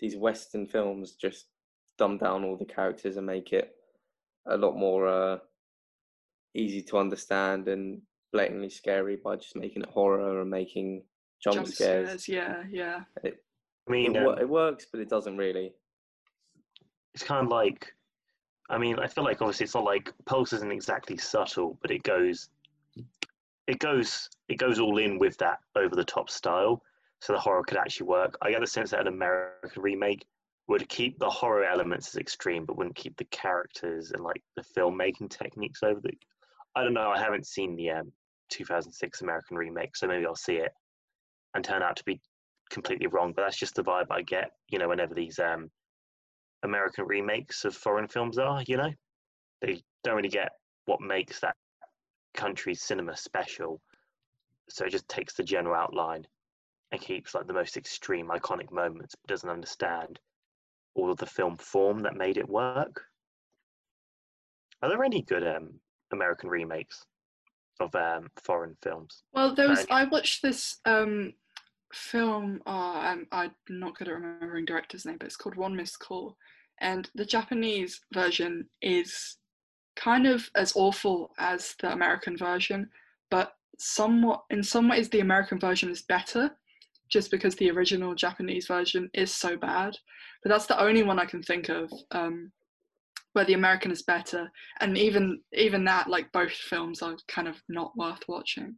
these 0.00 0.16
Western 0.16 0.66
films 0.66 1.12
just 1.12 1.46
dumb 1.96 2.18
down 2.18 2.44
all 2.44 2.58
the 2.58 2.64
characters 2.64 3.16
and 3.16 3.26
make 3.26 3.52
it 3.52 3.74
a 4.46 4.56
lot 4.56 4.76
more 4.76 5.06
uh, 5.06 5.38
easy 6.54 6.82
to 6.82 6.98
understand 6.98 7.68
and 7.68 8.00
blatantly 8.32 8.70
scary 8.70 9.16
by 9.16 9.36
just 9.36 9.56
making 9.56 9.82
it 9.82 9.88
horror 9.90 10.40
and 10.40 10.50
making 10.50 11.02
jump, 11.42 11.56
jump 11.56 11.68
scares. 11.68 12.08
scares. 12.22 12.28
Yeah, 12.28 12.62
yeah. 12.70 13.00
I 13.24 13.90
mean, 13.90 14.14
It, 14.16 14.26
um, 14.26 14.38
it 14.38 14.48
works, 14.48 14.86
but 14.90 15.00
it 15.00 15.08
doesn't 15.08 15.36
really. 15.36 15.74
it's 17.14 17.24
kind 17.24 17.44
of 17.44 17.50
like 17.50 17.92
i 18.68 18.78
mean 18.78 18.98
i 19.00 19.06
feel 19.08 19.24
like 19.24 19.42
obviously 19.42 19.64
it's 19.64 19.74
not 19.74 19.82
like 19.84 20.12
pulse 20.26 20.52
isn't 20.52 20.70
exactly 20.70 21.16
subtle 21.16 21.76
but 21.82 21.90
it 21.90 22.04
goes 22.04 22.50
it 23.66 23.80
goes 23.80 24.28
it 24.48 24.58
goes 24.58 24.78
all 24.78 24.98
in 24.98 25.18
with 25.18 25.36
that 25.38 25.58
over 25.74 25.96
the 25.96 26.04
top 26.04 26.30
style 26.30 26.80
so 27.20 27.32
the 27.32 27.38
horror 27.38 27.64
could 27.64 27.76
actually 27.78 28.06
work 28.06 28.38
i 28.42 28.50
get 28.50 28.60
the 28.60 28.66
sense 28.66 28.90
that 28.92 29.00
an 29.00 29.08
american 29.08 29.82
remake 29.82 30.24
would 30.70 30.88
keep 30.88 31.18
the 31.18 31.28
horror 31.28 31.64
elements 31.64 32.08
as 32.08 32.16
extreme 32.16 32.64
but 32.64 32.76
wouldn't 32.76 32.96
keep 32.96 33.16
the 33.16 33.24
characters 33.26 34.12
and 34.12 34.22
like 34.22 34.42
the 34.56 34.64
filmmaking 34.76 35.28
techniques 35.28 35.82
over 35.82 36.00
the 36.00 36.12
i 36.74 36.82
don't 36.82 36.94
know 36.94 37.10
i 37.10 37.18
haven't 37.18 37.46
seen 37.46 37.76
the 37.76 37.90
um, 37.90 38.12
2006 38.50 39.20
american 39.20 39.56
remake 39.56 39.94
so 39.96 40.06
maybe 40.06 40.24
i'll 40.26 40.34
see 40.34 40.56
it 40.56 40.72
and 41.54 41.64
turn 41.64 41.82
out 41.82 41.96
to 41.96 42.04
be 42.04 42.20
completely 42.70 43.08
wrong 43.08 43.32
but 43.34 43.42
that's 43.42 43.58
just 43.58 43.74
the 43.74 43.84
vibe 43.84 44.06
i 44.10 44.22
get 44.22 44.52
you 44.68 44.78
know 44.78 44.88
whenever 44.88 45.14
these 45.14 45.38
um 45.38 45.70
American 46.62 47.06
remakes 47.06 47.64
of 47.64 47.74
foreign 47.74 48.08
films 48.08 48.38
are, 48.38 48.62
you 48.66 48.76
know? 48.76 48.92
They 49.62 49.82
don't 50.04 50.16
really 50.16 50.28
get 50.28 50.52
what 50.86 51.00
makes 51.00 51.40
that 51.40 51.56
country's 52.34 52.82
cinema 52.82 53.16
special. 53.16 53.80
So 54.68 54.84
it 54.84 54.90
just 54.90 55.08
takes 55.08 55.34
the 55.34 55.42
general 55.42 55.74
outline 55.74 56.26
and 56.92 57.00
keeps 57.00 57.34
like 57.34 57.46
the 57.46 57.52
most 57.52 57.76
extreme 57.76 58.28
iconic 58.28 58.70
moments, 58.70 59.14
but 59.14 59.28
doesn't 59.28 59.48
understand 59.48 60.18
all 60.94 61.10
of 61.10 61.18
the 61.18 61.26
film 61.26 61.56
form 61.56 62.00
that 62.00 62.16
made 62.16 62.36
it 62.36 62.48
work. 62.48 63.02
Are 64.82 64.88
there 64.88 65.04
any 65.04 65.22
good 65.22 65.46
um, 65.46 65.74
American 66.12 66.48
remakes 66.48 67.04
of 67.80 67.94
um, 67.94 68.28
foreign 68.42 68.76
films? 68.82 69.22
Well, 69.32 69.54
there 69.54 69.68
was. 69.68 69.86
I 69.90 70.04
watched 70.04 70.42
this 70.42 70.78
um, 70.84 71.32
film. 71.92 72.60
Oh, 72.66 72.94
I'm, 72.96 73.26
I'm 73.32 73.52
not 73.68 73.96
good 73.96 74.08
at 74.08 74.14
remembering 74.14 74.64
director's 74.64 75.04
name, 75.04 75.16
but 75.18 75.26
it's 75.26 75.36
called 75.36 75.56
One 75.56 75.76
Missed 75.76 75.98
Call, 75.98 76.36
and 76.80 77.10
the 77.14 77.24
Japanese 77.24 78.00
version 78.12 78.66
is 78.82 79.36
kind 79.96 80.26
of 80.26 80.48
as 80.54 80.72
awful 80.76 81.30
as 81.38 81.74
the 81.80 81.92
American 81.92 82.36
version, 82.36 82.88
but 83.30 83.52
somewhat 83.78 84.44
in 84.50 84.62
some 84.62 84.88
ways 84.88 85.08
the 85.08 85.20
American 85.20 85.58
version 85.58 85.90
is 85.90 86.02
better, 86.02 86.50
just 87.08 87.30
because 87.30 87.54
the 87.56 87.70
original 87.70 88.14
Japanese 88.14 88.66
version 88.66 89.10
is 89.14 89.34
so 89.34 89.56
bad. 89.56 89.96
But 90.42 90.50
that's 90.50 90.66
the 90.66 90.80
only 90.80 91.02
one 91.02 91.18
I 91.18 91.26
can 91.26 91.42
think 91.42 91.68
of. 91.68 91.92
Um, 92.12 92.52
where 93.32 93.44
the 93.44 93.54
American 93.54 93.92
is 93.92 94.02
better, 94.02 94.50
and 94.80 94.98
even 94.98 95.40
even 95.52 95.84
that, 95.84 96.08
like 96.08 96.32
both 96.32 96.50
films 96.50 97.00
are 97.02 97.16
kind 97.28 97.46
of 97.46 97.56
not 97.68 97.96
worth 97.96 98.22
watching. 98.28 98.74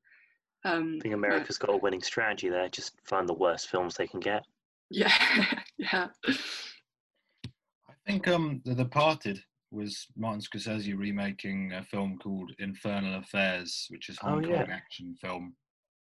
Um, 0.65 0.97
I 0.99 1.03
think 1.03 1.15
America's 1.15 1.59
got 1.59 1.71
a 1.75 1.77
winning 1.77 2.03
strategy 2.03 2.49
there. 2.49 2.69
Just 2.69 2.95
find 3.05 3.29
the 3.29 3.35
worst 3.35 3.69
films 3.69 3.95
they 3.95 4.07
can 4.07 4.21
get. 4.21 4.45
Yeah, 4.91 5.13
yeah. 5.79 6.09
I 6.29 7.95
think 8.07 8.29
um, 8.29 8.61
The 8.65 8.75
Departed 8.75 9.43
was 9.71 10.07
Martin 10.17 10.43
Scorsese 10.43 10.97
remaking 10.97 11.73
a 11.73 11.83
film 11.83 12.19
called 12.19 12.53
Infernal 12.59 13.19
Affairs, 13.19 13.87
which 13.89 14.09
is 14.11 14.19
Oh, 14.23 14.29
Hong 14.29 14.43
Kong 14.43 14.53
yeah. 14.53 14.67
action 14.71 15.17
film. 15.21 15.55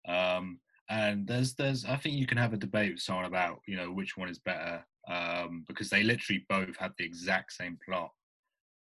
Um, 0.07 0.59
and 0.91 1.27
there's 1.27 1.55
there's 1.55 1.85
I 1.85 1.97
think 1.97 2.17
you 2.17 2.27
can 2.27 2.39
have 2.39 2.53
a 2.53 2.59
debate 2.59 2.93
with 2.93 3.03
someone 3.03 3.25
about 3.25 3.61
you 3.67 3.77
know 3.77 3.91
which 3.93 4.17
one 4.17 4.29
is 4.29 4.41
better 4.41 4.85
um, 5.09 5.65
because 5.69 5.91
they 5.91 6.03
literally 6.03 6.45
both 6.49 6.77
have 6.79 6.93
the 6.99 7.05
exact 7.05 7.53
same 7.53 7.79
plot. 7.85 8.11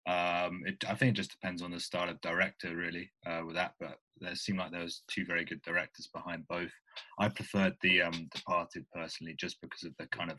Um, 0.06 0.62
it, 0.66 0.82
I 0.88 0.94
think 0.94 1.10
it 1.10 1.20
just 1.20 1.30
depends 1.30 1.62
on 1.62 1.70
the 1.70 1.80
style 1.80 2.08
of 2.08 2.20
director 2.20 2.74
really 2.74 3.10
uh, 3.26 3.42
with 3.46 3.54
that, 3.56 3.74
but 3.78 3.98
there 4.18 4.34
seemed 4.34 4.58
like 4.58 4.72
there 4.72 4.82
was 4.82 5.02
two 5.08 5.24
very 5.24 5.44
good 5.44 5.62
directors 5.62 6.08
behind 6.12 6.48
both. 6.48 6.72
I 7.18 7.28
preferred 7.28 7.74
the 7.82 8.02
um, 8.02 8.28
Departed 8.34 8.84
personally 8.94 9.34
just 9.38 9.60
because 9.60 9.84
of 9.84 9.92
the 9.98 10.06
kind 10.06 10.30
of 10.30 10.38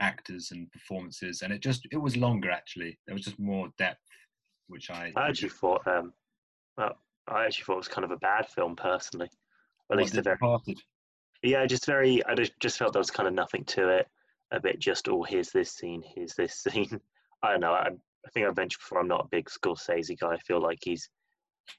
actors 0.00 0.50
and 0.50 0.70
performances, 0.72 1.42
and 1.42 1.52
it 1.52 1.60
just 1.60 1.86
it 1.92 1.98
was 1.98 2.16
longer 2.16 2.50
actually. 2.50 2.98
There 3.06 3.14
was 3.14 3.24
just 3.24 3.38
more 3.38 3.68
depth, 3.78 4.00
which 4.68 4.90
I 4.90 5.12
I 5.16 5.28
actually 5.28 5.50
thought, 5.50 5.86
um, 5.86 6.12
well, 6.76 6.96
I 7.28 7.44
actually 7.44 7.64
thought 7.64 7.74
it 7.74 7.76
was 7.76 7.88
kind 7.88 8.04
of 8.04 8.10
a 8.10 8.16
bad 8.16 8.48
film 8.48 8.74
personally. 8.76 9.28
At 9.90 9.98
least 9.98 10.14
The 10.14 10.22
very, 10.22 10.36
Departed. 10.36 10.78
yeah, 11.42 11.66
just 11.66 11.86
very. 11.86 12.24
I 12.24 12.34
just, 12.34 12.52
just 12.60 12.78
felt 12.78 12.92
there 12.94 13.00
was 13.00 13.10
kind 13.10 13.28
of 13.28 13.34
nothing 13.34 13.64
to 13.64 13.88
it. 13.90 14.08
A 14.52 14.60
bit 14.60 14.78
just, 14.78 15.08
oh, 15.08 15.22
here's 15.22 15.50
this 15.50 15.72
scene, 15.72 16.02
here's 16.14 16.34
this 16.34 16.54
scene. 16.62 17.00
I 17.42 17.52
don't 17.52 17.60
know. 17.60 17.72
I, 17.72 17.88
I 17.88 18.30
think 18.32 18.46
I've 18.46 18.56
mentioned 18.56 18.80
before. 18.80 19.00
I'm 19.00 19.08
not 19.08 19.24
a 19.24 19.28
big 19.30 19.48
Scorsese 19.48 20.18
guy. 20.18 20.32
I 20.34 20.38
feel 20.38 20.60
like 20.62 20.78
he's 20.82 21.08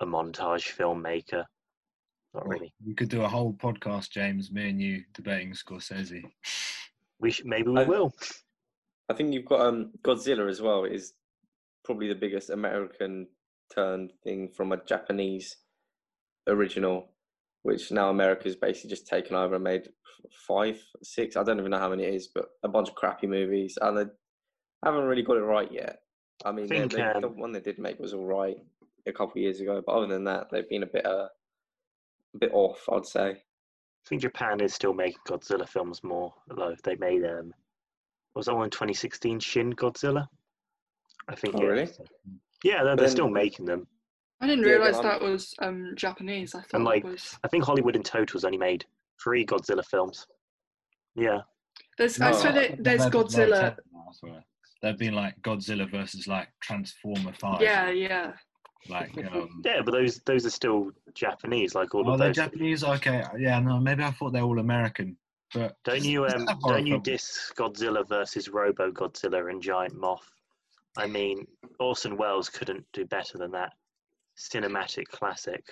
a 0.01 0.05
montage 0.05 0.75
filmmaker. 0.75 1.43
Not 2.33 2.47
Well, 2.47 2.57
really. 2.57 2.73
We 2.85 2.95
could 2.95 3.09
do 3.09 3.23
a 3.23 3.27
whole 3.29 3.53
podcast, 3.53 4.09
James, 4.09 4.51
me 4.51 4.69
and 4.69 4.81
you 4.81 5.03
debating 5.13 5.53
Scorsese. 5.53 6.23
We 7.19 7.31
should, 7.31 7.45
maybe 7.45 7.69
we 7.69 7.81
I- 7.81 7.85
will. 7.85 8.11
I 9.09 9.13
think 9.13 9.33
you've 9.33 9.45
got 9.45 9.61
um, 9.61 9.91
Godzilla 10.01 10.49
as 10.49 10.61
well. 10.61 10.85
Is 10.85 11.13
probably 11.85 12.07
the 12.07 12.15
biggest 12.15 12.49
American 12.49 13.27
turned 13.73 14.11
thing 14.23 14.49
from 14.49 14.71
a 14.71 14.83
Japanese 14.83 15.57
original, 16.47 17.09
which 17.63 17.91
now 17.91 18.09
America's 18.09 18.55
basically 18.55 18.89
just 18.89 19.07
taken 19.07 19.35
over 19.35 19.55
and 19.55 19.63
made 19.63 19.89
five, 20.47 20.79
six. 21.01 21.35
I 21.35 21.43
don't 21.43 21.59
even 21.59 21.71
know 21.71 21.79
how 21.79 21.89
many 21.89 22.03
it 22.03 22.13
is, 22.13 22.27
but 22.33 22.45
a 22.63 22.67
bunch 22.69 22.89
of 22.89 22.95
crappy 22.95 23.27
movies, 23.27 23.77
and 23.81 23.97
they 23.97 24.05
haven't 24.85 25.05
really 25.05 25.23
got 25.23 25.37
it 25.37 25.41
right 25.41 25.71
yet. 25.71 25.99
I 26.45 26.51
mean, 26.51 26.67
they- 26.67 26.79
they, 26.87 27.11
the 27.21 27.29
one 27.29 27.51
they 27.51 27.59
did 27.61 27.79
make 27.79 27.99
was 27.99 28.13
all 28.13 28.25
right 28.25 28.57
a 29.07 29.11
couple 29.13 29.33
of 29.33 29.37
years 29.43 29.59
ago, 29.59 29.81
but 29.85 29.93
other 29.93 30.07
than 30.07 30.23
that, 30.25 30.49
they've 30.51 30.69
been 30.69 30.83
a 30.83 30.87
bit 30.87 31.05
uh, 31.05 31.27
a 32.35 32.37
bit 32.39 32.51
off, 32.53 32.83
I'd 32.91 33.05
say. 33.05 33.29
I 33.31 34.09
think 34.09 34.21
Japan 34.21 34.59
is 34.59 34.73
still 34.73 34.93
making 34.93 35.19
Godzilla 35.27 35.67
films 35.67 36.03
more. 36.03 36.33
Although 36.49 36.75
they 36.83 36.95
made 36.95 37.23
um, 37.23 37.53
was 38.35 38.47
that 38.47 38.55
one 38.55 38.65
in 38.65 38.69
2016 38.71 39.39
Shin 39.39 39.73
Godzilla? 39.73 40.27
I 41.29 41.35
think. 41.35 41.55
Oh, 41.55 41.63
really? 41.65 41.89
Yeah, 42.63 42.83
they're, 42.83 42.95
they're 42.97 43.05
Then- 43.05 43.09
still 43.09 43.29
making 43.29 43.65
them. 43.65 43.87
I 44.43 44.47
didn't 44.47 44.65
Yeah, 44.65 44.71
realize 44.71 44.99
that 45.01 45.21
was 45.21 45.55
um, 45.59 45.93
Japanese. 45.95 46.53
I 46.53 46.61
thought 46.61 46.81
like, 46.81 47.05
it 47.05 47.07
was. 47.07 47.37
I 47.43 47.47
think 47.47 47.63
Hollywood 47.63 47.95
in 47.95 48.03
total 48.03 48.33
has 48.37 48.43
only 48.45 48.57
made 48.57 48.85
three 49.23 49.45
Godzilla 49.45 49.85
films. 49.85 50.27
Yeah, 51.15 51.41
There's 51.97 52.19
I 52.19 52.31
No, 52.31 52.37
swear 52.37 52.51
I 52.51 52.55
that 52.55 52.83
there's 52.83 53.03
They've 53.03 53.11
been 53.11 53.27
very 53.29 53.51
Godzilla. 53.51 53.59
technical, 53.61 54.05
I 54.09 54.13
swear. 54.13 54.43
They've 54.81 54.97
been 54.97 55.13
like 55.13 55.41
Godzilla 55.41 55.89
versus 55.89 56.27
like 56.27 56.49
Transformer 56.59 57.31
Five. 57.33 57.61
Yeah, 57.61 57.89
yeah. 57.89 58.33
Like 58.89 59.17
um, 59.31 59.61
yeah, 59.63 59.81
but 59.85 59.91
those 59.91 60.19
those 60.25 60.45
are 60.45 60.49
still 60.49 60.91
Japanese, 61.13 61.73
like 61.73 61.95
all 61.95 62.09
oh, 62.09 62.13
of 62.13 62.19
they're 62.19 62.27
those. 62.29 62.35
Japanese. 62.35 62.83
Okay, 62.83 63.23
yeah, 63.39 63.59
no, 63.59 63.79
maybe 63.79 64.03
I 64.03 64.11
thought 64.11 64.33
they're 64.33 64.43
all 64.43 64.59
American. 64.59 65.15
But 65.53 65.77
Don't 65.85 66.03
you 66.03 66.25
um 66.27 66.45
that 66.45 66.51
a 66.51 66.55
horror 66.55 66.75
don't 66.77 66.87
you 66.87 66.93
film? 66.95 67.03
diss 67.03 67.53
Godzilla 67.55 68.05
versus 68.05 68.49
Robo 68.49 68.91
Godzilla 68.91 69.49
and 69.49 69.61
Giant 69.61 69.95
Moth? 69.95 70.29
I 70.97 71.07
mean, 71.07 71.47
Orson 71.79 72.17
Welles 72.17 72.49
couldn't 72.49 72.85
do 72.91 73.05
better 73.05 73.37
than 73.37 73.51
that. 73.51 73.71
Cinematic 74.37 75.07
classic. 75.07 75.63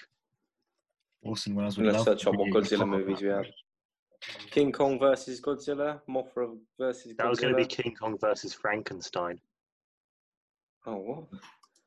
Orson 1.23 1.55
Welles 1.55 1.77
would 1.77 1.87
Let's 1.87 1.97
love 1.97 2.05
search 2.05 2.21
to 2.23 2.29
up 2.29 2.35
what 2.35 2.49
Godzilla 2.49 2.87
movies 2.87 3.21
we 3.21 3.27
have. 3.29 3.45
King 4.51 4.71
Kong 4.71 4.99
versus 4.99 5.41
Godzilla, 5.41 5.99
Mothra 6.09 6.55
versus 6.79 7.13
That 7.17 7.29
was 7.29 7.39
going 7.39 7.53
to 7.53 7.57
be 7.57 7.65
King 7.65 7.95
Kong 7.95 8.17
versus 8.19 8.53
Frankenstein. 8.53 9.39
Oh, 10.85 10.95
what? 10.95 11.41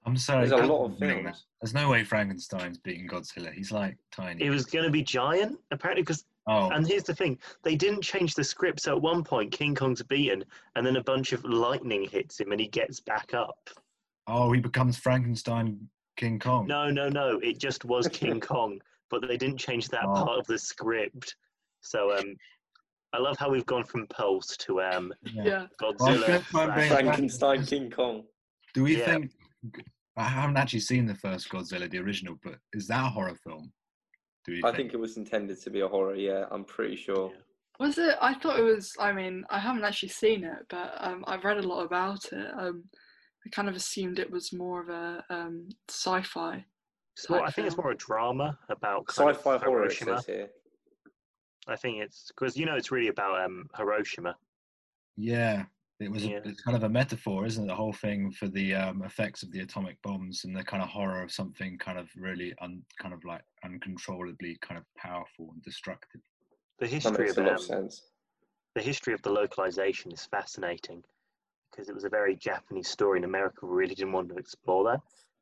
I'm 0.07 0.17
sorry. 0.17 0.49
There's 0.49 0.61
a 0.61 0.67
lot 0.67 0.85
of 0.85 0.99
doing 0.99 1.23
films. 1.23 1.39
that. 1.39 1.43
There's 1.63 1.75
no 1.75 1.89
way 1.89 2.05
Frankenstein's 2.05 2.79
beating 2.79 3.09
Godzilla. 3.09 3.53
He's 3.53 3.73
like 3.73 3.97
tiny. 4.13 4.45
It 4.45 4.51
was 4.51 4.67
going 4.67 4.85
to 4.85 4.91
be 4.91 5.03
giant, 5.03 5.59
apparently, 5.71 6.03
because 6.03 6.25
oh, 6.47 6.71
and 6.71 6.87
here's 6.87 7.05
the 7.05 7.15
thing: 7.15 7.39
they 7.63 7.75
didn't 7.75 8.03
change 8.03 8.35
the 8.35 8.45
script. 8.45 8.81
So 8.81 8.97
at 8.97 9.03
one 9.03 9.25
point, 9.25 9.51
King 9.51 9.75
Kong's 9.75 10.03
beaten, 10.03 10.45
and 10.77 10.87
then 10.87 10.97
a 10.97 11.03
bunch 11.03 11.33
of 11.33 11.45
lightning 11.45 12.07
hits 12.09 12.39
him, 12.39 12.53
and 12.53 12.61
he 12.61 12.69
gets 12.69 13.01
back 13.01 13.33
up. 13.33 13.71
oh, 14.27 14.53
he 14.53 14.61
becomes 14.61 14.99
Frankenstein 14.99 15.89
King 16.17 16.39
Kong. 16.39 16.67
No, 16.67 16.91
no, 16.91 17.09
no! 17.09 17.39
It 17.43 17.59
just 17.59 17.85
was 17.85 18.09
King 18.13 18.41
Kong, 18.41 18.81
but 19.11 19.27
they 19.27 19.37
didn't 19.37 19.59
change 19.59 19.89
that 19.89 20.05
Oh. 20.05 20.13
part 20.25 20.39
of 20.39 20.47
the 20.47 20.59
script. 20.59 21.37
So 21.81 22.17
um, 22.17 22.35
I 23.13 23.19
love 23.19 23.37
how 23.39 23.51
we've 23.51 23.67
gone 23.67 23.85
from 23.85 24.07
Pulse 24.09 24.57
to 24.59 24.81
um 24.83 25.13
Yeah. 25.23 25.67
Well, 25.81 25.95
I 26.01 26.13
was 26.13 26.21
Godzilla. 26.21 26.27
gonna 26.27 26.43
try 26.51 26.65
and 26.65 26.75
bring 26.75 26.87
it 26.87 26.91
back. 26.91 27.05
Frankenstein 27.05 27.67
King 27.67 27.91
Kong. 27.91 28.25
Do 28.75 28.83
we 28.85 28.99
Yeah. 28.99 29.05
think? 29.07 29.33
I 30.17 30.25
haven't 30.25 30.57
actually 30.57 30.81
seen 30.81 31.07
the 31.07 31.15
first 31.17 31.49
Godzilla, 31.49 31.91
the 31.91 31.99
original, 31.99 32.39
but 32.43 32.59
is 32.73 32.87
that 32.87 33.05
a 33.05 33.09
horror 33.09 33.35
film? 33.35 33.73
Do 34.45 34.53
you 34.53 34.63
I 34.65 34.73
think 34.73 34.93
it 34.93 34.99
was 34.99 35.17
intended 35.17 35.61
to 35.63 35.71
be 35.71 35.81
a 35.81 35.89
horror. 35.89 36.15
Yeah, 36.15 36.45
I'm 36.51 36.65
pretty 36.65 36.97
sure. 36.97 37.31
Yeah. 37.35 37.41
Was 37.81 37.99
it? 37.99 38.15
I 38.21 38.35
thought 38.35 38.59
it 38.59 38.63
was. 38.63 38.95
I 39.01 39.11
mean, 39.13 39.45
I 39.51 39.59
haven't 39.59 39.85
actually 39.85 40.11
seen 40.11 40.45
it, 40.45 40.65
but 40.69 40.95
um, 40.99 41.25
I've 41.27 41.43
read 41.45 41.59
a 41.59 41.67
lot 41.67 41.83
about 41.85 42.25
it. 42.33 42.47
Um, 42.57 42.85
I 43.47 43.51
kind 43.51 43.69
of 43.69 43.77
assumed 43.77 44.19
it 44.19 44.31
was 44.31 44.53
more 44.53 44.81
of 44.81 44.89
a 44.89 45.25
um, 45.31 45.69
sci-fi. 45.89 46.65
It's 47.17 47.29
more, 47.31 47.41
I 47.43 47.47
type 47.47 47.55
think 47.55 47.67
it's 47.69 47.77
more 47.77 47.91
a 47.93 47.97
drama 47.97 48.59
about 48.71 49.11
Sci-fi 49.11 49.59
horror. 49.59 49.83
Hiroshima. 49.83 50.23
I 51.67 51.77
think 51.77 52.03
it's 52.03 52.27
because 52.29 52.57
you 52.57 52.67
know 52.67 52.75
it's 52.77 52.91
really 52.91 53.09
about 53.09 53.43
um 53.45 53.69
Hiroshima. 53.77 54.37
Yeah, 55.17 55.65
it 56.01 56.11
was. 56.11 56.27
Yeah. 56.27 56.41
A, 56.45 56.49
it's 56.49 56.61
kind 56.63 56.77
of 56.77 56.83
a 56.83 56.89
metaphor, 56.89 57.47
isn't 57.47 57.65
it? 57.65 57.69
The 57.69 57.75
whole 57.75 57.93
thing 57.93 58.31
for 58.33 58.49
the 58.49 58.75
um, 58.75 59.03
effects 59.03 59.43
of 59.43 59.53
the 59.53 59.61
atomic 59.61 60.01
bombs 60.03 60.45
and 60.45 60.55
the 60.57 60.65
kind 60.65 60.83
of 60.83 60.89
horror 60.89 61.23
of 61.23 61.31
something 61.31 61.79
kind 61.79 61.99
of 61.99 62.09
really 62.17 62.53
un, 62.61 62.83
kind 63.01 63.15
of 63.15 63.25
like 63.25 63.43
uncontrollably 63.65 64.59
kind 64.61 64.77
of 64.77 64.85
powerful 64.97 65.51
and 65.53 65.63
destructive. 65.63 66.21
The 66.81 66.87
That 66.87 66.93
history 66.93 67.27
makes 67.27 67.37
of 67.39 67.45
a 67.45 67.49
lot 67.49 67.61
um, 67.61 67.63
sense. 67.63 68.03
the 68.75 68.83
history 68.83 69.15
of 69.15 69.23
the 69.23 69.31
localization 69.31 70.11
is 70.13 70.27
fascinating 70.27 71.05
because 71.75 71.89
it 71.89 71.95
was 71.95 72.05
a 72.05 72.09
very 72.09 72.37
Japanese 72.37 72.89
story, 72.89 73.19
and 73.19 73.25
America 73.25 73.61
really 73.63 73.95
didn't 73.95 74.13
want 74.13 74.29
to 74.29 74.37
explore 74.37 74.85
that. 74.85 75.01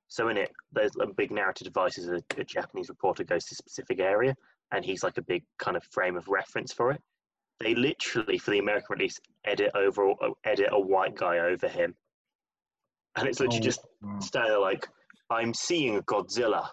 So 0.08 0.28
in 0.28 0.36
it, 0.36 0.50
there's 0.72 0.92
a 1.00 1.06
big 1.06 1.30
narrative 1.30 1.66
device 1.66 1.98
is 1.98 2.08
a, 2.08 2.22
a 2.38 2.44
Japanese 2.44 2.88
reporter 2.88 3.24
goes 3.24 3.44
to 3.46 3.54
a 3.54 3.56
specific 3.56 4.00
area, 4.00 4.34
and 4.72 4.84
he's 4.84 5.02
like 5.02 5.18
a 5.18 5.22
big 5.22 5.42
kind 5.58 5.76
of 5.76 5.84
frame 5.84 6.16
of 6.16 6.28
reference 6.28 6.72
for 6.72 6.90
it. 6.90 7.00
They 7.60 7.74
literally, 7.74 8.38
for 8.38 8.50
the 8.50 8.58
American 8.58 8.88
release, 8.90 9.18
edit 9.44 9.70
over 9.74 10.10
uh, 10.10 10.30
edit 10.44 10.68
a 10.70 10.80
white 10.80 11.14
guy 11.14 11.38
over 11.38 11.68
him, 11.68 11.94
and 13.16 13.28
it's 13.28 13.40
literally 13.40 13.60
Oh, 13.60 13.62
just 13.62 13.80
wow. 14.02 14.18
stay 14.20 14.42
there 14.42 14.58
like, 14.58 14.88
I'm 15.30 15.54
seeing 15.54 15.96
a 15.96 16.02
Godzilla. 16.02 16.68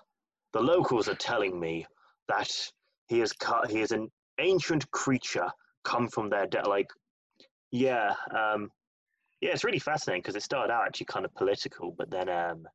The 0.53 0.61
locals 0.61 1.07
are 1.07 1.15
telling 1.15 1.59
me 1.59 1.85
that 2.27 2.49
he 3.07 3.21
is 3.21 3.33
cut. 3.33 3.69
He 3.69 3.81
is 3.81 3.91
an 3.91 4.09
ancient 4.39 4.89
creature 4.91 5.49
come 5.83 6.07
from 6.09 6.29
their 6.29 6.47
dead. 6.47 6.67
Like, 6.67 6.87
yeah, 7.71 8.13
um, 8.35 8.69
yeah, 9.41 9.51
it's 9.51 9.63
really 9.63 9.79
fascinating 9.79 10.21
because 10.21 10.35
it 10.35 10.43
started 10.43 10.71
out 10.73 10.85
actually 10.85 11.05
kind 11.07 11.25
of 11.25 11.33
political, 11.35 11.91
but 11.97 12.09
then 12.09 12.29
um, 12.29 12.67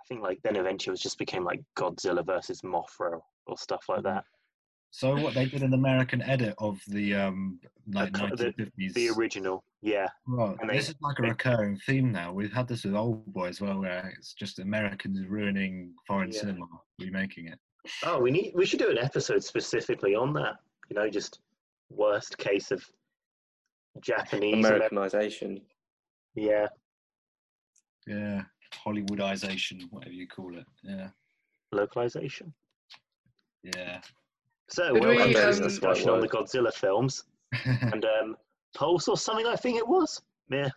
I 0.00 0.04
think 0.08 0.22
like 0.22 0.40
then 0.42 0.56
eventually 0.56 0.94
it 0.94 1.00
just 1.00 1.18
became 1.18 1.44
like 1.44 1.62
Godzilla 1.76 2.24
versus 2.24 2.62
Mothra 2.62 3.20
or 3.46 3.56
stuff 3.58 3.84
like 3.88 4.02
that. 4.04 4.24
So 4.94 5.16
what 5.18 5.32
they 5.32 5.46
did 5.46 5.62
an 5.62 5.72
American 5.72 6.20
edit 6.20 6.54
of 6.58 6.78
the 6.86 7.14
um 7.14 7.58
like 7.92 8.12
the- 8.12 8.18
1950s. 8.18 8.92
The 8.92 9.08
original, 9.10 9.64
yeah, 9.80 10.08
Right. 10.26 10.54
and 10.60 10.68
this 10.68 10.88
they- 10.88 10.90
is 10.92 10.96
like 11.00 11.18
a 11.18 11.22
they- 11.22 11.28
recurring 11.30 11.78
theme 11.86 12.12
now. 12.12 12.30
We've 12.32 12.52
had 12.52 12.68
this 12.68 12.84
with 12.84 12.92
Oldboy 12.92 13.48
as 13.48 13.60
well, 13.62 13.80
where 13.80 14.12
it's 14.18 14.34
just 14.34 14.58
Americans 14.58 15.26
ruining 15.26 15.94
foreign 16.06 16.30
Yeah. 16.30 16.40
cinema, 16.40 16.66
remaking 17.00 17.48
it. 17.48 17.58
Oh, 18.04 18.20
we 18.20 18.30
need 18.30 18.52
we 18.54 18.66
should 18.66 18.78
do 18.80 18.90
an 18.90 18.98
episode 18.98 19.42
specifically 19.42 20.14
on 20.14 20.34
that. 20.34 20.56
You 20.90 20.96
know, 20.96 21.08
just 21.08 21.40
worst 21.88 22.36
case 22.36 22.70
of 22.70 22.86
Japanese. 24.00 24.54
Amer- 24.54 24.76
Americanization. 24.76 25.60
yeah, 26.34 26.66
Yeah, 28.06 28.42
Hollywoodization, 28.84 29.82
whatever 29.90 30.14
you 30.14 30.26
call 30.26 30.56
it. 30.56 30.64
Yeah, 30.82 31.08
localization. 31.72 32.52
yeah. 33.62 34.00
So 34.68 34.94
Did 34.94 35.02
we're 35.02 35.10
we, 35.10 35.18
having 35.18 35.36
a 35.36 35.48
um, 35.50 35.62
discussion 35.62 36.08
on 36.08 36.20
the 36.20 36.28
Godzilla 36.28 36.72
films 36.72 37.24
and 37.64 38.04
um, 38.04 38.36
Pulse 38.74 39.08
or 39.08 39.16
something. 39.18 39.46
I 39.46 39.56
think 39.56 39.76
it 39.76 39.86
was. 39.86 40.20
Yeah, 40.50 40.70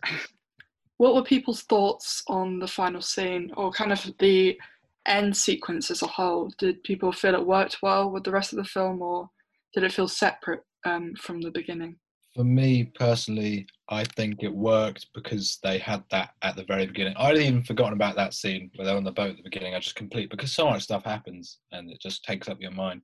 what 0.98 1.14
were 1.14 1.22
people's 1.22 1.62
thoughts 1.62 2.22
on 2.28 2.58
the 2.58 2.66
final 2.68 3.00
scene 3.02 3.50
or 3.56 3.70
kind 3.70 3.92
of 3.92 4.06
the 4.18 4.58
end 5.06 5.36
sequence 5.36 5.90
as 5.90 6.02
a 6.02 6.06
whole? 6.06 6.50
Did 6.58 6.82
people 6.82 7.12
feel 7.12 7.34
it 7.34 7.46
worked 7.46 7.78
well 7.82 8.10
with 8.10 8.24
the 8.24 8.30
rest 8.30 8.52
of 8.52 8.58
the 8.58 8.64
film, 8.64 9.00
or 9.02 9.28
did 9.74 9.82
it 9.84 9.92
feel 9.92 10.08
separate 10.08 10.62
um, 10.84 11.14
from 11.18 11.40
the 11.40 11.50
beginning? 11.50 11.96
For 12.36 12.44
me 12.44 12.92
personally, 12.94 13.66
I 13.88 14.04
think 14.04 14.42
it 14.42 14.54
worked 14.54 15.06
because 15.14 15.58
they 15.62 15.78
had 15.78 16.04
that 16.10 16.34
at 16.42 16.54
the 16.54 16.64
very 16.64 16.86
beginning. 16.86 17.14
I'd 17.16 17.38
even 17.38 17.62
forgotten 17.62 17.94
about 17.94 18.14
that 18.16 18.34
scene 18.34 18.70
where 18.76 18.84
they're 18.84 18.96
on 18.96 19.04
the 19.04 19.10
boat 19.10 19.30
at 19.30 19.36
the 19.38 19.42
beginning. 19.42 19.74
I 19.74 19.80
just 19.80 19.96
complete 19.96 20.28
because 20.28 20.52
so 20.52 20.68
much 20.68 20.82
stuff 20.82 21.02
happens 21.02 21.60
and 21.72 21.90
it 21.90 21.98
just 21.98 22.24
takes 22.24 22.46
up 22.46 22.60
your 22.60 22.72
mind, 22.72 23.00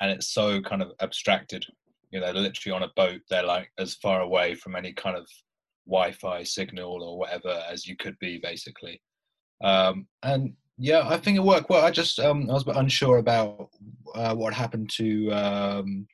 and 0.00 0.12
it's 0.12 0.32
so 0.32 0.60
kind 0.62 0.80
of 0.80 0.92
abstracted. 1.00 1.66
You 2.12 2.20
know, 2.20 2.26
they're 2.26 2.40
literally 2.40 2.76
on 2.76 2.84
a 2.84 2.92
boat. 2.94 3.20
They're 3.28 3.42
like 3.42 3.68
as 3.78 3.94
far 3.94 4.20
away 4.20 4.54
from 4.54 4.76
any 4.76 4.92
kind 4.92 5.16
of 5.16 5.26
Wi-Fi 5.88 6.44
signal 6.44 7.02
or 7.02 7.18
whatever 7.18 7.60
as 7.68 7.84
you 7.84 7.96
could 7.96 8.16
be, 8.20 8.38
basically. 8.40 9.02
Um, 9.60 10.06
and 10.22 10.52
yeah, 10.78 11.02
I 11.04 11.16
think 11.16 11.36
it 11.36 11.42
worked 11.42 11.68
well. 11.68 11.84
I 11.84 11.90
just 11.90 12.20
um, 12.20 12.48
I 12.48 12.52
was 12.52 12.62
a 12.62 12.66
bit 12.66 12.76
unsure 12.76 13.18
about 13.18 13.70
uh, 14.14 14.36
what 14.36 14.54
happened 14.54 14.88
to 14.90 15.32
um, 15.32 16.06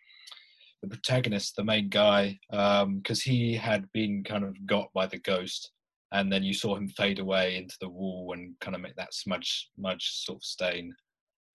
the 0.85 0.91
protagonist, 0.91 1.57
the 1.57 1.65
main 1.65 1.89
guy, 1.89 2.39
because 2.51 3.27
um, 3.27 3.33
he 3.33 3.55
had 3.55 3.91
been 3.93 4.23
kind 4.23 4.45
of 4.45 4.55
got 4.67 4.93
by 4.93 5.07
the 5.07 5.19
ghost, 5.19 5.71
and 6.13 6.33
then 6.33 6.43
you 6.43 6.53
saw 6.53 6.77
him 6.77 6.89
fade 6.89 7.19
away 7.19 7.57
into 7.57 7.77
the 7.81 7.89
wall 7.89 8.33
and 8.35 8.55
kind 8.61 8.75
of 8.75 8.81
make 8.81 8.97
that 8.97 9.15
smudge, 9.15 9.71
smudge 9.75 10.11
sort 10.25 10.39
of 10.39 10.45
stain, 10.45 10.95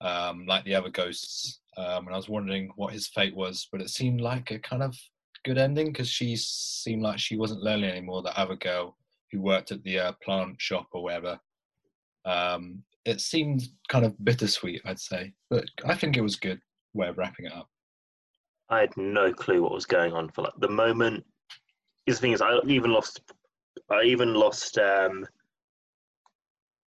um, 0.02 0.46
like 0.48 0.64
the 0.66 0.76
other 0.76 0.90
ghosts. 0.90 1.62
Um, 1.78 2.08
and 2.08 2.14
I 2.14 2.18
was 2.18 2.30
wondering 2.30 2.72
what 2.76 2.94
his 2.94 3.08
fate 3.08 3.36
was, 3.36 3.68
but 3.72 3.82
it 3.82 3.90
seemed 3.90 4.22
like 4.22 4.52
a 4.52 4.60
kind 4.60 4.84
of 4.84 4.96
good 5.46 5.58
ending 5.58 5.88
because 5.88 6.10
she 6.10 6.36
seemed 6.36 7.04
like 7.04 7.20
she 7.20 7.38
wasn't 7.38 7.64
lonely 7.64 7.88
anymore. 7.88 8.22
That 8.24 8.38
other 8.38 8.56
girl 8.56 8.98
who 9.32 9.42
worked 9.42 9.72
at 9.72 9.84
the 9.84 10.00
uh, 10.00 10.12
plant 10.24 10.60
shop 10.60 10.88
or 10.92 11.04
whatever. 11.04 11.40
Um, 12.26 12.84
it 13.06 13.22
seemed 13.22 13.64
kind 13.88 14.06
of 14.06 14.24
bittersweet, 14.24 14.82
I'd 14.86 15.00
say, 15.00 15.34
but 15.50 15.66
I 15.86 15.96
think 15.96 16.18
it 16.18 16.22
was 16.22 16.36
good 16.36 16.60
way 16.94 17.08
of 17.08 17.18
wrapping 17.18 17.46
it 17.46 17.54
up. 17.54 17.70
I 18.70 18.80
had 18.80 18.96
no 18.98 19.34
clue 19.34 19.62
what 19.62 19.72
was 19.72 19.86
going 19.86 20.14
on 20.14 20.30
for 20.30 20.44
like 20.44 20.54
the 20.60 20.70
moment. 20.70 21.26
The 22.06 22.14
thing 22.16 22.32
is, 22.32 22.42
I 22.42 22.60
even 22.66 22.92
lost. 22.92 23.22
I 23.90 24.04
even 24.04 24.34
lost. 24.34 24.78
Um, 24.78 25.26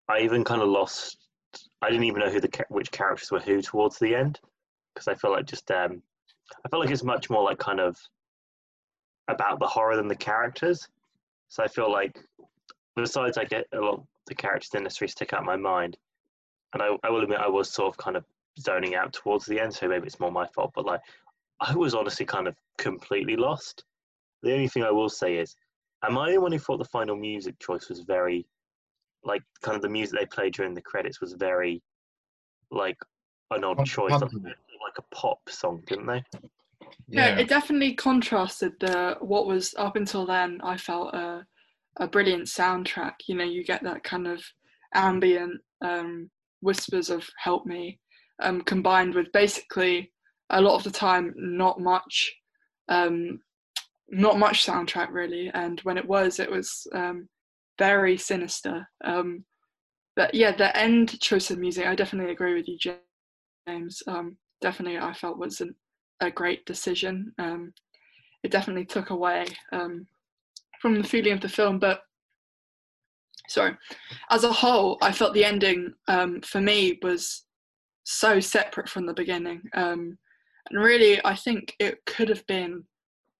I 0.07 0.19
even 0.21 0.43
kind 0.43 0.61
of 0.61 0.69
lost. 0.69 1.17
I 1.81 1.89
didn't 1.89 2.05
even 2.05 2.19
know 2.19 2.29
who 2.29 2.41
the 2.41 2.65
which 2.69 2.91
characters 2.91 3.31
were 3.31 3.39
who 3.39 3.61
towards 3.61 3.99
the 3.99 4.15
end 4.15 4.39
because 4.93 5.07
I 5.07 5.15
felt 5.15 5.33
like 5.33 5.45
just. 5.45 5.69
Um, 5.71 6.01
I 6.65 6.69
felt 6.69 6.83
like 6.83 6.91
it's 6.91 7.03
much 7.03 7.29
more 7.29 7.43
like 7.43 7.59
kind 7.59 7.79
of 7.79 7.97
about 9.27 9.59
the 9.59 9.67
horror 9.67 9.95
than 9.95 10.07
the 10.07 10.15
characters. 10.15 10.87
So 11.47 11.63
I 11.63 11.67
feel 11.67 11.91
like 11.91 12.19
besides 12.95 13.37
I 13.37 13.45
get 13.45 13.65
a 13.73 13.79
lot 13.79 14.03
the 14.29 14.35
characters 14.35 14.73
in 14.75 14.83
this 14.83 14.97
three 14.97 15.07
stick 15.07 15.33
out 15.33 15.41
in 15.41 15.45
my 15.45 15.55
mind. 15.55 15.97
And 16.73 16.81
I, 16.81 16.95
I 17.03 17.09
will 17.09 17.23
admit 17.23 17.39
I 17.39 17.49
was 17.49 17.69
sort 17.69 17.89
of 17.89 17.97
kind 17.97 18.15
of 18.15 18.23
zoning 18.59 18.95
out 18.95 19.11
towards 19.11 19.45
the 19.45 19.59
end, 19.59 19.73
so 19.73 19.87
maybe 19.87 20.05
it's 20.05 20.19
more 20.19 20.31
my 20.31 20.45
fault, 20.47 20.71
but 20.75 20.85
like 20.85 21.01
I 21.61 21.75
was 21.75 21.93
honestly 21.93 22.25
kind 22.25 22.47
of 22.47 22.55
completely 22.77 23.35
lost. 23.35 23.83
The 24.43 24.53
only 24.53 24.67
thing 24.67 24.83
I 24.83 24.91
will 24.91 25.09
say 25.09 25.37
is, 25.37 25.55
am 26.03 26.17
I 26.17 26.31
the 26.31 26.41
one 26.41 26.51
who 26.51 26.59
thought 26.59 26.77
the 26.77 26.85
final 26.85 27.15
music 27.15 27.59
choice 27.59 27.89
was 27.89 28.01
very, 28.01 28.45
like, 29.23 29.41
kind 29.61 29.75
of 29.75 29.81
the 29.81 29.89
music 29.89 30.17
they 30.19 30.25
played 30.25 30.53
during 30.53 30.73
the 30.73 30.81
credits 30.81 31.19
was 31.19 31.33
very, 31.33 31.81
like, 32.71 32.97
an 33.51 33.63
odd 33.63 33.85
choice, 33.85 34.11
like, 34.11 34.31
like 34.31 34.97
a 34.97 35.15
pop 35.15 35.39
song, 35.49 35.83
didn't 35.87 36.05
they? 36.05 36.23
Yeah. 37.09 37.29
yeah, 37.29 37.39
it 37.39 37.49
definitely 37.49 37.95
contrasted 37.95 38.73
the 38.79 39.17
what 39.19 39.47
was 39.47 39.73
up 39.77 39.95
until 39.95 40.25
then. 40.25 40.59
I 40.63 40.77
felt 40.77 41.13
a 41.13 41.45
a 41.97 42.07
brilliant 42.07 42.47
soundtrack. 42.47 43.13
You 43.27 43.35
know, 43.35 43.43
you 43.43 43.63
get 43.63 43.83
that 43.83 44.03
kind 44.03 44.27
of 44.27 44.41
ambient 44.93 45.59
um, 45.83 46.29
whispers 46.61 47.09
of 47.09 47.27
"Help 47.37 47.65
Me," 47.65 47.99
um, 48.41 48.61
combined 48.61 49.15
with 49.15 49.31
basically 49.33 50.11
a 50.49 50.61
lot 50.61 50.75
of 50.75 50.83
the 50.83 50.91
time 50.91 51.33
not 51.35 51.79
much, 51.79 52.33
um, 52.87 53.39
not 54.09 54.39
much 54.39 54.65
soundtrack 54.65 55.09
really. 55.11 55.49
And 55.53 55.79
when 55.81 55.97
it 55.97 56.07
was, 56.07 56.39
it 56.39 56.49
was 56.49 56.87
um, 56.93 57.29
very 57.77 58.17
sinister. 58.17 58.87
Um, 59.03 59.45
but 60.15 60.33
yeah, 60.33 60.55
the 60.55 60.75
end 60.75 61.19
choice 61.19 61.51
of 61.51 61.59
music, 61.59 61.85
I 61.85 61.95
definitely 61.95 62.31
agree 62.31 62.55
with 62.55 62.67
you, 62.67 62.77
James. 63.67 64.03
Um, 64.07 64.37
definitely, 64.59 64.97
I 64.97 65.13
felt 65.13 65.37
was 65.37 65.61
an, 65.61 65.75
a 66.19 66.29
great 66.31 66.65
decision. 66.65 67.31
it 68.43 68.51
definitely 68.51 68.85
took 68.85 69.11
away 69.11 69.45
from 70.79 70.95
the 70.95 71.07
feeling 71.07 71.33
of 71.33 71.41
the 71.41 71.49
film, 71.49 71.77
but 71.79 72.01
sorry, 73.49 73.75
as 74.29 74.43
a 74.43 74.51
whole, 74.51 74.97
I 75.01 75.11
felt 75.11 75.33
the 75.33 75.45
ending 75.45 75.93
um, 76.07 76.41
for 76.41 76.61
me 76.61 76.99
was 77.01 77.43
so 78.03 78.39
separate 78.39 78.89
from 78.89 79.05
the 79.05 79.13
beginning. 79.13 79.61
Um, 79.73 80.17
and 80.71 80.83
really, 80.83 81.23
I 81.25 81.35
think 81.35 81.75
it 81.79 82.05
could 82.05 82.29
have 82.29 82.45
been 82.47 82.83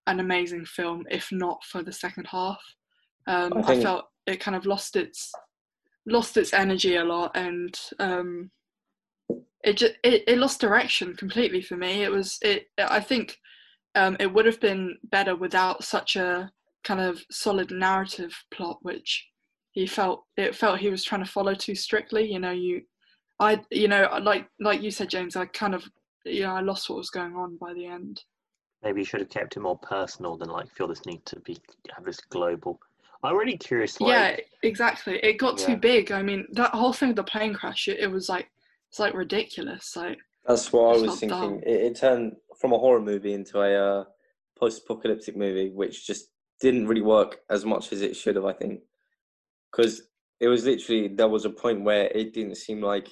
an 0.08 0.20
amazing 0.20 0.66
film 0.66 1.06
if 1.10 1.32
not 1.32 1.64
for 1.64 1.84
the 1.84 1.92
second 1.92 2.26
half. 2.28 2.62
Um, 3.28 3.54
I, 3.66 3.74
I, 3.74 3.82
felt 3.82 4.06
it 4.26 4.40
kind 4.40 4.58
of 4.58 4.66
lost 4.66 4.96
its 4.96 5.32
lost 6.06 6.38
its 6.38 6.54
energy 6.54 6.96
a 6.96 7.04
lot, 7.04 7.36
and 7.36 7.80
um, 8.00 8.50
it 9.64 9.78
just 9.78 9.94
it, 10.04 10.24
it 10.28 10.38
lost 10.38 10.62
direction 10.62 11.16
completely 11.16 11.62
for 11.62 11.78
me. 11.78 12.04
It 12.04 12.12
was 12.12 12.40
it. 12.42 12.68
I 12.78 13.00
think 13.00 13.38
um, 13.96 14.18
it 14.20 14.32
would 14.34 14.46
have 14.46 14.60
been 14.60 14.98
better 15.04 15.36
without 15.36 15.84
such 15.84 16.16
a 16.16 16.52
kind 16.84 17.02
of 17.02 17.24
solid 17.30 17.72
narrative 17.72 18.34
plot, 18.52 18.80
which 18.82 19.28
he 19.72 19.86
felt 19.86 20.24
it 20.38 20.56
felt 20.56 20.80
he 20.80 20.90
was 20.90 21.04
trying 21.04 21.24
to 21.24 21.30
follow 21.30 21.54
too 21.54 21.76
strictly. 21.76 22.32
You 22.32 22.40
know, 22.40 22.52
you, 22.52 22.82
I, 23.40 23.62
you 23.70 23.88
know, 23.88 24.08
like 24.22 24.48
like 24.60 24.82
you 24.82 24.92
said, 24.92 25.10
James, 25.10 25.36
I 25.36 25.46
kind 25.46 25.76
of, 25.76 25.84
you 26.32 26.44
know, 26.44 26.56
I 26.56 26.62
lost 26.62 26.90
what 26.90 26.98
was 26.98 27.10
going 27.10 27.36
on 27.36 27.58
by 27.58 27.74
the 27.74 27.86
end. 27.86 28.24
Maybe 28.84 29.02
you 29.02 29.06
should 29.06 29.20
have 29.20 29.30
kept 29.30 29.58
it 29.58 29.60
more 29.60 29.78
personal 29.78 30.38
than 30.38 30.50
like 30.50 30.72
feel 30.72 30.88
this 30.88 31.06
need 31.06 31.26
to 31.26 31.40
be 31.42 31.58
have 31.96 32.06
this 32.06 32.22
global. 32.30 32.80
I'm 33.24 33.36
really 33.36 33.58
curious. 33.58 34.00
Like, 34.00 34.10
yeah, 34.10 34.38
exactly. 34.64 35.20
It 35.22 35.38
got 35.38 35.60
yeah. 35.60 35.68
too 35.68 35.76
big. 35.76 36.12
I 36.12 36.22
mean, 36.22 36.48
that 36.54 36.72
whole 36.72 36.94
thing 36.94 37.10
with 37.10 37.18
the 37.18 37.24
plane 37.24 37.54
crash, 37.54 37.88
it, 37.88 38.00
it 38.00 38.08
was 38.08 38.30
like 38.30 38.50
it's 38.90 39.00
like 39.00 39.14
ridiculous. 39.14 39.96
Like 39.96 40.20
that's 40.46 40.72
what 40.72 40.96
I 40.96 41.02
was 41.02 41.20
thinking. 41.20 41.62
It, 41.66 41.82
it, 41.82 41.96
turned 41.98 42.34
from 42.60 42.74
a 42.74 42.78
horror 42.78 43.02
movie 43.02 43.34
into 43.34 43.60
a 43.60 44.00
uh, 44.00 44.04
post-apocalyptic 44.58 45.36
movie, 45.36 45.70
which 45.70 46.08
just 46.08 46.30
didn't 46.62 46.88
really 46.88 47.02
work 47.02 47.40
as 47.50 47.66
much 47.66 47.92
as 47.92 48.02
it 48.02 48.16
should 48.16 48.36
have, 48.36 48.46
I 48.46 48.54
think, 48.54 48.82
because 49.72 50.02
it 50.40 50.48
was 50.48 50.66
literally 50.66 51.10
there 51.10 51.28
was 51.28 51.46
a 51.46 51.50
point 51.50 51.84
where 51.84 52.06
it 52.06 52.34
didn't 52.34 52.56
seem 52.56 52.82
like 52.82 53.10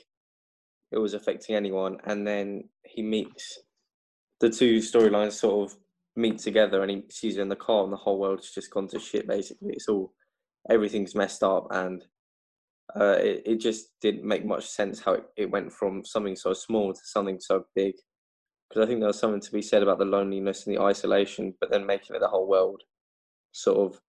it 0.92 0.98
was 0.98 1.14
affecting 1.14 1.56
anyone, 1.56 1.98
and 2.06 2.26
then 2.26 2.64
he 2.84 3.02
meets 3.02 3.60
the 4.40 4.50
two 4.50 4.78
storylines 4.78 5.34
sort 5.34 5.72
of 5.72 5.78
meet 6.16 6.40
together, 6.40 6.82
and 6.82 6.92
he 6.92 7.04
sees 7.10 7.36
her 7.36 7.42
in 7.42 7.50
the 7.50 7.56
car, 7.56 7.84
and 7.84 7.94
the 7.94 7.98
whole 7.98 8.20
world's 8.20 8.54
just 8.54 8.72
gone 8.72 8.88
to 8.90 9.00
shit. 9.00 9.28
Basically, 9.28 9.74
it's 9.74 9.88
all 9.88 10.14
everything's 10.70 11.16
messed 11.16 11.44
up, 11.44 11.68
and 11.72 12.06
uh, 12.96 13.18
it, 13.20 13.44
it 13.46 13.56
just 13.60 13.90
didn't 14.02 14.24
make 14.24 14.46
much 14.46 14.68
sense 14.68 15.00
how 15.00 15.14
it, 15.14 15.26
it 15.36 15.52
went 15.52 15.72
from 15.72 16.06
something 16.06 16.36
so 16.36 16.54
small 16.54 16.94
to 16.94 17.02
something 17.04 17.40
so 17.40 17.66
big. 17.76 17.94
Because 18.70 18.84
I 18.84 18.88
think 18.88 19.00
there 19.00 19.08
was 19.08 19.20
something 19.20 19.42
to 19.42 19.52
be 19.52 19.62
said 19.62 19.82
about 19.82 19.98
the 19.98 20.06
loneliness 20.06 20.68
and 20.68 20.76
the 20.76 20.82
isolation, 20.82 21.54
but 21.62 21.72
then 21.72 21.86
making 21.86 22.16
it 22.16 22.20
the 22.20 22.28
whole 22.28 22.48
world 22.48 22.82
sort 23.54 23.78
of 23.78 24.00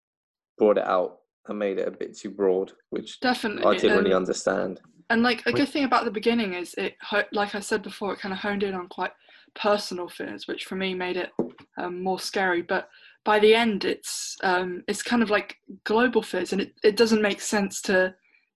brought 0.58 0.78
it 0.78 0.86
out 0.86 1.18
and 1.46 1.58
made 1.58 1.78
it 1.78 1.88
a 1.88 1.92
bit 1.92 2.16
too 2.16 2.30
broad, 2.30 2.72
which 2.90 3.20
definitely 3.20 3.64
I 3.64 3.74
didn't 3.74 3.98
um, 3.98 4.04
really 4.04 4.14
understand. 4.14 4.80
And 5.10 5.22
like 5.22 5.42
a 5.46 5.52
good 5.52 5.68
thing 5.68 5.84
about 5.84 6.04
the 6.04 6.10
beginning 6.10 6.54
is 6.54 6.74
it, 6.74 6.96
like 7.32 7.54
I 7.54 7.60
said 7.60 7.82
before, 7.82 8.12
it 8.12 8.20
kind 8.20 8.32
of 8.32 8.40
honed 8.40 8.62
in 8.62 8.74
on 8.74 8.88
quite 8.88 9.12
personal 9.54 10.08
fears, 10.08 10.46
which 10.46 10.64
for 10.64 10.76
me 10.76 10.94
made 10.94 11.16
it 11.16 11.30
um, 11.78 12.02
more 12.02 12.20
scary. 12.20 12.62
But 12.62 12.88
by 13.24 13.38
the 13.38 13.54
end, 13.54 13.84
it's 13.84 14.36
um, 14.42 14.84
it's 14.86 15.02
kind 15.02 15.22
of 15.22 15.30
like 15.30 15.56
global 15.84 16.22
fears, 16.22 16.52
and 16.52 16.60
it, 16.60 16.74
it 16.82 16.96
doesn't 16.96 17.22
make 17.22 17.40
sense 17.40 17.80
to 17.82 18.14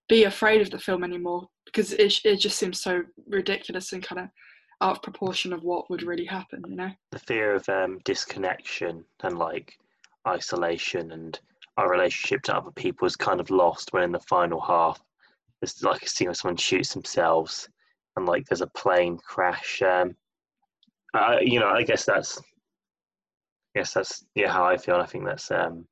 be 0.09 0.25
afraid 0.25 0.61
of 0.61 0.69
the 0.69 0.79
film 0.79 1.03
anymore 1.03 1.47
because 1.65 1.93
it 1.93 2.19
it 2.23 2.37
just 2.37 2.57
seems 2.57 2.81
so 2.81 3.03
ridiculous 3.27 3.93
and 3.93 4.03
kind 4.03 4.21
of 4.21 4.27
out 4.81 4.97
of 4.97 5.01
proportion 5.01 5.53
of 5.53 5.63
what 5.63 5.89
would 5.89 6.03
really 6.03 6.25
happen. 6.25 6.63
You 6.67 6.75
know, 6.75 6.91
the 7.11 7.19
fear 7.19 7.55
of 7.55 7.67
um, 7.69 7.99
disconnection 8.03 9.03
and 9.23 9.39
like 9.39 9.77
isolation 10.27 11.11
and 11.11 11.39
our 11.77 11.89
relationship 11.89 12.43
to 12.43 12.55
other 12.55 12.71
people 12.71 13.07
is 13.07 13.15
kind 13.15 13.39
of 13.39 13.49
lost 13.49 13.91
when 13.91 14.03
in 14.03 14.11
the 14.11 14.19
final 14.19 14.61
half 14.61 15.01
there's 15.63 15.81
like 15.81 16.03
a 16.03 16.09
scene 16.09 16.27
where 16.27 16.35
someone 16.35 16.57
shoots 16.57 16.93
themselves 16.93 17.69
and 18.17 18.25
like 18.25 18.45
there's 18.45 18.61
a 18.61 18.67
plane 18.67 19.17
crash 19.25 19.81
um 19.81 20.13
I, 21.13 21.39
you 21.39 21.59
know 21.59 21.69
i 21.69 21.83
guess 21.83 22.05
that's 22.05 22.41
guess 23.73 23.93
that's 23.93 24.25
yeah 24.35 24.51
how 24.51 24.65
i 24.65 24.75
feel 24.75 24.95
i 24.95 25.05
think 25.05 25.25
that's 25.25 25.51
um 25.51 25.85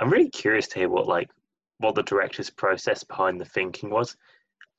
i'm 0.00 0.10
really 0.10 0.30
curious 0.30 0.66
to 0.68 0.80
hear 0.80 0.88
what 0.88 1.06
like 1.06 1.30
what 1.78 1.94
the 1.94 2.02
director's 2.02 2.50
process 2.50 3.04
behind 3.04 3.40
the 3.40 3.44
thinking 3.44 3.88
was 3.88 4.16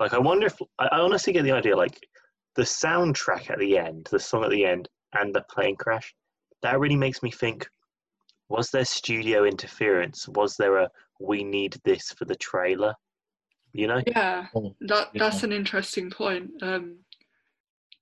like 0.02 0.14
i 0.14 0.20
wonder 0.20 0.48
if 0.48 0.58
i, 0.80 0.88
I 0.88 1.00
honestly 1.00 1.32
get 1.32 1.44
the 1.44 1.54
idea 1.54 1.78
like 1.78 2.00
the 2.56 2.64
soundtrack 2.64 3.50
at 3.50 3.60
the 3.60 3.78
end 3.78 4.10
the 4.12 4.20
song 4.20 4.44
at 4.44 4.50
the 4.50 4.66
end 4.66 4.90
and 5.14 5.34
the 5.34 5.46
plane 5.50 5.78
crash 5.78 6.14
that 6.62 6.80
really 6.80 6.98
makes 6.98 7.24
me 7.24 7.32
think 7.32 7.70
was 8.50 8.72
there 8.72 8.84
studio 8.84 9.46
interference? 9.46 10.28
Was 10.28 10.58
there 10.58 10.78
a 10.78 10.90
we 11.20 11.44
need 11.44 11.78
this 11.84 12.12
for 12.12 12.26
the 12.26 12.36
trailer. 12.36 12.96
You 13.74 13.88
know? 13.88 14.02
Yeah, 14.08 14.48
Or 14.54 14.76
that 14.82 15.10
Yeah. 15.14 15.20
that's 15.20 15.44
an 15.44 15.52
interesting 15.52 16.10
point. 16.10 16.52
Um, 16.62 17.00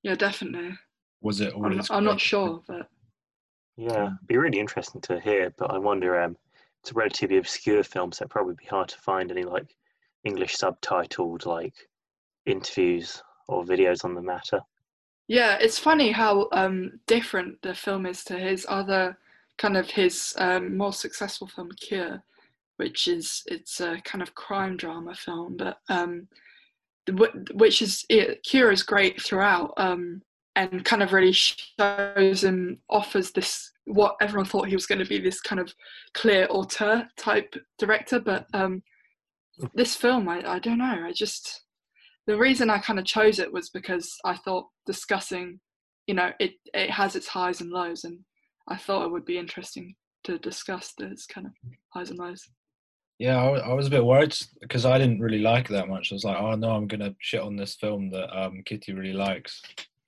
yeah, 0.03 0.15
definitely. 0.15 0.77
was 1.21 1.41
it? 1.41 1.53
all 1.53 1.65
I'm, 1.65 1.77
not- 1.77 1.91
I'm 1.91 2.03
not 2.03 2.21
sure, 2.21 2.63
but 2.67 2.89
Yeah, 3.75 4.05
it'd 4.07 4.27
be 4.27 4.37
really 4.37 4.59
interesting 4.59 5.01
to 5.01 5.19
hear. 5.19 5.53
But 5.57 5.71
I 5.71 5.77
wonder, 5.77 6.19
um, 6.21 6.37
it's 6.81 6.91
a 6.91 6.93
relatively 6.93 7.37
obscure 7.37 7.83
film, 7.83 8.11
so 8.11 8.23
it'd 8.23 8.31
probably 8.31 8.55
be 8.55 8.65
hard 8.65 8.87
to 8.89 8.97
find 8.99 9.31
any 9.31 9.43
like 9.43 9.75
English 10.23 10.55
subtitled 10.57 11.45
like 11.45 11.89
interviews 12.45 13.21
or 13.47 13.63
videos 13.63 14.03
on 14.05 14.13
the 14.15 14.21
matter. 14.21 14.61
yeah, 15.27 15.57
it's 15.59 15.77
funny 15.79 16.11
how 16.11 16.47
um, 16.53 16.99
different 17.07 17.61
the 17.61 17.73
film 17.75 18.05
is 18.05 18.23
to 18.25 18.37
his 18.39 18.65
other 18.69 19.17
kind 19.57 19.75
of 19.75 19.89
his 19.89 20.33
um, 20.37 20.77
more 20.77 20.93
successful 20.93 21.47
film 21.47 21.71
Cure, 21.73 22.23
which 22.77 23.07
is 23.07 23.43
it's 23.47 23.79
a 23.81 23.99
kind 24.03 24.21
of 24.21 24.35
crime 24.35 24.77
drama 24.77 25.13
film, 25.13 25.57
but 25.57 25.79
um, 25.89 26.27
which 27.53 27.81
is 27.81 28.05
it, 28.09 28.43
Cure 28.43 28.71
is 28.71 28.83
great 28.83 29.21
throughout 29.21 29.73
um, 29.77 30.21
and 30.55 30.83
kind 30.85 31.03
of 31.03 31.13
really 31.13 31.31
shows 31.31 32.43
and 32.43 32.77
offers 32.89 33.31
this 33.31 33.71
what 33.85 34.15
everyone 34.21 34.45
thought 34.45 34.67
he 34.67 34.75
was 34.75 34.85
going 34.85 34.99
to 34.99 35.05
be 35.05 35.19
this 35.19 35.39
kind 35.39 35.61
of 35.61 35.73
clear 36.13 36.47
auteur 36.49 37.07
type 37.17 37.55
director, 37.77 38.19
but 38.19 38.45
um, 38.53 38.83
this 39.73 39.95
film 39.95 40.27
I, 40.29 40.43
I 40.47 40.59
don't 40.59 40.77
know 40.77 41.03
I 41.05 41.11
just 41.13 41.63
the 42.27 42.37
reason 42.37 42.69
I 42.69 42.79
kind 42.79 42.99
of 42.99 43.05
chose 43.05 43.39
it 43.39 43.51
was 43.51 43.69
because 43.69 44.13
I 44.25 44.35
thought 44.35 44.67
discussing 44.85 45.59
you 46.05 46.13
know 46.13 46.31
it 46.39 46.53
it 46.73 46.91
has 46.91 47.15
its 47.15 47.27
highs 47.27 47.61
and 47.61 47.71
lows 47.71 48.03
and 48.03 48.19
I 48.67 48.75
thought 48.75 49.05
it 49.05 49.11
would 49.11 49.25
be 49.25 49.37
interesting 49.37 49.95
to 50.25 50.37
discuss 50.37 50.93
those 50.97 51.25
kind 51.25 51.47
of 51.47 51.53
highs 51.93 52.09
and 52.09 52.19
lows. 52.19 52.43
Yeah, 53.19 53.41
I, 53.41 53.69
I 53.69 53.73
was 53.73 53.87
a 53.87 53.91
bit 53.91 54.05
worried 54.05 54.35
because 54.61 54.85
I 54.85 54.99
didn't 54.99 55.19
really 55.19 55.39
like 55.39 55.69
it 55.69 55.73
that 55.73 55.89
much. 55.89 56.11
I 56.11 56.15
was 56.15 56.23
like, 56.23 56.37
oh 56.37 56.55
no, 56.55 56.71
I'm 56.71 56.87
gonna 56.87 57.15
shit 57.19 57.41
on 57.41 57.55
this 57.55 57.75
film 57.75 58.11
that 58.11 58.37
um, 58.37 58.61
Kitty 58.65 58.93
really 58.93 59.13
likes. 59.13 59.61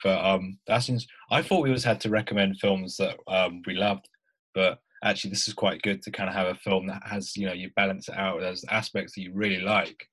But 0.04 0.24
um, 0.24 0.60
that 0.68 0.80
seems. 0.80 1.08
I 1.32 1.42
thought 1.42 1.64
we 1.64 1.70
always 1.70 1.84
had 1.84 2.00
to 2.02 2.10
recommend 2.10 2.60
films 2.60 2.98
that 2.98 3.18
um, 3.28 3.62
we 3.66 3.74
loved, 3.74 4.08
but 4.54 4.80
actually, 5.04 5.32
this 5.32 5.48
is 5.48 5.54
quite 5.54 5.82
good 5.82 6.02
to 6.04 6.12
kind 6.12 6.30
of 6.30 6.36
have 6.36 6.48
a 6.48 6.60
film 6.60 6.88
that 6.88 7.02
has, 7.06 7.36
you 7.36 7.48
know, 7.48 7.54
you 7.54 7.72
balance 7.76 8.10
it 8.10 8.16
out. 8.16 8.42
There's 8.42 8.64
aspects 8.70 9.16
that 9.16 9.22
you 9.22 9.32
really 9.34 9.62
like. 9.62 10.08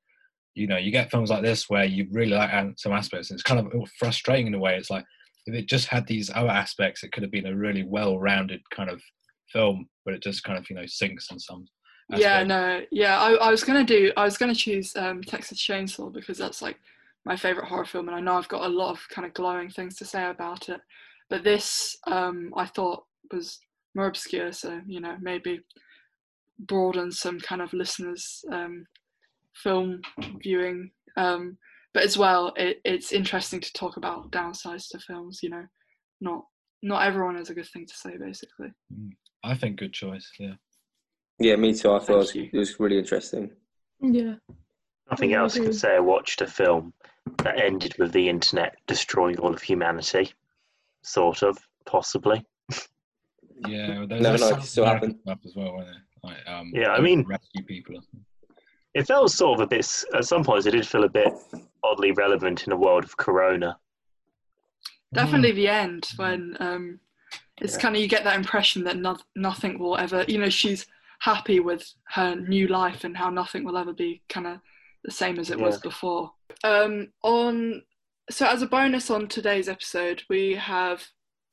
You 0.55 0.67
know, 0.67 0.79
you 0.79 0.91
get 0.91 1.11
films 1.11 1.29
like 1.29 1.43
this 1.43 1.69
where 1.69 1.85
you 1.85 2.07
really 2.11 2.31
like 2.33 2.51
some 2.79 2.93
aspects, 2.93 3.31
and 3.31 3.37
it's 3.37 3.43
kind 3.43 3.61
of 3.61 3.91
frustrating 3.99 4.47
in 4.47 4.55
a 4.55 4.59
way. 4.59 4.77
It's 4.77 4.91
like 4.91 5.05
if 5.47 5.55
it 5.55 5.69
just 5.69 5.89
had 5.89 6.07
these 6.07 6.31
other 6.35 6.49
aspects, 6.49 7.03
it 7.03 7.13
could 7.13 7.23
have 7.23 7.33
been 7.33 7.47
a 7.47 7.55
really 7.55 7.85
well-rounded 7.85 8.61
kind 8.71 8.91
of 8.91 9.03
film, 9.53 9.87
but 10.05 10.15
it 10.15 10.23
just 10.23 10.43
kind 10.43 10.59
of, 10.59 10.69
you 10.71 10.77
know, 10.77 10.87
sinks 10.87 11.31
in 11.31 11.39
some. 11.39 11.67
Yeah, 12.09 12.45
no, 12.45 12.83
yeah. 12.91 13.19
I, 13.19 13.33
I 13.35 13.51
was 13.51 13.65
gonna 13.65 13.85
do. 13.85 14.13
I 14.17 14.25
was 14.25 14.39
gonna 14.39 14.55
choose 14.55 14.95
um, 14.97 15.23
Texas 15.23 15.59
Chainsaw 15.59 16.13
because 16.13 16.39
that's 16.39 16.63
like 16.63 16.79
my 17.25 17.37
favorite 17.37 17.67
horror 17.67 17.85
film, 17.85 18.09
and 18.09 18.17
I 18.17 18.21
know 18.21 18.35
I've 18.35 18.49
got 18.49 18.65
a 18.65 18.69
lot 18.69 18.93
of 18.93 19.01
kind 19.09 19.27
of 19.27 19.35
glowing 19.35 19.71
things 19.71 19.97
to 19.97 20.05
say 20.05 20.31
about 20.31 20.69
it. 20.69 20.81
But 21.29 21.43
this, 21.43 21.97
um, 22.07 22.53
I 22.57 22.67
thought 22.67 23.05
was 23.33 23.59
more 23.95 24.07
obscure, 24.07 24.53
so 24.53 24.81
you 24.87 25.01
know 25.01 25.17
maybe 25.21 25.61
broaden 26.61 27.11
some 27.11 27.41
kind 27.41 27.61
of 27.61 27.73
listeners' 27.73 28.45
um, 28.53 28.87
film 29.55 30.01
viewing. 30.43 30.91
Um, 31.17 31.59
but 31.93 32.05
as 32.05 32.17
well, 32.17 32.53
it, 32.57 32.81
it's 32.85 33.11
interesting 33.11 33.61
to 33.61 33.73
talk 33.73 33.97
about 33.97 34.31
downsides 34.31 34.89
to 34.91 35.01
films. 35.01 35.41
You 35.43 35.51
know, 35.51 35.65
not 36.21 36.45
not 36.83 37.05
everyone 37.05 37.37
has 37.37 37.51
a 37.51 37.55
good 37.55 37.69
thing 37.69 37.87
to 37.87 37.95
say, 37.97 38.17
basically. 38.17 38.73
I 39.43 39.55
think 39.55 39.77
good 39.77 39.93
choice. 39.93 40.31
Yeah. 40.39 40.55
Yeah, 41.39 41.57
me 41.57 41.75
too. 41.75 41.93
I 41.93 41.99
thought 41.99 42.11
it 42.15 42.17
was, 42.17 42.37
it 42.37 42.53
was 42.55 42.81
really 42.81 42.99
interesting. 42.99 43.51
Yeah. 44.01 44.35
Nothing 45.11 45.31
Yeah, 45.31 45.39
I 45.39 45.41
else 45.43 45.57
agree. 45.57 45.69
could 45.69 45.77
say 45.77 45.95
I 45.97 46.01
watched 46.01 46.41
a 46.41 46.47
film 46.47 46.93
that 47.39 47.61
ended 47.61 47.95
with 47.99 48.13
the 48.13 48.29
internet 48.29 48.77
destroying 48.87 49.39
all 49.39 49.53
of 49.53 49.63
humanity. 49.63 50.33
Sort 51.03 51.43
of, 51.43 51.59
possibly. 51.85 52.45
Yeah, 53.69 53.99
well, 53.99 54.07
there's 54.09 54.23
Never 54.23 54.39
that 54.39 54.41
know, 54.41 54.47
it 54.47 54.51
South 54.51 54.59
can 54.59 54.67
still 54.67 54.85
American 54.85 55.21
happen. 55.27 55.41
as 55.49 55.55
well, 55.57 55.73
wasn't 55.75 55.93
there? 55.95 56.03
Like, 56.31 56.49
um, 56.49 56.73
Yeah, 56.75 56.93
I 56.93 57.01
mean- 57.01 57.25
rescue 57.27 57.65
people. 57.65 58.01
It 58.95 59.07
felt 59.07 59.31
sort 59.31 59.61
of 59.61 59.65
a 59.65 59.67
bit, 59.67 59.87
at 60.15 60.25
some 60.25 60.43
points, 60.43 60.65
it 60.67 60.71
did 60.71 60.87
feel 60.87 61.05
a 61.05 61.09
bit 61.11 61.29
oddly 61.85 62.13
relevant 62.13 62.67
in 62.67 62.73
a 62.73 62.77
world 62.77 63.05
of 63.05 63.17
Corona. 63.19 63.79
definitely 65.13 65.53
the 65.53 65.69
end 65.69 66.09
when 66.17 66.57
um 66.61 66.99
it's 67.61 67.75
Yeah. 67.75 67.81
kind 67.81 67.97
of 67.97 68.03
you 68.03 68.09
get 68.09 68.25
that 68.25 68.37
impression 68.37 68.85
that 68.85 68.97
no, 68.97 69.17
nothing 69.35 69.79
will 69.79 69.97
ever 69.97 70.25
you 70.29 70.37
know 70.39 70.49
she's 70.51 70.87
happy 71.21 71.61
with 71.61 71.87
her 72.09 72.35
new 72.37 72.69
life 72.69 73.05
and 73.05 73.17
how 73.17 73.31
nothing 73.31 73.65
will 73.65 73.77
ever 73.77 73.93
be 73.93 74.23
kind 74.29 74.47
of 74.47 74.59
the 75.05 75.11
same 75.11 75.39
as 75.39 75.51
it 75.51 75.59
was 75.59 75.79
before. 75.79 76.33
Um 76.65 77.09
on 77.23 77.83
so 78.31 78.47
as 78.47 78.63
a 78.63 78.67
bonus 78.67 79.11
on 79.11 79.29
today's 79.29 79.69
episode 79.69 80.23
we 80.29 80.55
have 80.55 81.05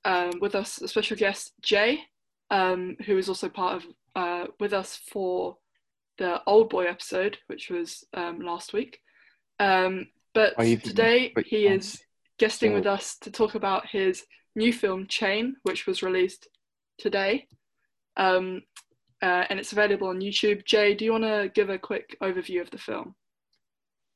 um, 0.06 0.32
with 0.42 0.56
us 0.56 0.82
a 0.82 0.88
special 0.88 1.16
guest 1.16 1.54
jay 1.62 2.00
um, 2.50 2.98
who 3.06 3.18
is 3.18 3.30
also 3.30 3.48
part 3.48 3.76
of 3.78 3.86
uh, 4.16 4.46
with 4.60 4.74
us 4.74 5.00
for 5.12 5.58
the 6.18 6.42
Oldboy 6.48 6.90
episode 6.90 7.38
which 7.48 7.70
was 7.70 8.04
um, 8.14 8.40
last 8.40 8.74
week. 8.74 9.00
Um, 9.60 10.08
but 10.34 10.58
the 10.58 10.78
today 10.78 11.34
he 11.46 11.68
is 11.68 12.02
guesting 12.40 12.72
So- 12.72 12.76
with 12.76 12.88
us 12.88 13.18
to 13.20 13.32
talk 13.32 13.56
about 13.56 13.88
his 13.88 14.24
new 14.56 14.74
film 14.74 15.08
Chain, 15.08 15.56
which 15.64 15.88
was 15.88 16.04
released 16.04 16.48
today, 16.98 17.48
um, 18.18 18.62
uh, 19.24 19.46
and 19.50 19.58
it's 19.58 19.72
available 19.72 20.10
on 20.10 20.20
YouTube. 20.20 20.66
Jay, 20.66 20.94
do 20.94 21.06
you 21.06 21.14
want 21.14 21.24
to 21.24 21.50
give 21.56 21.70
a 21.70 21.80
quick 21.80 22.18
overview 22.22 22.62
of 22.62 22.70
the 22.72 22.78
film? 22.78 23.16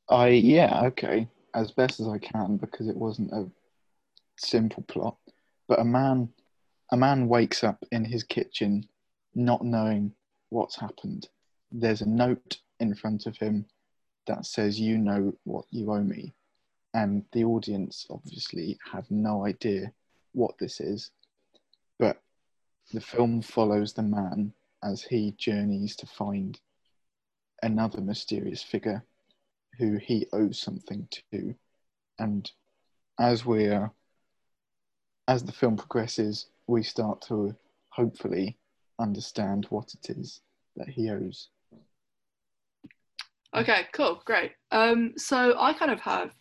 I 0.09 0.27
yeah 0.27 0.81
okay 0.85 1.27
as 1.55 1.71
best 1.71 1.99
as 1.99 2.07
I 2.07 2.17
can 2.17 2.57
because 2.57 2.87
it 2.87 2.95
wasn't 2.95 3.31
a 3.31 3.49
simple 4.37 4.83
plot. 4.83 5.17
But 5.67 5.79
a 5.79 5.85
man, 5.85 6.29
a 6.91 6.97
man 6.97 7.27
wakes 7.27 7.63
up 7.63 7.83
in 7.91 8.05
his 8.05 8.23
kitchen, 8.23 8.87
not 9.33 9.63
knowing 9.63 10.13
what's 10.49 10.79
happened. 10.79 11.27
There's 11.71 12.01
a 12.01 12.09
note 12.09 12.57
in 12.79 12.93
front 12.93 13.25
of 13.25 13.37
him 13.37 13.65
that 14.27 14.45
says, 14.45 14.79
"You 14.79 14.97
know 14.97 15.33
what 15.45 15.65
you 15.71 15.91
owe 15.91 16.03
me," 16.03 16.33
and 16.93 17.25
the 17.31 17.45
audience 17.45 18.05
obviously 18.09 18.77
have 18.91 19.09
no 19.09 19.45
idea 19.45 19.93
what 20.33 20.57
this 20.59 20.79
is. 20.79 21.11
But 21.97 22.21
the 22.93 23.01
film 23.01 23.41
follows 23.41 23.93
the 23.93 24.03
man 24.03 24.53
as 24.83 25.01
he 25.01 25.33
journeys 25.37 25.95
to 25.97 26.05
find 26.05 26.59
another 27.63 28.01
mysterious 28.01 28.61
figure 28.61 29.03
who 29.77 29.97
he 29.97 30.27
owes 30.33 30.59
something 30.59 31.07
to. 31.31 31.55
And 32.19 32.49
as 33.19 33.45
we're 33.45 33.91
as 35.27 35.43
the 35.43 35.51
film 35.51 35.75
progresses, 35.75 36.47
we 36.67 36.83
start 36.83 37.21
to 37.21 37.55
hopefully 37.89 38.57
understand 38.99 39.65
what 39.69 39.93
it 39.93 40.09
is 40.17 40.41
that 40.75 40.87
he 40.87 41.09
owes. 41.09 41.49
Okay, 43.55 43.87
cool, 43.93 44.21
great. 44.25 44.53
Um, 44.71 45.13
so 45.17 45.55
I 45.57 45.73
kind 45.73 45.91
of 45.91 45.99
have 46.01 46.31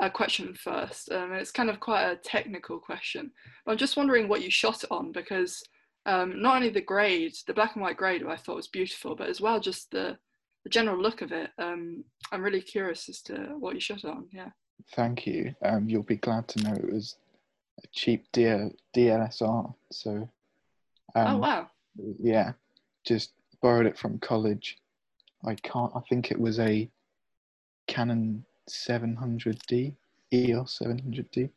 a 0.00 0.10
question 0.10 0.54
first. 0.54 1.10
Um, 1.10 1.32
it's 1.32 1.50
kind 1.50 1.70
of 1.70 1.80
quite 1.80 2.04
a 2.04 2.16
technical 2.16 2.78
question. 2.78 3.32
I'm 3.66 3.76
just 3.76 3.96
wondering 3.96 4.28
what 4.28 4.42
you 4.42 4.50
shot 4.50 4.84
on 4.90 5.12
because 5.12 5.62
um, 6.06 6.42
not 6.42 6.56
only 6.56 6.70
the 6.70 6.80
grade, 6.80 7.34
the 7.46 7.54
black 7.54 7.74
and 7.74 7.82
white 7.82 7.96
grade, 7.96 8.24
I 8.26 8.36
thought 8.36 8.56
was 8.56 8.68
beautiful, 8.68 9.14
but 9.14 9.28
as 9.28 9.40
well 9.40 9.60
just 9.60 9.90
the, 9.90 10.16
the 10.64 10.70
general 10.70 11.00
look 11.00 11.22
of 11.22 11.32
it. 11.32 11.50
Um, 11.58 12.04
I'm 12.32 12.42
really 12.42 12.60
curious 12.60 13.08
as 13.08 13.22
to 13.22 13.34
what 13.58 13.74
you 13.74 13.80
shot 13.80 14.04
on. 14.04 14.26
Yeah. 14.32 14.50
Thank 14.94 15.26
you. 15.26 15.54
Um, 15.64 15.88
you'll 15.88 16.02
be 16.02 16.16
glad 16.16 16.48
to 16.48 16.62
know 16.62 16.74
it 16.74 16.92
was 16.92 17.16
a 17.82 17.86
cheap 17.92 18.30
DL- 18.32 18.74
DLSR. 18.96 19.74
So, 19.90 20.28
um, 21.14 21.26
oh 21.26 21.36
wow. 21.38 21.70
yeah, 22.20 22.52
just 23.04 23.32
borrowed 23.60 23.86
it 23.86 23.98
from 23.98 24.18
college. 24.18 24.78
I 25.44 25.54
can't. 25.56 25.92
I 25.94 26.00
think 26.08 26.30
it 26.30 26.40
was 26.40 26.58
a 26.58 26.88
Canon 27.86 28.44
700D, 28.70 29.94
EOS 30.32 30.80
700D. 30.82 31.36
It 31.36 31.50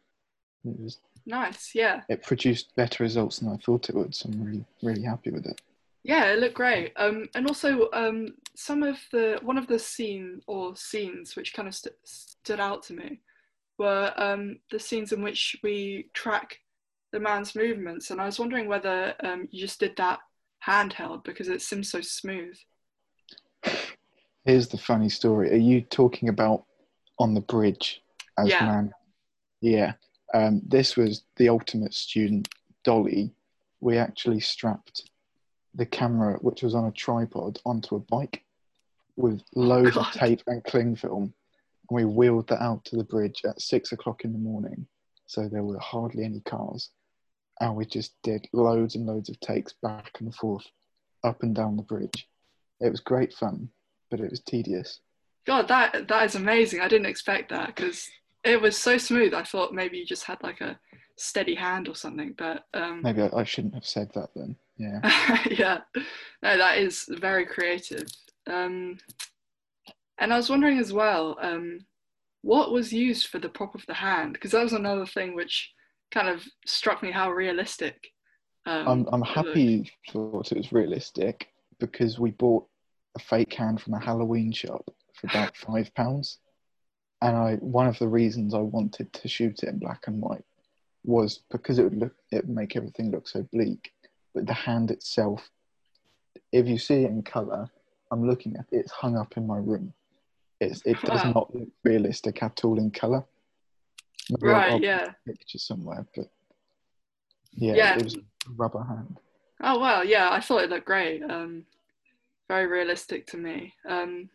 was. 0.64 1.00
Nice. 1.26 1.72
Yeah. 1.74 2.02
It 2.10 2.24
produced 2.24 2.76
better 2.76 3.04
results 3.04 3.40
than 3.40 3.50
I 3.50 3.58
thought 3.58 3.90
it 3.90 3.96
would. 3.96 4.14
So 4.14 4.30
I'm 4.30 4.44
really, 4.44 4.66
really 4.84 5.02
happy 5.04 5.32
with 5.32 5.46
it. 5.46 5.60
Yeah, 6.04 6.26
it 6.26 6.40
looked 6.40 6.54
great. 6.54 6.94
Um, 6.98 7.28
and 7.34 7.48
also, 7.48 7.90
um, 7.94 8.36
some 8.56 8.84
of 8.84 8.98
the 9.12 9.40
one 9.42 9.58
of 9.58 9.66
the 9.68 9.80
scene 9.80 10.42
or 10.46 10.76
scenes 10.76 11.36
which 11.36 11.54
kind 11.56 11.68
of 11.68 11.74
st- 11.74 11.96
stood 12.04 12.60
out 12.60 12.84
to 12.84 12.94
me 12.94 13.22
were 13.80 14.14
um, 14.18 14.60
the 14.72 14.80
scenes 14.80 15.12
in 15.14 15.24
which 15.24 15.56
we 15.64 16.10
track 16.14 16.60
the 17.12 17.20
man's 17.20 17.56
movements, 17.56 18.12
and 18.12 18.22
I 18.22 18.26
was 18.26 18.38
wondering 18.40 18.68
whether 18.68 19.16
um, 19.24 19.48
you 19.50 19.60
just 19.60 19.80
did 19.80 19.96
that 19.98 20.20
handheld 20.66 21.24
because 21.24 21.48
it 21.48 21.62
seems 21.62 21.90
so 21.90 22.02
smooth. 22.02 22.56
Here's 24.46 24.68
the 24.68 24.78
funny 24.78 25.10
story. 25.10 25.52
Are 25.52 25.58
you 25.58 25.82
talking 25.82 26.30
about 26.30 26.66
on 27.18 27.34
the 27.34 27.42
bridge 27.42 28.02
as 28.38 28.50
Yeah. 28.50 28.66
man? 28.66 28.94
Yeah. 29.62 29.94
Um, 30.36 30.62
this 30.68 30.98
was 30.98 31.24
the 31.38 31.48
ultimate 31.48 31.94
student 31.94 32.50
dolly. 32.84 33.32
We 33.80 33.98
actually 33.98 34.42
strapped 34.42 35.10
the 35.74 35.86
camera, 35.86 36.38
which 36.42 36.62
was 36.62 36.76
on 36.76 36.86
a 36.86 36.92
tripod, 36.92 37.60
onto 37.66 37.96
a 37.96 38.00
bike 38.00 38.44
with 39.16 39.42
loads 39.56 39.96
of 39.96 40.12
tape 40.12 40.42
and 40.48 40.62
cling 40.66 40.98
film. 40.98 41.34
And 41.90 41.96
we 41.96 42.04
wheeled 42.04 42.50
that 42.50 42.62
out 42.62 42.84
to 42.86 42.98
the 42.98 43.06
bridge 43.06 43.44
at 43.46 43.62
six 43.62 43.94
o'clock 43.94 44.26
in 44.26 44.34
the 44.34 44.38
morning. 44.38 44.88
So 45.26 45.48
there 45.48 45.64
were 45.64 45.80
hardly 45.80 46.26
any 46.26 46.42
cars. 46.42 46.90
And 47.62 47.78
we 47.78 47.86
just 47.86 48.14
did 48.22 48.46
loads 48.52 48.96
and 48.96 49.06
loads 49.06 49.30
of 49.30 49.40
takes 49.40 49.72
back 49.82 50.12
and 50.20 50.36
forth, 50.36 50.66
up 51.24 51.44
and 51.44 51.56
down 51.56 51.78
the 51.78 51.84
bridge. 51.84 52.28
It 52.82 52.90
was 52.90 53.00
great 53.00 53.32
fun, 53.32 53.70
but 54.12 54.20
it 54.20 54.30
was 54.30 54.42
tedious. 54.42 55.00
God, 55.46 55.70
that 55.70 56.10
that 56.10 56.26
is 56.26 56.36
amazing. 56.36 56.82
I 56.82 56.90
didn't 56.90 57.06
expect 57.06 57.52
that 57.52 57.68
because 57.68 58.10
it 58.46 58.62
was 58.62 58.78
so 58.78 58.98
smooth. 58.98 59.34
I 59.34 59.44
thought 59.44 59.74
maybe 59.74 59.98
you 59.98 60.06
just 60.06 60.24
had 60.24 60.42
like 60.44 60.62
a 60.62 60.80
steady 61.18 61.56
hand 61.56 61.88
or 61.88 61.96
something, 61.96 62.34
but 62.38 62.66
um, 62.74 63.02
Maybe 63.02 63.24
I, 63.24 63.30
I 63.34 63.44
shouldn't 63.44 63.74
have 63.74 63.86
said 63.86 64.12
that 64.14 64.30
then. 64.36 64.56
Yeah. 64.78 65.00
yeah, 65.50 65.80
no, 66.44 66.58
that 66.58 66.78
is 66.78 67.06
very 67.10 67.46
creative. 67.46 68.08
Um, 68.48 68.98
and 70.18 70.34
I 70.34 70.38
was 70.38 70.50
wondering 70.50 70.80
as 70.80 70.94
well, 70.94 71.38
um, 71.42 71.80
what 72.42 72.72
was 72.72 72.94
used 72.94 73.28
for 73.28 73.40
the 73.40 73.50
prop 73.50 73.74
of 73.76 73.86
the 73.88 73.94
hand? 73.94 74.34
Because 74.34 74.52
that 74.52 74.64
was 74.64 74.74
another 74.74 75.06
thing 75.06 75.36
which 75.36 75.72
kind 76.12 76.30
of 76.30 76.44
struck 76.66 77.02
me 77.02 77.12
how 77.12 77.32
realistic. 77.32 77.98
Um, 78.66 78.88
I'm, 78.88 79.08
I'm 79.12 79.22
happy 79.22 79.62
you 79.62 79.84
thought 80.12 80.52
it 80.52 80.58
was 80.58 80.72
realistic 80.72 81.48
because 81.80 82.20
we 82.20 82.32
bought 82.32 82.66
a 83.16 83.20
fake 83.20 83.54
hand 83.54 83.82
from 83.82 83.94
a 83.94 84.00
Halloween 84.00 84.52
shop 84.52 84.84
for 85.14 85.28
about 85.28 85.56
five 85.68 85.94
pounds. 85.96 86.40
And 87.26 87.36
I 87.36 87.56
one 87.56 87.88
of 87.88 87.98
the 87.98 88.08
reasons 88.08 88.54
I 88.54 88.60
wanted 88.60 89.12
to 89.14 89.28
shoot 89.28 89.64
it 89.64 89.70
in 89.70 89.80
black 89.80 90.04
and 90.08 90.22
white 90.22 90.46
was 91.04 91.40
because 91.52 91.80
it 91.80 91.84
would 91.84 91.98
look 91.98 92.16
it 92.32 92.46
would 92.46 92.56
make 92.56 92.76
everything 92.76 93.12
look 93.12 93.28
so 93.28 93.44
bleak. 93.52 93.92
But 94.34 94.46
the 94.48 94.54
hand 94.54 94.92
itself, 94.92 95.50
if 96.52 96.68
you 96.68 96.78
see 96.78 97.04
it 97.04 97.10
in 97.10 97.24
colour, 97.24 97.68
I'm 98.12 98.28
looking 98.28 98.56
at 98.58 98.66
it, 98.72 98.78
it's 98.82 98.92
hung 98.92 99.18
up 99.18 99.38
in 99.38 99.48
my 99.48 99.58
room. 99.58 99.94
It's 100.60 100.82
it 100.86 101.02
does 101.02 101.24
Wow. 101.26 101.32
not 101.34 101.56
look 101.56 101.70
realistic 101.84 102.44
at 102.44 102.64
all 102.64 102.78
in 102.78 102.92
colour. 102.92 103.26
Maybe 104.30 104.54
Right, 104.54 104.72
I'll 104.72 104.80
yeah. 104.80 105.12
picture 105.26 105.58
somewhere, 105.58 106.06
but 106.16 106.28
yeah, 107.54 107.76
Yeah. 107.76 107.98
it 107.98 108.04
was 108.04 108.16
a 108.16 108.20
rubber 108.56 108.84
hand. 108.84 109.20
Oh 109.62 109.80
wow, 109.80 110.02
yeah, 110.04 110.30
I 110.32 110.42
thought 110.42 110.64
it 110.64 110.70
looked 110.70 110.86
great. 110.86 111.24
Um, 111.24 111.66
very 112.48 112.68
realistic 112.68 113.26
to 113.28 113.38
me. 113.38 113.74
Um, 113.88 114.30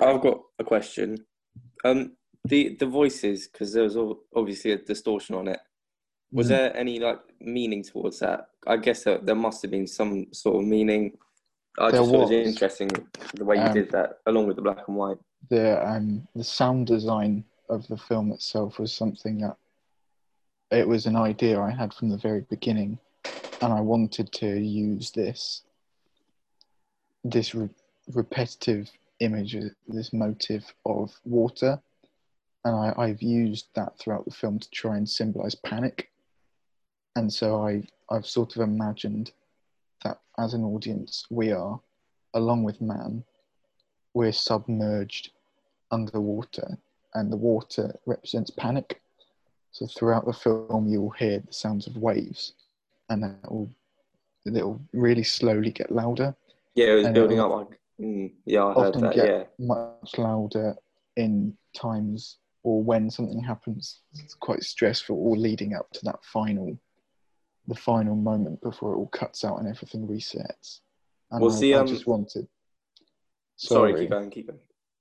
I've 0.00 0.20
got 0.20 0.42
a 0.58 0.64
question. 0.64 1.16
Um, 1.84 2.16
the 2.48 2.76
the 2.78 2.86
voices 2.86 3.46
because 3.48 3.72
there 3.72 3.84
was 3.84 3.96
obviously 4.34 4.72
a 4.72 4.78
distortion 4.78 5.34
on 5.34 5.48
it. 5.48 5.60
Was 6.32 6.46
Mm. 6.46 6.50
there 6.50 6.76
any 6.76 6.98
like 6.98 7.20
meaning 7.40 7.82
towards 7.82 8.18
that? 8.20 8.48
I 8.66 8.76
guess 8.76 9.04
there, 9.04 9.18
there 9.18 9.34
must 9.34 9.62
have 9.62 9.70
been 9.70 9.86
some 9.86 10.26
sort 10.32 10.56
of 10.56 10.64
meaning. 10.68 11.16
I 11.78 11.90
There 11.90 12.00
just 12.00 12.10
thought 12.10 12.16
it 12.16 12.20
was 12.20 12.30
was. 12.30 12.46
interesting 12.46 12.88
the 13.34 13.44
way 13.44 13.56
you 13.56 13.62
Um, 13.62 13.72
did 13.72 13.90
that 13.92 14.20
along 14.26 14.46
with 14.46 14.56
the 14.56 14.62
black 14.62 14.86
and 14.88 14.96
white. 14.96 15.18
the 15.50 15.86
um 15.88 16.26
the 16.34 16.44
sound 16.44 16.86
design 16.86 17.44
of 17.68 17.86
the 17.88 17.96
film 17.96 18.32
itself 18.32 18.78
was 18.78 18.92
something 18.92 19.38
that 19.38 19.56
it 20.70 20.86
was 20.86 21.06
an 21.06 21.16
idea 21.16 21.60
I 21.60 21.70
had 21.70 21.94
from 21.94 22.08
the 22.10 22.16
very 22.18 22.42
beginning, 22.42 22.98
and 23.62 23.72
I 23.72 23.80
wanted 23.80 24.32
to 24.32 24.58
use 24.58 25.10
this 25.12 25.62
this 27.24 27.54
re- 27.54 27.68
repetitive 28.14 28.90
image, 29.20 29.56
this 29.86 30.12
motive 30.12 30.64
of 30.84 31.14
water, 31.24 31.80
and 32.64 32.74
I, 32.74 32.92
I've 32.96 33.22
used 33.22 33.68
that 33.74 33.98
throughout 33.98 34.24
the 34.24 34.30
film 34.30 34.58
to 34.58 34.70
try 34.70 34.96
and 34.96 35.08
symbolize 35.08 35.54
panic, 35.54 36.10
and 37.16 37.32
so 37.32 37.62
I 37.62 37.82
I've 38.10 38.26
sort 38.26 38.56
of 38.56 38.62
imagined 38.62 39.32
that 40.04 40.20
as 40.38 40.54
an 40.54 40.64
audience 40.64 41.26
we 41.30 41.52
are, 41.52 41.80
along 42.34 42.64
with 42.64 42.80
man, 42.80 43.24
we're 44.14 44.32
submerged 44.32 45.30
underwater 45.90 46.78
and 47.14 47.32
the 47.32 47.36
water 47.36 47.94
represents 48.06 48.50
panic 48.50 49.00
so 49.70 49.86
throughout 49.86 50.26
the 50.26 50.32
film 50.32 50.86
you'll 50.86 51.10
hear 51.10 51.40
the 51.40 51.52
sounds 51.52 51.86
of 51.86 51.96
waves 51.96 52.52
and 53.08 53.22
that 53.22 53.50
will 53.50 53.70
it'll 54.44 54.80
really 54.92 55.22
slowly 55.22 55.70
get 55.70 55.90
louder 55.90 56.34
Yeah, 56.74 56.92
it 56.92 56.94
was 56.94 57.08
building 57.08 57.40
up 57.40 57.50
like. 57.50 57.80
Mm, 58.00 58.32
yeah, 58.44 58.64
I 58.64 58.74
heard 58.74 58.94
that. 58.94 59.16
Yeah, 59.16 59.44
much 59.58 60.16
louder 60.16 60.76
in 61.16 61.56
times 61.74 62.36
or 62.68 62.82
when 62.82 63.10
something 63.10 63.42
happens 63.42 64.00
it's 64.14 64.34
quite 64.34 64.62
stressful 64.62 65.16
or 65.16 65.36
leading 65.36 65.74
up 65.74 65.90
to 65.90 66.00
that 66.04 66.22
final 66.22 66.78
the 67.66 67.74
final 67.74 68.14
moment 68.14 68.60
before 68.60 68.92
it 68.92 68.96
all 68.96 69.06
cuts 69.08 69.44
out 69.44 69.58
and 69.58 69.68
everything 69.68 70.06
resets 70.06 70.80
and 71.30 71.40
Was 71.40 71.62
I, 71.62 71.68
I 71.68 71.72
um, 71.74 71.86
just 71.86 72.06
wanted 72.06 72.46
sorry, 73.56 74.00
keep 74.00 74.10
going, 74.10 74.30
keep 74.30 74.46
going. 74.46 74.60